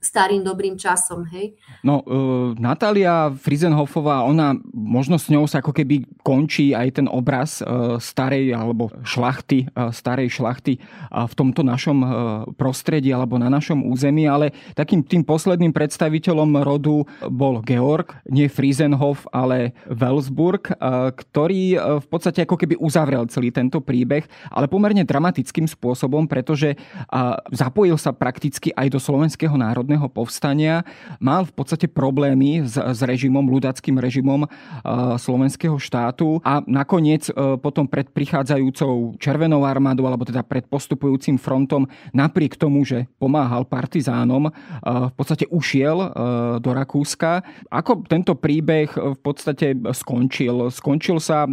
starým 0.01 0.41
dobrým 0.41 0.81
časom, 0.81 1.29
hej? 1.29 1.57
No, 1.85 2.01
uh, 2.03 2.57
Natália 2.57 3.33
Frizenhofová, 3.37 4.25
ona 4.25 4.57
možno 4.73 5.21
s 5.21 5.29
ňou 5.29 5.45
sa 5.45 5.61
ako 5.61 5.77
keby 5.77 6.09
končí 6.25 6.73
aj 6.73 7.01
ten 7.03 7.07
obraz 7.07 7.61
uh, 7.61 8.01
starej 8.01 8.57
alebo 8.57 8.89
šlachty, 9.05 9.69
uh, 9.77 9.93
starej 9.93 10.33
šlachty 10.33 10.81
uh, 10.81 11.29
v 11.29 11.35
tomto 11.37 11.61
našom 11.61 11.99
uh, 12.01 12.11
prostredí 12.57 13.13
alebo 13.13 13.37
na 13.37 13.53
našom 13.53 13.85
území, 13.85 14.25
ale 14.25 14.57
takým 14.73 15.05
tým 15.05 15.23
posledným 15.23 15.73
predstaviteľom 15.77 16.65
rodu 16.65 17.05
bol 17.29 17.61
Georg, 17.61 18.17
nie 18.29 18.49
Frizenhof, 18.49 19.29
ale 19.31 19.77
Welsburg, 19.89 20.73
uh, 20.73 21.13
ktorý 21.13 21.77
uh, 21.77 21.81
v 22.01 22.07
podstate 22.09 22.49
ako 22.49 22.57
keby 22.57 22.81
uzavrel 22.81 23.29
celý 23.29 23.53
tento 23.53 23.85
príbeh, 23.85 24.25
ale 24.49 24.67
pomerne 24.71 25.05
dramatickým 25.05 25.69
spôsobom, 25.69 26.25
pretože 26.25 26.75
uh, 26.77 27.37
zapojil 27.53 28.01
sa 28.01 28.17
prakticky 28.17 28.73
aj 28.73 28.89
do 28.89 28.99
slovenského 29.01 29.55
národného 29.67 30.07
povstania, 30.07 30.87
mal 31.19 31.43
v 31.43 31.53
podstate 31.55 31.91
problémy 31.91 32.63
s, 32.63 32.79
s 32.79 33.01
režimom, 33.03 33.43
ľudackým 33.43 33.99
režimom 33.99 34.47
e, 34.47 34.49
slovenského 35.19 35.77
štátu 35.77 36.39
a 36.47 36.63
nakoniec 36.65 37.27
e, 37.29 37.59
potom 37.59 37.91
pred 37.91 38.07
prichádzajúcou 38.15 39.19
Červenou 39.19 39.67
armádou, 39.67 40.07
alebo 40.07 40.23
teda 40.23 40.47
pred 40.47 40.65
postupujúcim 40.71 41.37
frontom, 41.41 41.91
napriek 42.15 42.55
tomu, 42.55 42.87
že 42.87 43.11
pomáhal 43.19 43.67
partizánom, 43.67 44.49
e, 44.49 44.53
v 44.87 45.15
podstate 45.15 45.49
ušiel 45.51 45.99
do 46.61 46.71
Rakúska. 46.73 47.41
Ako 47.73 48.05
tento 48.05 48.37
príbeh 48.37 48.91
v 48.93 49.19
podstate 49.21 49.75
skončil? 49.95 50.69
Skončil 50.69 51.19
sa 51.19 51.49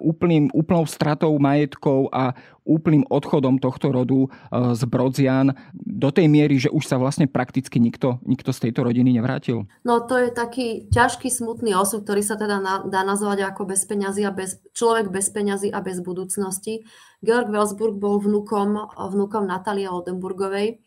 úplným, 0.00 0.48
úplnou 0.56 0.88
stratou 0.88 1.36
majetkov 1.36 2.08
a 2.10 2.32
úplným 2.64 3.04
odchodom 3.12 3.60
tohto 3.60 3.92
rodu 3.92 4.32
z 4.50 4.82
Brodzian 4.88 5.52
do 5.76 6.08
tej 6.08 6.32
miery, 6.32 6.56
že 6.56 6.72
už 6.72 6.88
sa 6.88 6.96
vlastne 6.96 7.28
prakticky 7.28 7.76
nikto, 7.76 8.24
nikto 8.24 8.56
z 8.56 8.68
tejto 8.68 8.88
rodiny 8.88 9.12
nevrátil? 9.12 9.68
No 9.84 10.00
to 10.04 10.16
je 10.16 10.32
taký 10.32 10.88
ťažký, 10.88 11.28
smutný 11.28 11.76
osud, 11.76 12.08
ktorý 12.08 12.24
sa 12.24 12.40
teda 12.40 12.58
na, 12.58 12.80
dá 12.88 13.04
nazvať 13.04 13.52
ako 13.52 13.68
bez 13.68 13.84
peňazí 13.84 14.24
a 14.24 14.32
bez, 14.32 14.58
človek 14.72 15.12
bez 15.12 15.28
peňazí 15.28 15.68
a 15.68 15.84
bez 15.84 16.00
budúcnosti. 16.00 16.88
Georg 17.20 17.52
Welsburg 17.52 18.00
bol 18.00 18.16
vnukom, 18.20 18.80
vnukom 18.96 19.44
Natálie 19.44 19.88
Oldenburgovej 19.88 20.80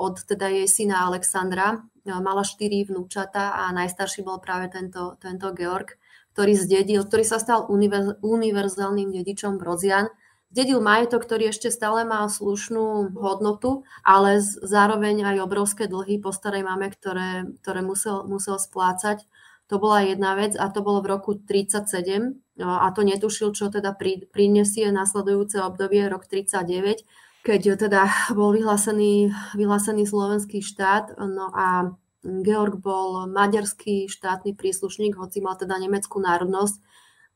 od 0.00 0.16
teda 0.24 0.48
jej 0.48 0.64
syna 0.64 1.04
Alexandra. 1.06 1.84
Mala 2.08 2.42
štyri 2.42 2.88
vnúčata 2.88 3.52
a 3.54 3.68
najstarší 3.76 4.24
bol 4.24 4.40
práve 4.40 4.72
tento, 4.72 5.20
tento 5.20 5.52
Georg, 5.52 5.94
ktorý 6.32 6.56
zdedil, 6.56 7.04
ktorý 7.04 7.22
sa 7.22 7.36
stal 7.36 7.68
univerz, 7.68 8.16
univerzálnym 8.24 9.12
dedičom 9.12 9.60
Brozian 9.60 10.08
Zdedil 10.50 10.82
majetok, 10.82 11.22
ktorý 11.22 11.54
ešte 11.54 11.70
stále 11.70 12.02
má 12.02 12.26
slušnú 12.26 13.14
hodnotu, 13.14 13.86
ale 14.02 14.42
zároveň 14.42 15.22
aj 15.22 15.46
obrovské 15.46 15.86
dlhy 15.86 16.18
po 16.18 16.34
starej 16.34 16.66
mame, 16.66 16.90
ktoré, 16.90 17.46
ktoré 17.62 17.86
musel, 17.86 18.26
musel 18.26 18.58
splácať. 18.58 19.30
To 19.70 19.78
bola 19.78 20.02
jedna 20.02 20.34
vec 20.34 20.58
a 20.58 20.66
to 20.74 20.82
bolo 20.82 21.06
v 21.06 21.14
roku 21.14 21.38
37 21.38 22.34
no, 22.58 22.66
a 22.82 22.90
to 22.90 23.06
netušil, 23.06 23.54
čo 23.54 23.70
teda 23.70 23.94
pri, 23.94 24.26
prinesie 24.26 24.90
nasledujúce 24.90 25.62
obdobie, 25.62 26.10
rok 26.10 26.26
39, 26.26 27.06
keď 27.46 27.78
teda 27.78 28.10
bol 28.34 28.50
vyhlásený, 28.50 29.30
vyhlásený 29.54 30.02
slovenský 30.02 30.66
štát. 30.66 31.14
No 31.14 31.54
a 31.54 31.94
Georg 32.26 32.82
bol 32.82 33.30
maďarský 33.30 34.10
štátny 34.10 34.58
príslušník, 34.58 35.14
hoci 35.14 35.38
mal 35.38 35.54
teda 35.54 35.78
nemeckú 35.78 36.18
národnosť 36.18 36.89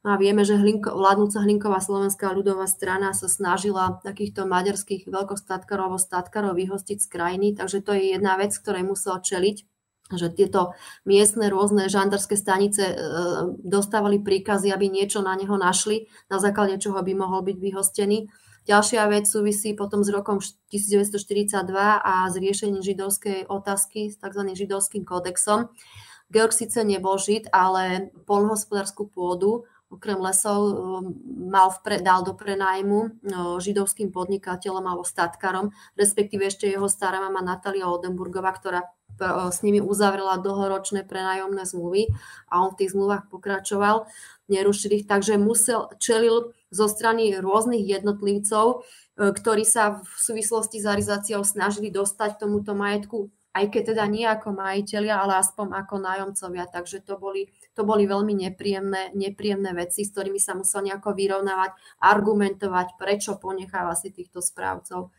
No 0.05 0.13
a 0.13 0.21
vieme, 0.21 0.45
že 0.45 0.61
hlinko, 0.61 0.93
vládnúca 0.93 1.41
Hlinková 1.41 1.81
slovenská 1.81 2.29
ľudová 2.37 2.69
strana 2.69 3.17
sa 3.17 3.25
snažila 3.25 4.05
takýchto 4.05 4.45
maďarských 4.45 5.09
veľkostatkarov 5.09 5.97
alebo 5.97 5.99
statkarov 5.99 6.53
vyhostiť 6.61 6.99
z 7.01 7.09
krajiny, 7.09 7.49
takže 7.57 7.81
to 7.81 7.97
je 7.97 8.13
jedna 8.13 8.37
vec, 8.37 8.53
ktorej 8.53 8.85
musel 8.85 9.17
čeliť 9.17 9.65
že 10.13 10.29
tieto 10.29 10.77
miestne 11.09 11.49
rôzne 11.49 11.89
žandarské 11.89 12.37
stanice 12.37 12.93
e, 12.93 12.95
dostávali 13.65 14.21
príkazy, 14.21 14.69
aby 14.69 14.93
niečo 14.93 15.25
na 15.25 15.33
neho 15.33 15.57
našli, 15.57 16.13
na 16.29 16.37
základe 16.37 16.77
čoho 16.77 17.01
by 17.01 17.17
mohol 17.17 17.41
byť 17.41 17.57
vyhostený. 17.57 18.29
Ďalšia 18.69 19.09
vec 19.09 19.25
súvisí 19.25 19.73
potom 19.73 20.05
s 20.05 20.13
rokom 20.13 20.45
1942 20.69 21.57
a 22.01 22.29
s 22.29 22.35
riešením 22.37 22.85
židovskej 22.85 23.49
otázky 23.49 24.13
s 24.13 24.21
tzv. 24.21 24.45
židovským 24.53 25.09
kódexom. 25.09 25.73
Georg 26.29 26.53
síce 26.53 26.85
nebol 26.85 27.17
žid, 27.21 27.49
ale 27.53 28.13
polnohospodárskú 28.29 29.09
pôdu 29.09 29.69
okrem 29.95 30.19
lesov 30.19 30.59
mal 31.27 31.71
vpre, 31.71 32.03
dal 32.03 32.27
do 32.27 32.35
prenájmu 32.35 33.23
židovským 33.63 34.11
podnikateľom 34.11 34.85
alebo 34.85 35.07
statkárom, 35.07 35.71
respektíve 35.95 36.51
ešte 36.51 36.67
jeho 36.67 36.91
stará 36.91 37.23
mama 37.23 37.41
Natália 37.41 37.87
Oldenburgová, 37.87 38.53
ktorá 38.55 38.91
s 39.55 39.63
nimi 39.63 39.79
uzavrela 39.79 40.43
dlhoročné 40.43 41.07
prenájomné 41.07 41.63
zmluvy 41.63 42.11
a 42.51 42.67
on 42.67 42.75
v 42.75 42.79
tých 42.83 42.99
zmluvách 42.99 43.31
pokračoval, 43.31 44.11
nerušil 44.51 44.91
ich, 44.99 45.07
takže 45.07 45.39
musel, 45.39 45.95
čelil 46.03 46.51
zo 46.75 46.91
strany 46.91 47.31
rôznych 47.39 47.87
jednotlivcov, 47.87 48.83
ktorí 49.15 49.63
sa 49.63 50.03
v 50.03 50.15
súvislosti 50.19 50.83
s 50.83 50.87
arizáciou 50.91 51.47
snažili 51.47 51.95
dostať 51.95 52.43
tomuto 52.43 52.75
majetku 52.75 53.31
aj 53.55 53.71
keď 53.71 53.83
teda 53.95 54.05
nie 54.11 54.27
ako 54.27 54.51
majiteľia, 54.51 55.15
ale 55.15 55.39
aspoň 55.39 55.79
ako 55.79 55.95
nájomcovia. 56.03 56.67
Takže 56.67 57.07
to 57.07 57.15
boli, 57.15 57.55
to 57.75 57.83
boli 57.83 58.07
veľmi 58.07 58.33
nepríjemné, 58.49 59.11
nepríjemné 59.19 59.75
veci, 59.75 60.07
s 60.07 60.15
ktorými 60.15 60.39
sa 60.39 60.55
musel 60.55 60.87
nejako 60.87 61.13
vyrovnávať, 61.13 61.75
argumentovať, 61.99 62.95
prečo 62.95 63.35
ponecháva 63.37 63.99
si 63.99 64.15
týchto 64.15 64.39
správcov. 64.39 65.11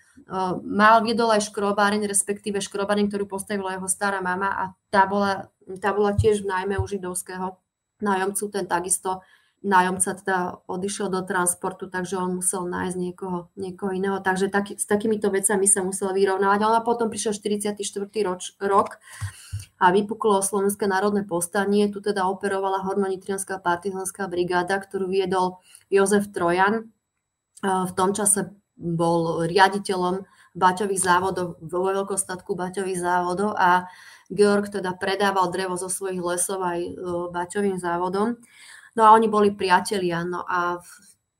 Mal 0.64 0.95
viedol 1.03 1.36
aj 1.36 1.51
škrobáreň, 1.51 2.08
respektíve 2.08 2.64
škrobáreň, 2.64 3.12
ktorú 3.12 3.28
postavila 3.28 3.76
jeho 3.76 3.91
stará 3.91 4.24
mama 4.24 4.56
a 4.56 4.64
tá 4.88 5.03
bola, 5.03 5.51
tá 5.84 5.91
bola 5.91 6.16
tiež 6.16 6.47
najmä 6.47 6.80
u 6.80 6.86
židovského 6.88 7.60
nájomcu, 7.99 8.43
ten 8.51 8.66
takisto 8.68 9.20
nájomca 9.66 10.13
teda 10.13 10.39
odišiel 10.70 11.09
do 11.09 11.26
transportu, 11.26 11.89
takže 11.89 12.22
on 12.22 12.38
musel 12.38 12.70
nájsť 12.70 12.95
niekoho, 13.01 13.49
niekoho 13.57 13.91
iného. 13.97 14.22
Takže 14.22 14.53
taký, 14.53 14.78
s 14.78 14.86
takýmito 14.86 15.34
vecami 15.34 15.66
sa 15.66 15.82
musel 15.82 16.13
vyrovnávať. 16.13 16.61
A 16.70 16.86
potom 16.86 17.09
prišiel 17.09 17.34
44. 17.34 17.82
Roč, 18.22 18.53
rok 18.61 19.01
a 19.82 19.91
vypuklo 19.91 20.45
Slovenské 20.45 20.86
národné 20.86 21.26
povstanie. 21.26 21.89
Tu 21.89 21.97
teda 21.99 22.30
operovala 22.30 22.86
Hormonitrianská 22.86 23.57
partizanská 23.57 24.30
brigáda, 24.30 24.78
ktorú 24.78 25.09
viedol 25.09 25.57
Jozef 25.89 26.30
Trojan. 26.30 26.93
V 27.66 27.91
tom 27.97 28.13
čase 28.13 28.53
bol 28.78 29.49
riaditeľom 29.49 30.30
baťových 30.55 31.01
závodov, 31.01 31.59
vo 31.59 31.80
veľkostatku 31.91 32.55
baťových 32.55 32.99
závodov 33.01 33.57
a 33.59 33.91
Georg 34.32 34.72
teda 34.72 34.95
predával 34.95 35.51
drevo 35.51 35.76
zo 35.76 35.91
svojich 35.91 36.18
lesov 36.18 36.63
aj 36.63 36.80
e, 36.82 36.91
baťovým 37.30 37.78
závodom. 37.78 38.39
No 38.96 39.08
a 39.08 39.14
oni 39.14 39.28
boli 39.28 39.52
priatelia. 39.52 40.24
No 40.24 40.48
a 40.48 40.80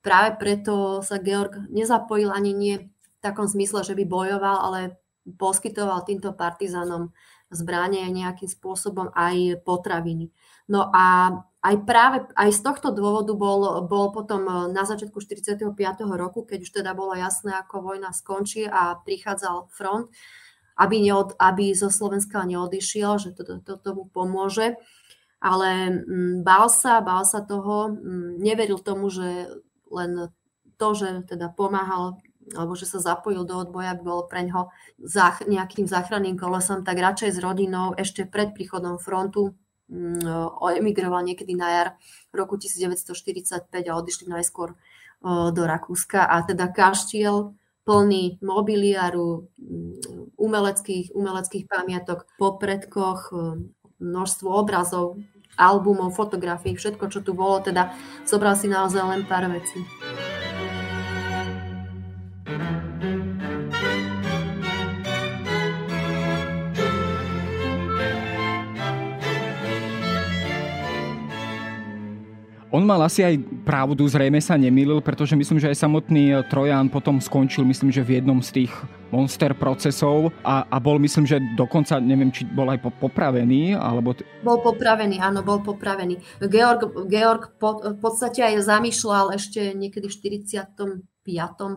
práve 0.03 0.36
preto 0.38 0.99
sa 1.01 1.18
Georg 1.18 1.72
nezapojil 1.72 2.30
ani 2.30 2.51
nie 2.53 2.76
v 2.78 2.88
takom 3.24 3.47
zmysle, 3.47 3.82
že 3.82 3.97
by 3.97 4.03
bojoval, 4.06 4.58
ale 4.62 4.80
poskytoval 5.26 6.06
týmto 6.06 6.36
partizanom 6.38 7.16
zbranie 7.49 8.06
nejakým 8.12 8.49
spôsobom 8.49 9.10
aj 9.16 9.66
potraviny. 9.66 10.30
No 10.70 10.89
a 10.93 11.34
aj 11.66 11.76
práve 11.86 12.18
aj 12.38 12.49
z 12.53 12.62
tohto 12.62 12.93
dôvodu 12.93 13.34
bol, 13.34 13.86
bol 13.89 14.14
potom 14.14 14.70
na 14.70 14.84
začiatku 14.86 15.18
45. 15.18 15.74
roku, 16.14 16.45
keď 16.45 16.60
už 16.62 16.72
teda 16.82 16.93
bolo 16.93 17.18
jasné, 17.18 17.58
ako 17.58 17.93
vojna 17.93 18.14
skončí 18.14 18.70
a 18.70 18.97
prichádzal 19.01 19.74
front, 19.74 20.14
aby, 20.78 21.01
neod, 21.01 21.34
aby 21.39 21.72
zo 21.74 21.89
Slovenska 21.89 22.43
neodišiel, 22.43 23.18
že 23.18 23.30
to, 23.34 23.41
to, 23.47 23.53
to 23.64 23.74
tomu 23.80 24.06
pomôže 24.12 24.76
ale 25.46 26.02
mm, 26.02 26.41
bál 26.41 26.66
sa, 26.74 27.06
bál 27.06 27.22
sa 27.22 27.46
toho, 27.46 27.93
mm, 27.93 28.41
neveril 28.41 28.82
tomu, 28.82 29.14
že 29.14 29.46
len 29.93 30.34
to, 30.82 30.88
že 30.98 31.30
teda 31.30 31.54
pomáhal 31.54 32.18
alebo 32.54 32.78
že 32.78 32.86
sa 32.86 33.02
zapojil 33.02 33.41
do 33.41 33.58
odboja, 33.58 33.98
by 33.98 34.04
bolo 34.06 34.30
pre 34.30 34.46
ňoho 34.46 34.70
zách, 35.02 35.50
nejakým 35.50 35.89
záchranným 35.89 36.38
kolesom, 36.38 36.86
tak 36.86 37.02
radšej 37.02 37.34
s 37.34 37.39
rodinou 37.41 37.98
ešte 37.98 38.22
pred 38.30 38.54
príchodom 38.54 39.02
frontu 39.02 39.58
mm, 39.89 40.26
emigroval 40.78 41.26
niekedy 41.26 41.58
na 41.58 41.70
jar 41.74 41.88
roku 42.30 42.58
1945 42.62 43.66
a 43.66 43.98
odišli 43.98 44.30
najskôr 44.30 44.78
do 45.26 45.64
Rakúska. 45.66 46.22
A 46.22 46.46
teda 46.46 46.70
kaštiel 46.70 47.58
plný 47.82 48.38
mobiliáru, 48.46 49.50
umeleckých, 50.38 51.18
umeleckých 51.18 51.66
pamiatok 51.66 52.30
po 52.38 52.62
predkoch, 52.62 53.34
množstvo 53.98 54.48
obrazov, 54.50 55.18
albumov, 55.56 56.16
fotografií, 56.16 56.76
všetko, 56.76 57.12
čo 57.12 57.20
tu 57.24 57.36
bolo, 57.36 57.64
teda 57.64 57.95
zobral 58.28 58.56
si 58.60 58.68
naozaj 58.68 59.03
len 59.03 59.24
pár 59.28 59.47
vecí. 59.51 59.82
On 72.76 72.84
mal 72.84 72.99
asi 73.07 73.23
aj 73.23 73.39
pravdu, 73.63 74.03
zrejme 74.03 74.43
sa 74.43 74.59
nemýlil, 74.59 74.99
pretože 74.99 75.32
myslím, 75.32 75.63
že 75.63 75.71
aj 75.71 75.80
samotný 75.80 76.43
Trojan 76.51 76.91
potom 76.91 77.23
skončil, 77.23 77.63
myslím, 77.63 77.88
že 77.88 78.03
v 78.03 78.19
jednom 78.19 78.43
z 78.43 78.51
tých 78.67 78.73
monster 79.15 79.55
procesov 79.55 80.36
a, 80.43 80.67
a 80.67 80.76
bol, 80.84 80.99
myslím, 80.99 81.23
že 81.23 81.39
dokonca, 81.55 82.03
neviem, 82.03 82.36
či 82.36 82.43
bol 82.43 82.67
aj 82.67 82.84
popravený, 82.99 83.80
alebo... 83.80 84.11
T- 84.11 84.28
bol 84.43 84.59
popravený, 84.59 85.23
áno, 85.23 85.39
bol 85.39 85.63
popravený. 85.63 86.19
Georg, 86.51 87.07
Georg 87.07 87.55
po, 87.55 87.80
v 87.80 87.95
podstate 87.95 88.43
aj 88.43 88.67
zamýšľal 88.67 89.39
ešte 89.39 89.71
niekedy 89.71 90.11
v 90.11 90.43
45. 90.43 90.99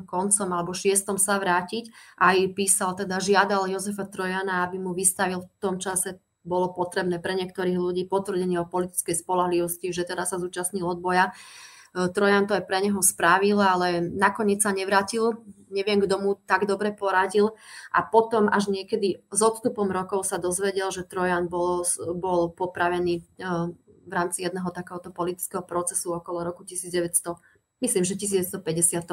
koncom 0.02 0.48
alebo 0.50 0.74
6. 0.74 1.14
sa 1.14 1.38
vrátiť. 1.38 1.94
Aj 2.18 2.34
písal, 2.58 2.98
teda 2.98 3.22
žiadal 3.22 3.70
Jozefa 3.70 4.02
Trojana, 4.10 4.66
aby 4.66 4.82
mu 4.82 4.98
vystavil 4.98 5.46
v 5.46 5.50
tom 5.62 5.78
čase 5.78 6.18
bolo 6.48 6.72
potrebné 6.72 7.20
pre 7.20 7.36
niektorých 7.36 7.76
ľudí 7.76 8.08
potvrdenie 8.08 8.56
o 8.58 8.66
politickej 8.66 9.12
spolahlivosti, 9.12 9.92
že 9.92 10.08
teda 10.08 10.24
sa 10.24 10.40
zúčastnil 10.40 10.88
odboja. 10.88 11.36
E, 11.92 12.08
Trojan 12.08 12.48
to 12.48 12.56
aj 12.56 12.64
pre 12.64 12.80
neho 12.80 13.04
spravil, 13.04 13.60
ale 13.60 14.00
nakoniec 14.00 14.64
sa 14.64 14.72
nevrátil. 14.72 15.44
Neviem, 15.68 16.00
kto 16.00 16.16
mu 16.16 16.30
tak 16.48 16.64
dobre 16.64 16.96
poradil. 16.96 17.52
A 17.92 18.00
potom 18.00 18.48
až 18.48 18.72
niekedy 18.72 19.20
s 19.28 19.40
odstupom 19.44 19.92
rokov 19.92 20.24
sa 20.24 20.40
dozvedel, 20.40 20.88
že 20.88 21.04
Trojan 21.04 21.52
bol, 21.52 21.84
bol 22.16 22.48
popravený 22.56 23.20
e, 23.20 23.22
v 24.08 24.12
rámci 24.16 24.40
jedného 24.40 24.72
takéhoto 24.72 25.12
politického 25.12 25.60
procesu 25.60 26.16
okolo 26.16 26.40
roku 26.40 26.64
1900 26.64 27.36
myslím, 27.80 28.04
že 28.04 28.18
1950 28.18 28.62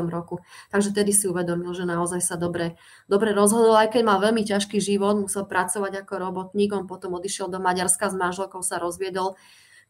roku. 0.09 0.41
Takže 0.73 0.93
tedy 0.93 1.13
si 1.13 1.29
uvedomil, 1.29 1.73
že 1.77 1.85
naozaj 1.85 2.21
sa 2.21 2.35
dobre, 2.35 2.77
dobre 3.05 3.31
rozhodol, 3.31 3.77
aj 3.77 3.93
keď 3.93 4.01
mal 4.05 4.17
veľmi 4.21 4.41
ťažký 4.41 4.81
život, 4.81 5.21
musel 5.21 5.45
pracovať 5.45 6.05
ako 6.05 6.13
robotník, 6.17 6.73
on 6.73 6.89
potom 6.89 7.17
odišiel 7.17 7.49
do 7.49 7.61
Maďarska 7.61 8.09
s 8.09 8.15
manželkou, 8.17 8.65
sa 8.65 8.81
rozviedol, 8.81 9.37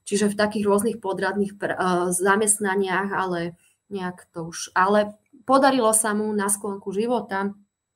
čiže 0.04 0.32
v 0.32 0.40
takých 0.40 0.66
rôznych 0.68 0.98
podradných 1.00 1.56
pr- 1.56 1.76
uh, 1.76 2.12
zamestnaniach, 2.12 3.10
ale 3.16 3.56
nejak 3.90 4.28
to 4.36 4.52
už... 4.52 4.76
Ale 4.76 5.16
podarilo 5.48 5.96
sa 5.96 6.12
mu 6.12 6.28
na 6.36 6.52
sklonku 6.52 6.92
života 6.92 7.56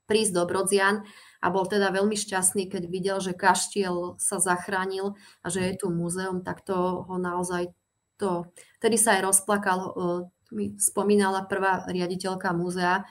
prísť 0.10 0.42
do 0.42 0.44
Brodzian 0.50 1.06
a 1.40 1.54
bol 1.54 1.70
teda 1.70 1.94
veľmi 1.94 2.18
šťastný, 2.18 2.66
keď 2.66 2.84
videl, 2.90 3.18
že 3.22 3.38
kaštiel 3.38 4.18
sa 4.18 4.42
zachránil 4.42 5.14
a 5.46 5.54
že 5.54 5.70
je 5.70 5.74
tu 5.78 5.94
múzeum, 5.94 6.42
tak 6.42 6.66
to 6.66 7.06
ho 7.06 7.16
naozaj 7.22 7.70
to, 8.20 8.50
tedy 8.84 8.98
sa 9.00 9.16
aj 9.16 9.32
rozplakal 9.32 9.80
uh, 9.80 10.22
mi 10.52 10.78
spomínala 10.78 11.46
prvá 11.50 11.86
riaditeľka 11.90 12.54
múzea, 12.54 13.06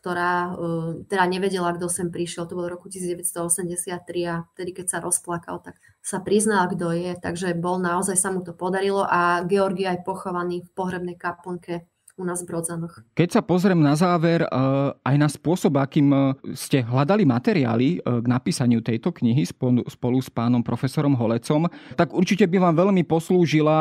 ktorá 0.00 0.56
uh, 0.56 1.04
teda 1.04 1.28
nevedela, 1.28 1.76
kto 1.76 1.92
sem 1.92 2.08
prišiel. 2.08 2.48
To 2.48 2.56
bolo 2.56 2.72
roku 2.72 2.88
1983 2.88 4.00
a 4.32 4.48
vtedy, 4.56 4.70
keď 4.72 4.86
sa 4.96 4.98
rozplakal, 5.04 5.60
tak 5.60 5.76
sa 6.00 6.24
priznal, 6.24 6.72
kto 6.72 6.96
je. 6.96 7.12
Takže 7.20 7.52
bol 7.58 7.76
naozaj, 7.76 8.16
sa 8.16 8.32
mu 8.32 8.40
to 8.40 8.56
podarilo 8.56 9.04
a 9.04 9.44
Georgi 9.44 9.84
aj 9.84 10.00
pochovaný 10.06 10.64
v 10.64 10.70
pohrebnej 10.72 11.20
kaplnke 11.20 11.89
u 12.20 12.24
nás 12.28 12.44
v 12.44 12.52
Brodzanoch. 12.52 13.00
Keď 13.16 13.28
sa 13.32 13.40
pozriem 13.40 13.80
na 13.80 13.96
záver 13.96 14.44
eh, 14.44 14.48
aj 14.92 15.16
na 15.16 15.28
spôsob, 15.32 15.80
akým 15.80 16.12
eh, 16.12 16.20
ste 16.52 16.84
hľadali 16.84 17.24
materiály 17.24 17.88
eh, 17.96 18.00
k 18.04 18.26
napísaniu 18.28 18.84
tejto 18.84 19.08
knihy 19.16 19.48
spolu, 19.48 19.88
spolu 19.88 20.20
s 20.20 20.28
pánom 20.28 20.60
profesorom 20.60 21.16
Holecom, 21.16 21.64
tak 21.96 22.12
určite 22.12 22.44
by 22.44 22.60
vám 22.60 22.76
veľmi 22.76 23.02
poslúžila 23.08 23.72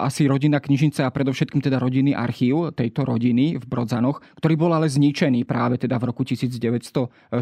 asi 0.00 0.24
rodina 0.24 0.56
knižnice 0.56 1.04
a 1.04 1.12
predovšetkým 1.12 1.60
teda 1.60 1.76
rodinný 1.76 2.16
archív 2.16 2.72
tejto 2.72 3.04
rodiny 3.04 3.60
v 3.60 3.64
Brodzanoch, 3.68 4.24
ktorý 4.40 4.54
bol 4.56 4.72
ale 4.72 4.88
zničený 4.88 5.44
práve 5.44 5.76
teda 5.76 6.00
v 6.00 6.08
roku 6.08 6.24
1945. 6.24 7.36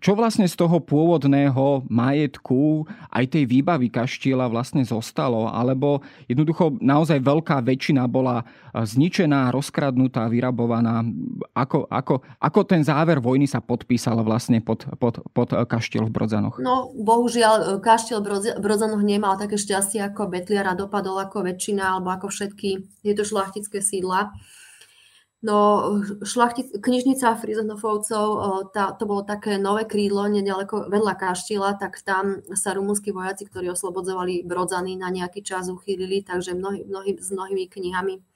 Čo 0.00 0.12
vlastne 0.16 0.46
z 0.48 0.54
toho 0.54 0.80
pôvodného 0.80 1.84
majetku 1.90 2.86
aj 3.12 3.24
tej 3.36 3.44
výbavy 3.44 3.92
kaštiela 3.92 4.48
vlastne 4.48 4.86
zostalo? 4.86 5.50
Alebo 5.50 6.00
jednoducho 6.30 6.78
naozaj 6.78 7.20
veľká 7.20 7.60
väčšina 7.60 8.06
bola 8.06 8.46
zničená 8.72 9.17
zničená, 9.18 9.50
rozkradnutá, 9.50 10.30
vyrabovaná. 10.30 11.02
Ako, 11.50 11.90
ako, 11.90 12.22
ako 12.38 12.60
ten 12.62 12.86
záver 12.86 13.18
vojny 13.18 13.50
sa 13.50 13.58
podpísal 13.58 14.22
vlastne 14.22 14.62
pod, 14.62 14.86
pod, 15.02 15.26
pod 15.34 15.50
kaštiel 15.66 16.06
v 16.06 16.14
Brodzanoch? 16.14 16.62
No, 16.62 16.94
bohužiaľ, 16.94 17.82
kaštiel 17.82 18.22
v 18.22 18.62
Brodzanoch 18.62 19.02
nemal 19.02 19.34
také 19.34 19.58
šťastie 19.58 19.98
ako 20.06 20.30
Betliara, 20.30 20.78
dopadol 20.78 21.18
ako 21.18 21.42
väčšina 21.50 21.98
alebo 21.98 22.14
ako 22.14 22.30
všetky 22.30 23.02
tieto 23.02 23.26
šlachtické 23.26 23.82
sídla. 23.82 24.30
No, 25.38 25.98
šlachtic, 26.22 26.78
knižnica 26.78 27.34
Frizenhofovcov, 27.38 28.26
tá, 28.74 28.94
to 28.94 29.06
bolo 29.06 29.22
také 29.22 29.54
nové 29.54 29.86
krídlo 29.86 30.26
nedaleko 30.26 30.90
vedľa 30.90 31.14
Kaštila, 31.14 31.78
tak 31.78 32.02
tam 32.06 32.42
sa 32.54 32.74
rumúnsky 32.74 33.14
vojaci, 33.14 33.46
ktorí 33.46 33.70
oslobodzovali 33.70 34.42
Brodzany 34.46 34.98
na 34.98 35.10
nejaký 35.10 35.42
čas 35.46 35.70
uchýlili, 35.70 36.26
takže 36.26 36.58
mnohý, 36.58 36.86
mnohý, 36.86 37.18
s 37.22 37.30
mnohými 37.30 37.70
knihami 37.70 38.27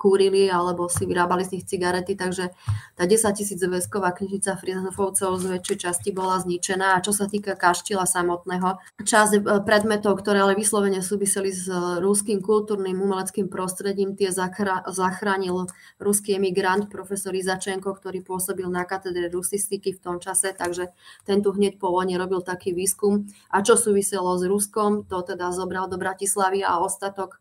kúrili 0.00 0.48
alebo 0.48 0.88
si 0.88 1.04
vyrábali 1.04 1.44
z 1.44 1.60
nich 1.60 1.68
cigarety, 1.68 2.16
takže 2.16 2.56
tá 2.96 3.04
10 3.04 3.36
tisíc 3.36 3.60
zväzková 3.60 4.16
knižnica 4.16 4.56
Friedhofovcov 4.56 5.36
z 5.36 5.60
väčšej 5.60 5.78
časti 5.84 6.08
bola 6.16 6.40
zničená. 6.40 6.96
A 6.96 7.04
čo 7.04 7.12
sa 7.12 7.28
týka 7.28 7.52
kaštila 7.52 8.08
samotného, 8.08 8.80
časť 9.04 9.32
e, 9.36 9.40
predmetov, 9.60 10.16
ktoré 10.24 10.40
ale 10.40 10.56
vyslovene 10.56 11.04
súviseli 11.04 11.52
s 11.52 11.68
ruským 12.00 12.40
kultúrnym 12.40 12.96
umeleckým 12.96 13.52
prostredím, 13.52 14.16
tie 14.16 14.32
zachránil 14.32 15.68
ruský 16.00 16.40
emigrant 16.40 16.88
profesor 16.88 17.36
Izačenko, 17.36 17.92
ktorý 17.92 18.24
pôsobil 18.24 18.64
na 18.72 18.88
katedre 18.88 19.28
rusistiky 19.28 19.92
v 19.92 20.00
tom 20.00 20.16
čase, 20.16 20.56
takže 20.56 20.88
ten 21.28 21.44
tu 21.44 21.52
hneď 21.52 21.76
po 21.76 21.92
vojne 21.92 22.16
robil 22.16 22.40
taký 22.40 22.72
výskum. 22.72 23.28
A 23.52 23.60
čo 23.60 23.76
súviselo 23.76 24.32
s 24.40 24.46
Ruskom, 24.48 25.04
to 25.04 25.20
teda 25.20 25.52
zobral 25.52 25.90
do 25.90 26.00
Bratislavy 26.00 26.64
a 26.64 26.80
ostatok 26.80 27.39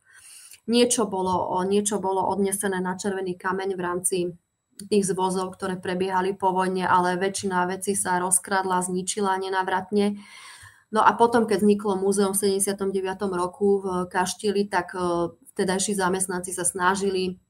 Niečo 0.69 1.09
bolo, 1.09 1.49
niečo 1.65 1.97
bolo 1.97 2.21
odnesené 2.29 2.77
na 2.77 2.93
červený 2.93 3.33
kameň 3.41 3.69
v 3.73 3.81
rámci 3.81 4.17
tých 4.85 5.09
zvozov, 5.09 5.57
ktoré 5.57 5.75
prebiehali 5.81 6.37
po 6.37 6.53
vojne, 6.55 6.87
ale 6.87 7.19
väčšina 7.19 7.67
vecí 7.67 7.97
sa 7.97 8.21
rozkradla, 8.21 8.85
zničila 8.85 9.35
nenávratne. 9.41 10.21
No 10.93 11.01
a 11.01 11.11
potom, 11.17 11.49
keď 11.49 11.65
vzniklo 11.65 11.99
múzeum 11.99 12.37
v 12.37 12.61
79. 12.61 12.93
roku 13.33 13.81
v 13.81 14.07
Kaštili, 14.07 14.69
tak 14.69 14.93
eh, 14.93 15.33
vtedajší 15.57 15.97
zamestnanci 15.97 16.53
sa 16.55 16.63
snažili 16.63 17.41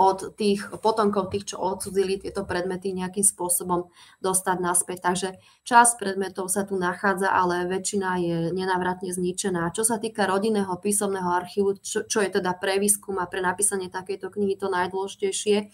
od 0.00 0.32
tých 0.40 0.64
potomkov 0.80 1.28
tých, 1.28 1.52
čo 1.52 1.60
odsudzili 1.60 2.16
tieto 2.16 2.48
predmety 2.48 2.96
nejakým 2.96 3.20
spôsobom 3.20 3.92
dostať 4.24 4.56
naspäť. 4.56 4.98
Takže 5.04 5.28
časť 5.68 5.92
predmetov 6.00 6.48
sa 6.48 6.64
tu 6.64 6.80
nachádza, 6.80 7.28
ale 7.28 7.68
väčšina 7.68 8.10
je 8.16 8.36
nenávratne 8.56 9.12
zničená. 9.12 9.68
Čo 9.76 9.84
sa 9.84 10.00
týka 10.00 10.24
rodinného 10.24 10.72
písomného 10.80 11.28
archívu, 11.28 11.76
čo, 11.84 12.08
čo 12.08 12.24
je 12.24 12.40
teda 12.40 12.56
pre 12.56 12.80
výskum 12.80 13.20
a 13.20 13.28
pre 13.28 13.44
napísanie 13.44 13.92
takejto 13.92 14.32
knihy 14.32 14.56
to 14.56 14.72
najdôležitejšie, 14.72 15.68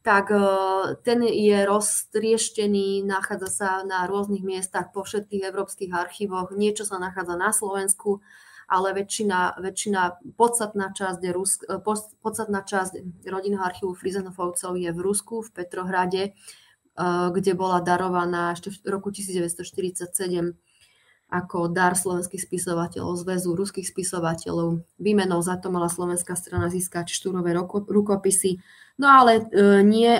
tak 0.00 0.32
e, 0.32 0.40
ten 1.04 1.20
je 1.22 1.58
roztrieštený, 1.68 3.04
nachádza 3.04 3.50
sa 3.52 3.70
na 3.84 4.08
rôznych 4.08 4.42
miestach 4.42 4.90
po 4.96 5.04
všetkých 5.04 5.46
európskych 5.52 5.92
archívoch. 5.92 6.50
Niečo 6.56 6.88
sa 6.88 6.96
nachádza 6.96 7.36
na 7.36 7.52
Slovensku, 7.52 8.24
ale 8.68 8.92
väčšina, 8.92 9.58
väčšina 9.58 10.00
podstatná, 10.36 10.92
časť 10.92 11.20
je 11.22 11.30
Rus, 11.32 11.58
eh, 11.64 11.80
podstatná 12.22 12.62
časť 12.62 13.24
rodinného 13.26 13.62
archívu 13.62 13.94
Frizenhofovcov 13.94 14.76
je 14.76 14.90
v 14.92 15.00
Rusku, 15.00 15.42
v 15.42 15.50
Petrohrade, 15.50 16.22
eh, 16.30 17.28
kde 17.32 17.52
bola 17.54 17.80
darovaná 17.80 18.52
ešte 18.52 18.70
v 18.70 18.92
roku 18.92 19.10
1947 19.10 20.58
ako 21.32 21.72
dar 21.72 21.96
slovenských 21.96 22.44
spisovateľov, 22.44 23.16
zväzu 23.24 23.56
ruských 23.56 23.88
spisovateľov. 23.88 24.84
Výmenou 25.00 25.40
za 25.40 25.56
to 25.56 25.72
mala 25.72 25.88
slovenská 25.88 26.36
strana 26.36 26.68
získať 26.68 27.08
štúrové 27.08 27.56
rukopisy. 27.72 28.60
No 29.00 29.08
ale 29.08 29.48
e, 29.48 29.80
nie, 29.80 30.12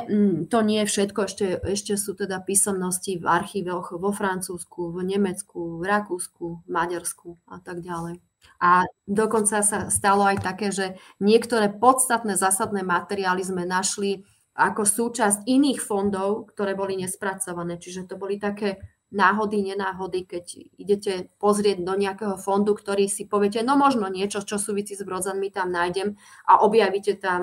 to 0.48 0.64
nie 0.64 0.80
je 0.82 0.88
všetko, 0.88 1.28
ešte, 1.28 1.46
ešte 1.60 2.00
sú 2.00 2.16
teda 2.16 2.40
písomnosti 2.40 3.20
v 3.20 3.28
archívoch 3.28 3.92
vo 3.92 4.08
Francúzsku, 4.08 4.96
v 4.96 5.04
Nemecku, 5.04 5.76
v 5.76 5.84
Rakúsku, 5.84 6.64
v 6.64 6.68
Maďarsku 6.72 7.36
a 7.52 7.60
tak 7.60 7.84
ďalej. 7.84 8.31
A 8.62 8.86
dokonca 9.10 9.58
sa 9.66 9.90
stalo 9.90 10.22
aj 10.22 10.38
také, 10.38 10.70
že 10.70 10.94
niektoré 11.18 11.66
podstatné 11.66 12.38
zásadné 12.38 12.86
materiály 12.86 13.42
sme 13.42 13.66
našli 13.66 14.22
ako 14.54 14.86
súčasť 14.86 15.48
iných 15.50 15.82
fondov, 15.82 16.54
ktoré 16.54 16.78
boli 16.78 16.94
nespracované. 16.94 17.82
Čiže 17.82 18.06
to 18.06 18.14
boli 18.14 18.38
také 18.38 18.78
náhody, 19.12 19.60
nenáhody, 19.60 20.24
keď 20.24 20.44
idete 20.80 21.12
pozrieť 21.36 21.84
do 21.84 21.94
nejakého 21.98 22.40
fondu, 22.40 22.72
ktorý 22.72 23.06
si 23.12 23.28
poviete, 23.28 23.60
no 23.60 23.76
možno 23.76 24.08
niečo, 24.08 24.40
čo 24.40 24.56
súvisí 24.56 24.96
s 24.96 25.04
brodzanmi 25.04 25.52
tam 25.52 25.68
nájdem 25.68 26.16
a 26.48 26.64
objavíte 26.64 27.20
tam 27.20 27.42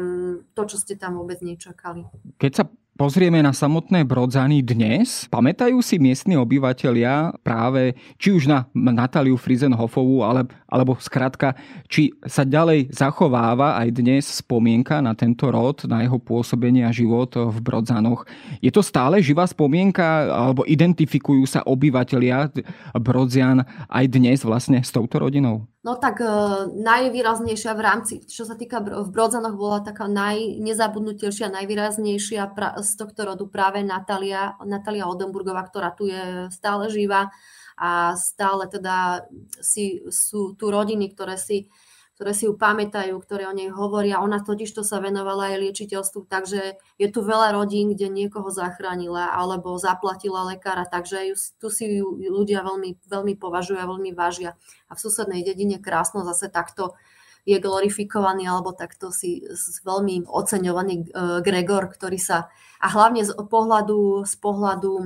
to, 0.57 0.65
čo 0.65 0.81
ste 0.81 0.97
tam 0.97 1.21
vôbec 1.21 1.37
nečakali. 1.45 2.09
Keď 2.41 2.51
sa 2.57 2.63
pozrieme 2.99 3.39
na 3.39 3.55
samotné 3.55 4.03
Brodzany 4.03 4.59
dnes, 4.59 5.23
pamätajú 5.31 5.79
si 5.79 5.95
miestni 5.95 6.35
obyvateľia 6.35 7.39
práve 7.39 7.95
či 8.19 8.35
už 8.35 8.51
na 8.51 8.67
Natáliu 8.75 9.39
Frizenhofovú, 9.39 10.19
ale, 10.27 10.43
alebo 10.67 10.99
skrátka, 10.99 11.55
či 11.87 12.11
sa 12.27 12.43
ďalej 12.43 12.91
zachováva 12.91 13.79
aj 13.79 14.03
dnes 14.03 14.27
spomienka 14.43 14.99
na 14.99 15.15
tento 15.15 15.47
rod, 15.47 15.87
na 15.87 16.03
jeho 16.03 16.19
pôsobenie 16.19 16.83
a 16.83 16.91
život 16.91 17.31
v 17.39 17.57
Brodzanoch. 17.63 18.27
Je 18.59 18.67
to 18.67 18.83
stále 18.83 19.23
živá 19.23 19.47
spomienka, 19.47 20.27
alebo 20.27 20.67
identifikujú 20.67 21.47
sa 21.47 21.63
obyvateľia 21.63 22.51
Brodzian 22.99 23.63
aj 23.87 24.05
dnes 24.11 24.43
vlastne 24.43 24.83
s 24.83 24.91
touto 24.91 25.23
rodinou? 25.23 25.63
No 25.79 25.95
tak 25.95 26.19
uh, 26.19 26.67
najvýraznejšia 26.67 27.71
v 27.71 27.81
rámci, 27.81 28.13
čo 28.27 28.43
sa 28.43 28.59
týka 28.59 28.83
v 28.83 29.07
Brodzanoch, 29.15 29.55
bola 29.55 29.79
taká 29.79 30.11
najnezabudnutejšia, 30.11 31.55
najvýraznejšia 31.55 32.51
z 32.83 32.91
tohto 32.99 33.21
rodu 33.23 33.47
práve 33.47 33.79
Natália, 33.79 34.59
Natália 34.67 35.07
Odenburgová, 35.07 35.63
ktorá 35.63 35.95
tu 35.95 36.11
je 36.11 36.51
stále 36.51 36.91
živá 36.91 37.31
a 37.79 38.11
stále 38.19 38.67
teda 38.67 39.23
si, 39.63 40.03
sú 40.11 40.51
tu 40.59 40.67
rodiny, 40.67 41.15
ktoré 41.15 41.39
si 41.39 41.71
ktoré 42.19 42.35
si 42.35 42.51
ju 42.51 42.53
pamätajú, 42.59 43.15
ktoré 43.15 43.47
o 43.47 43.55
nej 43.55 43.71
hovoria. 43.71 44.19
Ona 44.19 44.43
totiž 44.43 44.75
to 44.75 44.83
sa 44.83 44.99
venovala 44.99 45.55
aj 45.55 45.63
liečiteľstvu, 45.63 46.27
takže 46.27 46.75
je 46.99 47.07
tu 47.07 47.23
veľa 47.23 47.55
rodín, 47.55 47.95
kde 47.95 48.11
niekoho 48.11 48.51
zachránila 48.51 49.31
alebo 49.31 49.79
zaplatila 49.79 50.43
lekára, 50.51 50.83
takže 50.83 51.31
ju, 51.31 51.35
tu 51.63 51.71
si 51.71 52.03
ju 52.03 52.19
ľudia 52.19 52.59
veľmi, 52.67 52.99
veľmi 53.07 53.39
považujú 53.39 53.79
a 53.79 53.87
veľmi 53.87 54.11
vážia. 54.11 54.59
A 54.91 54.99
v 54.99 55.03
susednej 55.07 55.47
dedine 55.47 55.79
Krásno 55.79 56.27
zase 56.27 56.51
takto 56.51 56.99
je 57.45 57.57
glorifikovaný 57.59 58.47
alebo 58.47 58.75
takto 58.75 59.11
si 59.11 59.43
veľmi 59.83 60.27
oceňovaný 60.27 60.95
e, 60.95 61.03
Gregor, 61.43 61.91
ktorý 61.91 62.19
sa 62.19 62.51
a 62.79 62.87
hlavne 62.87 63.27
z 63.27 63.35
pohľadu, 63.35 64.23
z 64.23 64.35
pohľadu 64.39 64.93
e, 64.95 65.05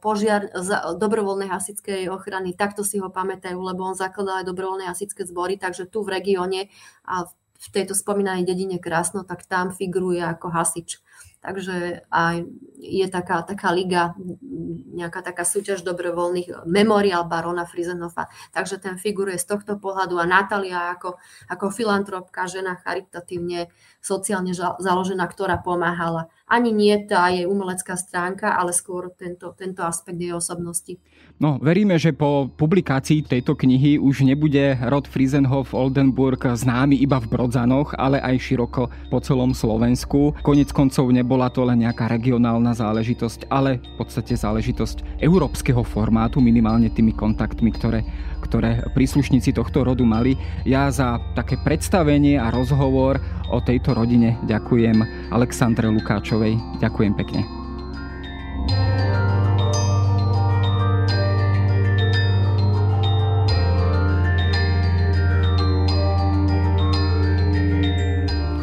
požiar, 0.00 0.48
dobrovoľnej 0.96 1.52
hasickej 1.52 2.08
ochrany, 2.08 2.56
takto 2.56 2.80
si 2.80 2.96
ho 2.96 3.12
pamätajú, 3.12 3.60
lebo 3.60 3.84
on 3.84 3.96
zakladal 3.98 4.40
aj 4.40 4.48
dobrovoľné 4.48 4.88
hasické 4.88 5.28
zbory, 5.28 5.60
takže 5.60 5.84
tu 5.84 6.00
v 6.00 6.16
regióne 6.16 6.72
a 7.04 7.28
v 7.56 7.66
tejto 7.72 7.96
spomínanej 7.96 8.44
dedine 8.44 8.76
Krásno, 8.80 9.24
tak 9.24 9.48
tam 9.48 9.72
figuruje 9.72 10.20
ako 10.20 10.52
hasič. 10.52 11.00
Takže 11.46 12.02
aj 12.10 12.36
je 12.82 13.06
taká, 13.06 13.46
taká 13.46 13.70
liga, 13.70 14.18
nejaká 14.98 15.22
taká 15.22 15.46
súťaž 15.46 15.86
dobrovoľných 15.86 16.66
memoriál 16.66 17.22
barona 17.30 17.62
Frizenhofa. 17.62 18.26
Takže 18.50 18.82
ten 18.82 18.98
figuruje 18.98 19.38
z 19.38 19.46
tohto 19.54 19.78
pohľadu 19.78 20.18
a 20.18 20.26
Natália 20.26 20.90
ako, 20.90 21.22
ako 21.46 21.70
filantropka, 21.70 22.50
žena 22.50 22.74
charitatívne, 22.74 23.70
sociálne 24.06 24.54
založená, 24.54 25.26
ktorá 25.26 25.58
pomáhala. 25.58 26.30
Ani 26.46 26.70
nie 26.70 26.94
tá 27.10 27.26
jej 27.26 27.42
umelecká 27.42 27.98
stránka, 27.98 28.54
ale 28.54 28.70
skôr 28.70 29.10
tento, 29.18 29.50
tento 29.58 29.82
aspekt 29.82 30.22
jej 30.22 30.30
osobnosti. 30.30 30.94
No, 31.42 31.58
veríme, 31.58 31.98
že 31.98 32.14
po 32.14 32.46
publikácii 32.46 33.26
tejto 33.26 33.58
knihy 33.58 33.98
už 33.98 34.22
nebude 34.22 34.78
rod 34.86 35.10
Friesenhof 35.10 35.74
Oldenburg 35.74 36.38
známy 36.38 37.02
iba 37.02 37.18
v 37.18 37.28
Brodzanoch, 37.28 37.98
ale 37.98 38.22
aj 38.22 38.46
široko 38.46 38.88
po 39.10 39.18
celom 39.18 39.58
Slovensku. 39.58 40.38
Konec 40.46 40.70
koncov 40.70 41.10
nebola 41.10 41.50
to 41.50 41.66
len 41.66 41.82
nejaká 41.82 42.06
regionálna 42.06 42.78
záležitosť, 42.78 43.50
ale 43.50 43.82
v 43.82 43.94
podstate 43.98 44.38
záležitosť 44.38 45.18
európskeho 45.18 45.82
formátu, 45.82 46.38
minimálne 46.38 46.88
tými 46.94 47.10
kontaktmi, 47.10 47.74
ktoré, 47.74 48.06
ktoré 48.46 48.86
príslušníci 48.94 49.52
tohto 49.52 49.82
rodu 49.82 50.06
mali. 50.06 50.38
Ja 50.62 50.88
za 50.94 51.18
také 51.34 51.58
predstavenie 51.58 52.38
a 52.38 52.54
rozhovor 52.54 53.18
o 53.50 53.58
tejto 53.58 53.92
rodine 53.92 54.38
ďakujem 54.46 55.30
Alexandre 55.34 55.90
Lukáčovej. 55.90 56.54
Ďakujem 56.78 57.12
pekne. 57.18 57.42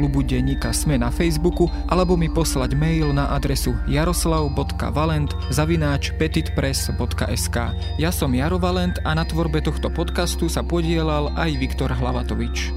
klubu 0.00 0.24
denníka 0.24 0.72
Sme 0.72 0.96
na 0.96 1.12
Facebooku 1.12 1.68
alebo 1.92 2.16
mi 2.16 2.32
poslať 2.32 2.72
mail 2.72 3.12
na 3.12 3.28
adresu 3.36 3.76
jaroslav.valent 3.84 5.36
zavináč 5.52 6.16
petitpress.sk 6.16 7.56
Ja 8.00 8.08
som 8.08 8.32
Jaro 8.32 8.56
Valent 8.56 8.96
a 9.04 9.12
na 9.12 9.28
tvorbe 9.28 9.60
tohto 9.60 9.92
podcastu 9.92 10.48
sa 10.48 10.64
podielal 10.64 11.36
aj 11.36 11.52
Viktor 11.60 11.92
Hlavatovič. 11.92 12.72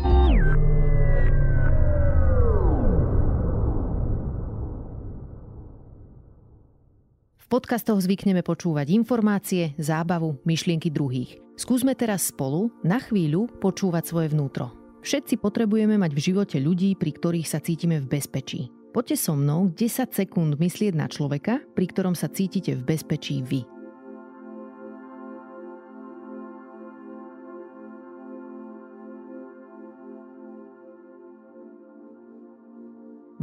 podcastoch 7.54 8.02
zvykneme 8.02 8.42
počúvať 8.42 8.90
informácie, 8.98 9.78
zábavu, 9.78 10.42
myšlienky 10.42 10.90
druhých. 10.90 11.38
Skúsme 11.54 11.94
teraz 11.94 12.34
spolu 12.34 12.74
na 12.82 12.98
chvíľu 12.98 13.46
počúvať 13.62 14.10
svoje 14.10 14.34
vnútro. 14.34 14.83
Všetci 15.04 15.36
potrebujeme 15.44 16.00
mať 16.00 16.16
v 16.16 16.24
živote 16.32 16.58
ľudí, 16.64 16.96
pri 16.96 17.12
ktorých 17.12 17.44
sa 17.44 17.60
cítime 17.60 18.00
v 18.00 18.08
bezpečí. 18.08 18.72
Poďte 18.96 19.20
so 19.20 19.36
mnou 19.36 19.68
10 19.76 20.16
sekúnd 20.16 20.56
myslieť 20.56 20.96
na 20.96 21.12
človeka, 21.12 21.60
pri 21.76 21.86
ktorom 21.92 22.16
sa 22.16 22.32
cítite 22.32 22.72
v 22.72 22.88
bezpečí 22.88 23.44
vy. 23.44 23.68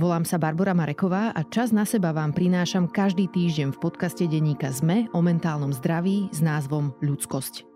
Volám 0.01 0.25
sa 0.25 0.41
Barbara 0.41 0.73
Mareková 0.73 1.37
a 1.37 1.45
čas 1.45 1.77
na 1.77 1.85
seba 1.85 2.17
vám 2.17 2.33
prinášam 2.33 2.89
každý 2.89 3.29
týždeň 3.29 3.77
v 3.77 3.83
podcaste 3.85 4.25
denníka 4.25 4.73
ZME 4.73 5.13
o 5.13 5.21
mentálnom 5.21 5.77
zdraví 5.77 6.33
s 6.33 6.41
názvom 6.41 6.97
Ľudskosť. 7.05 7.70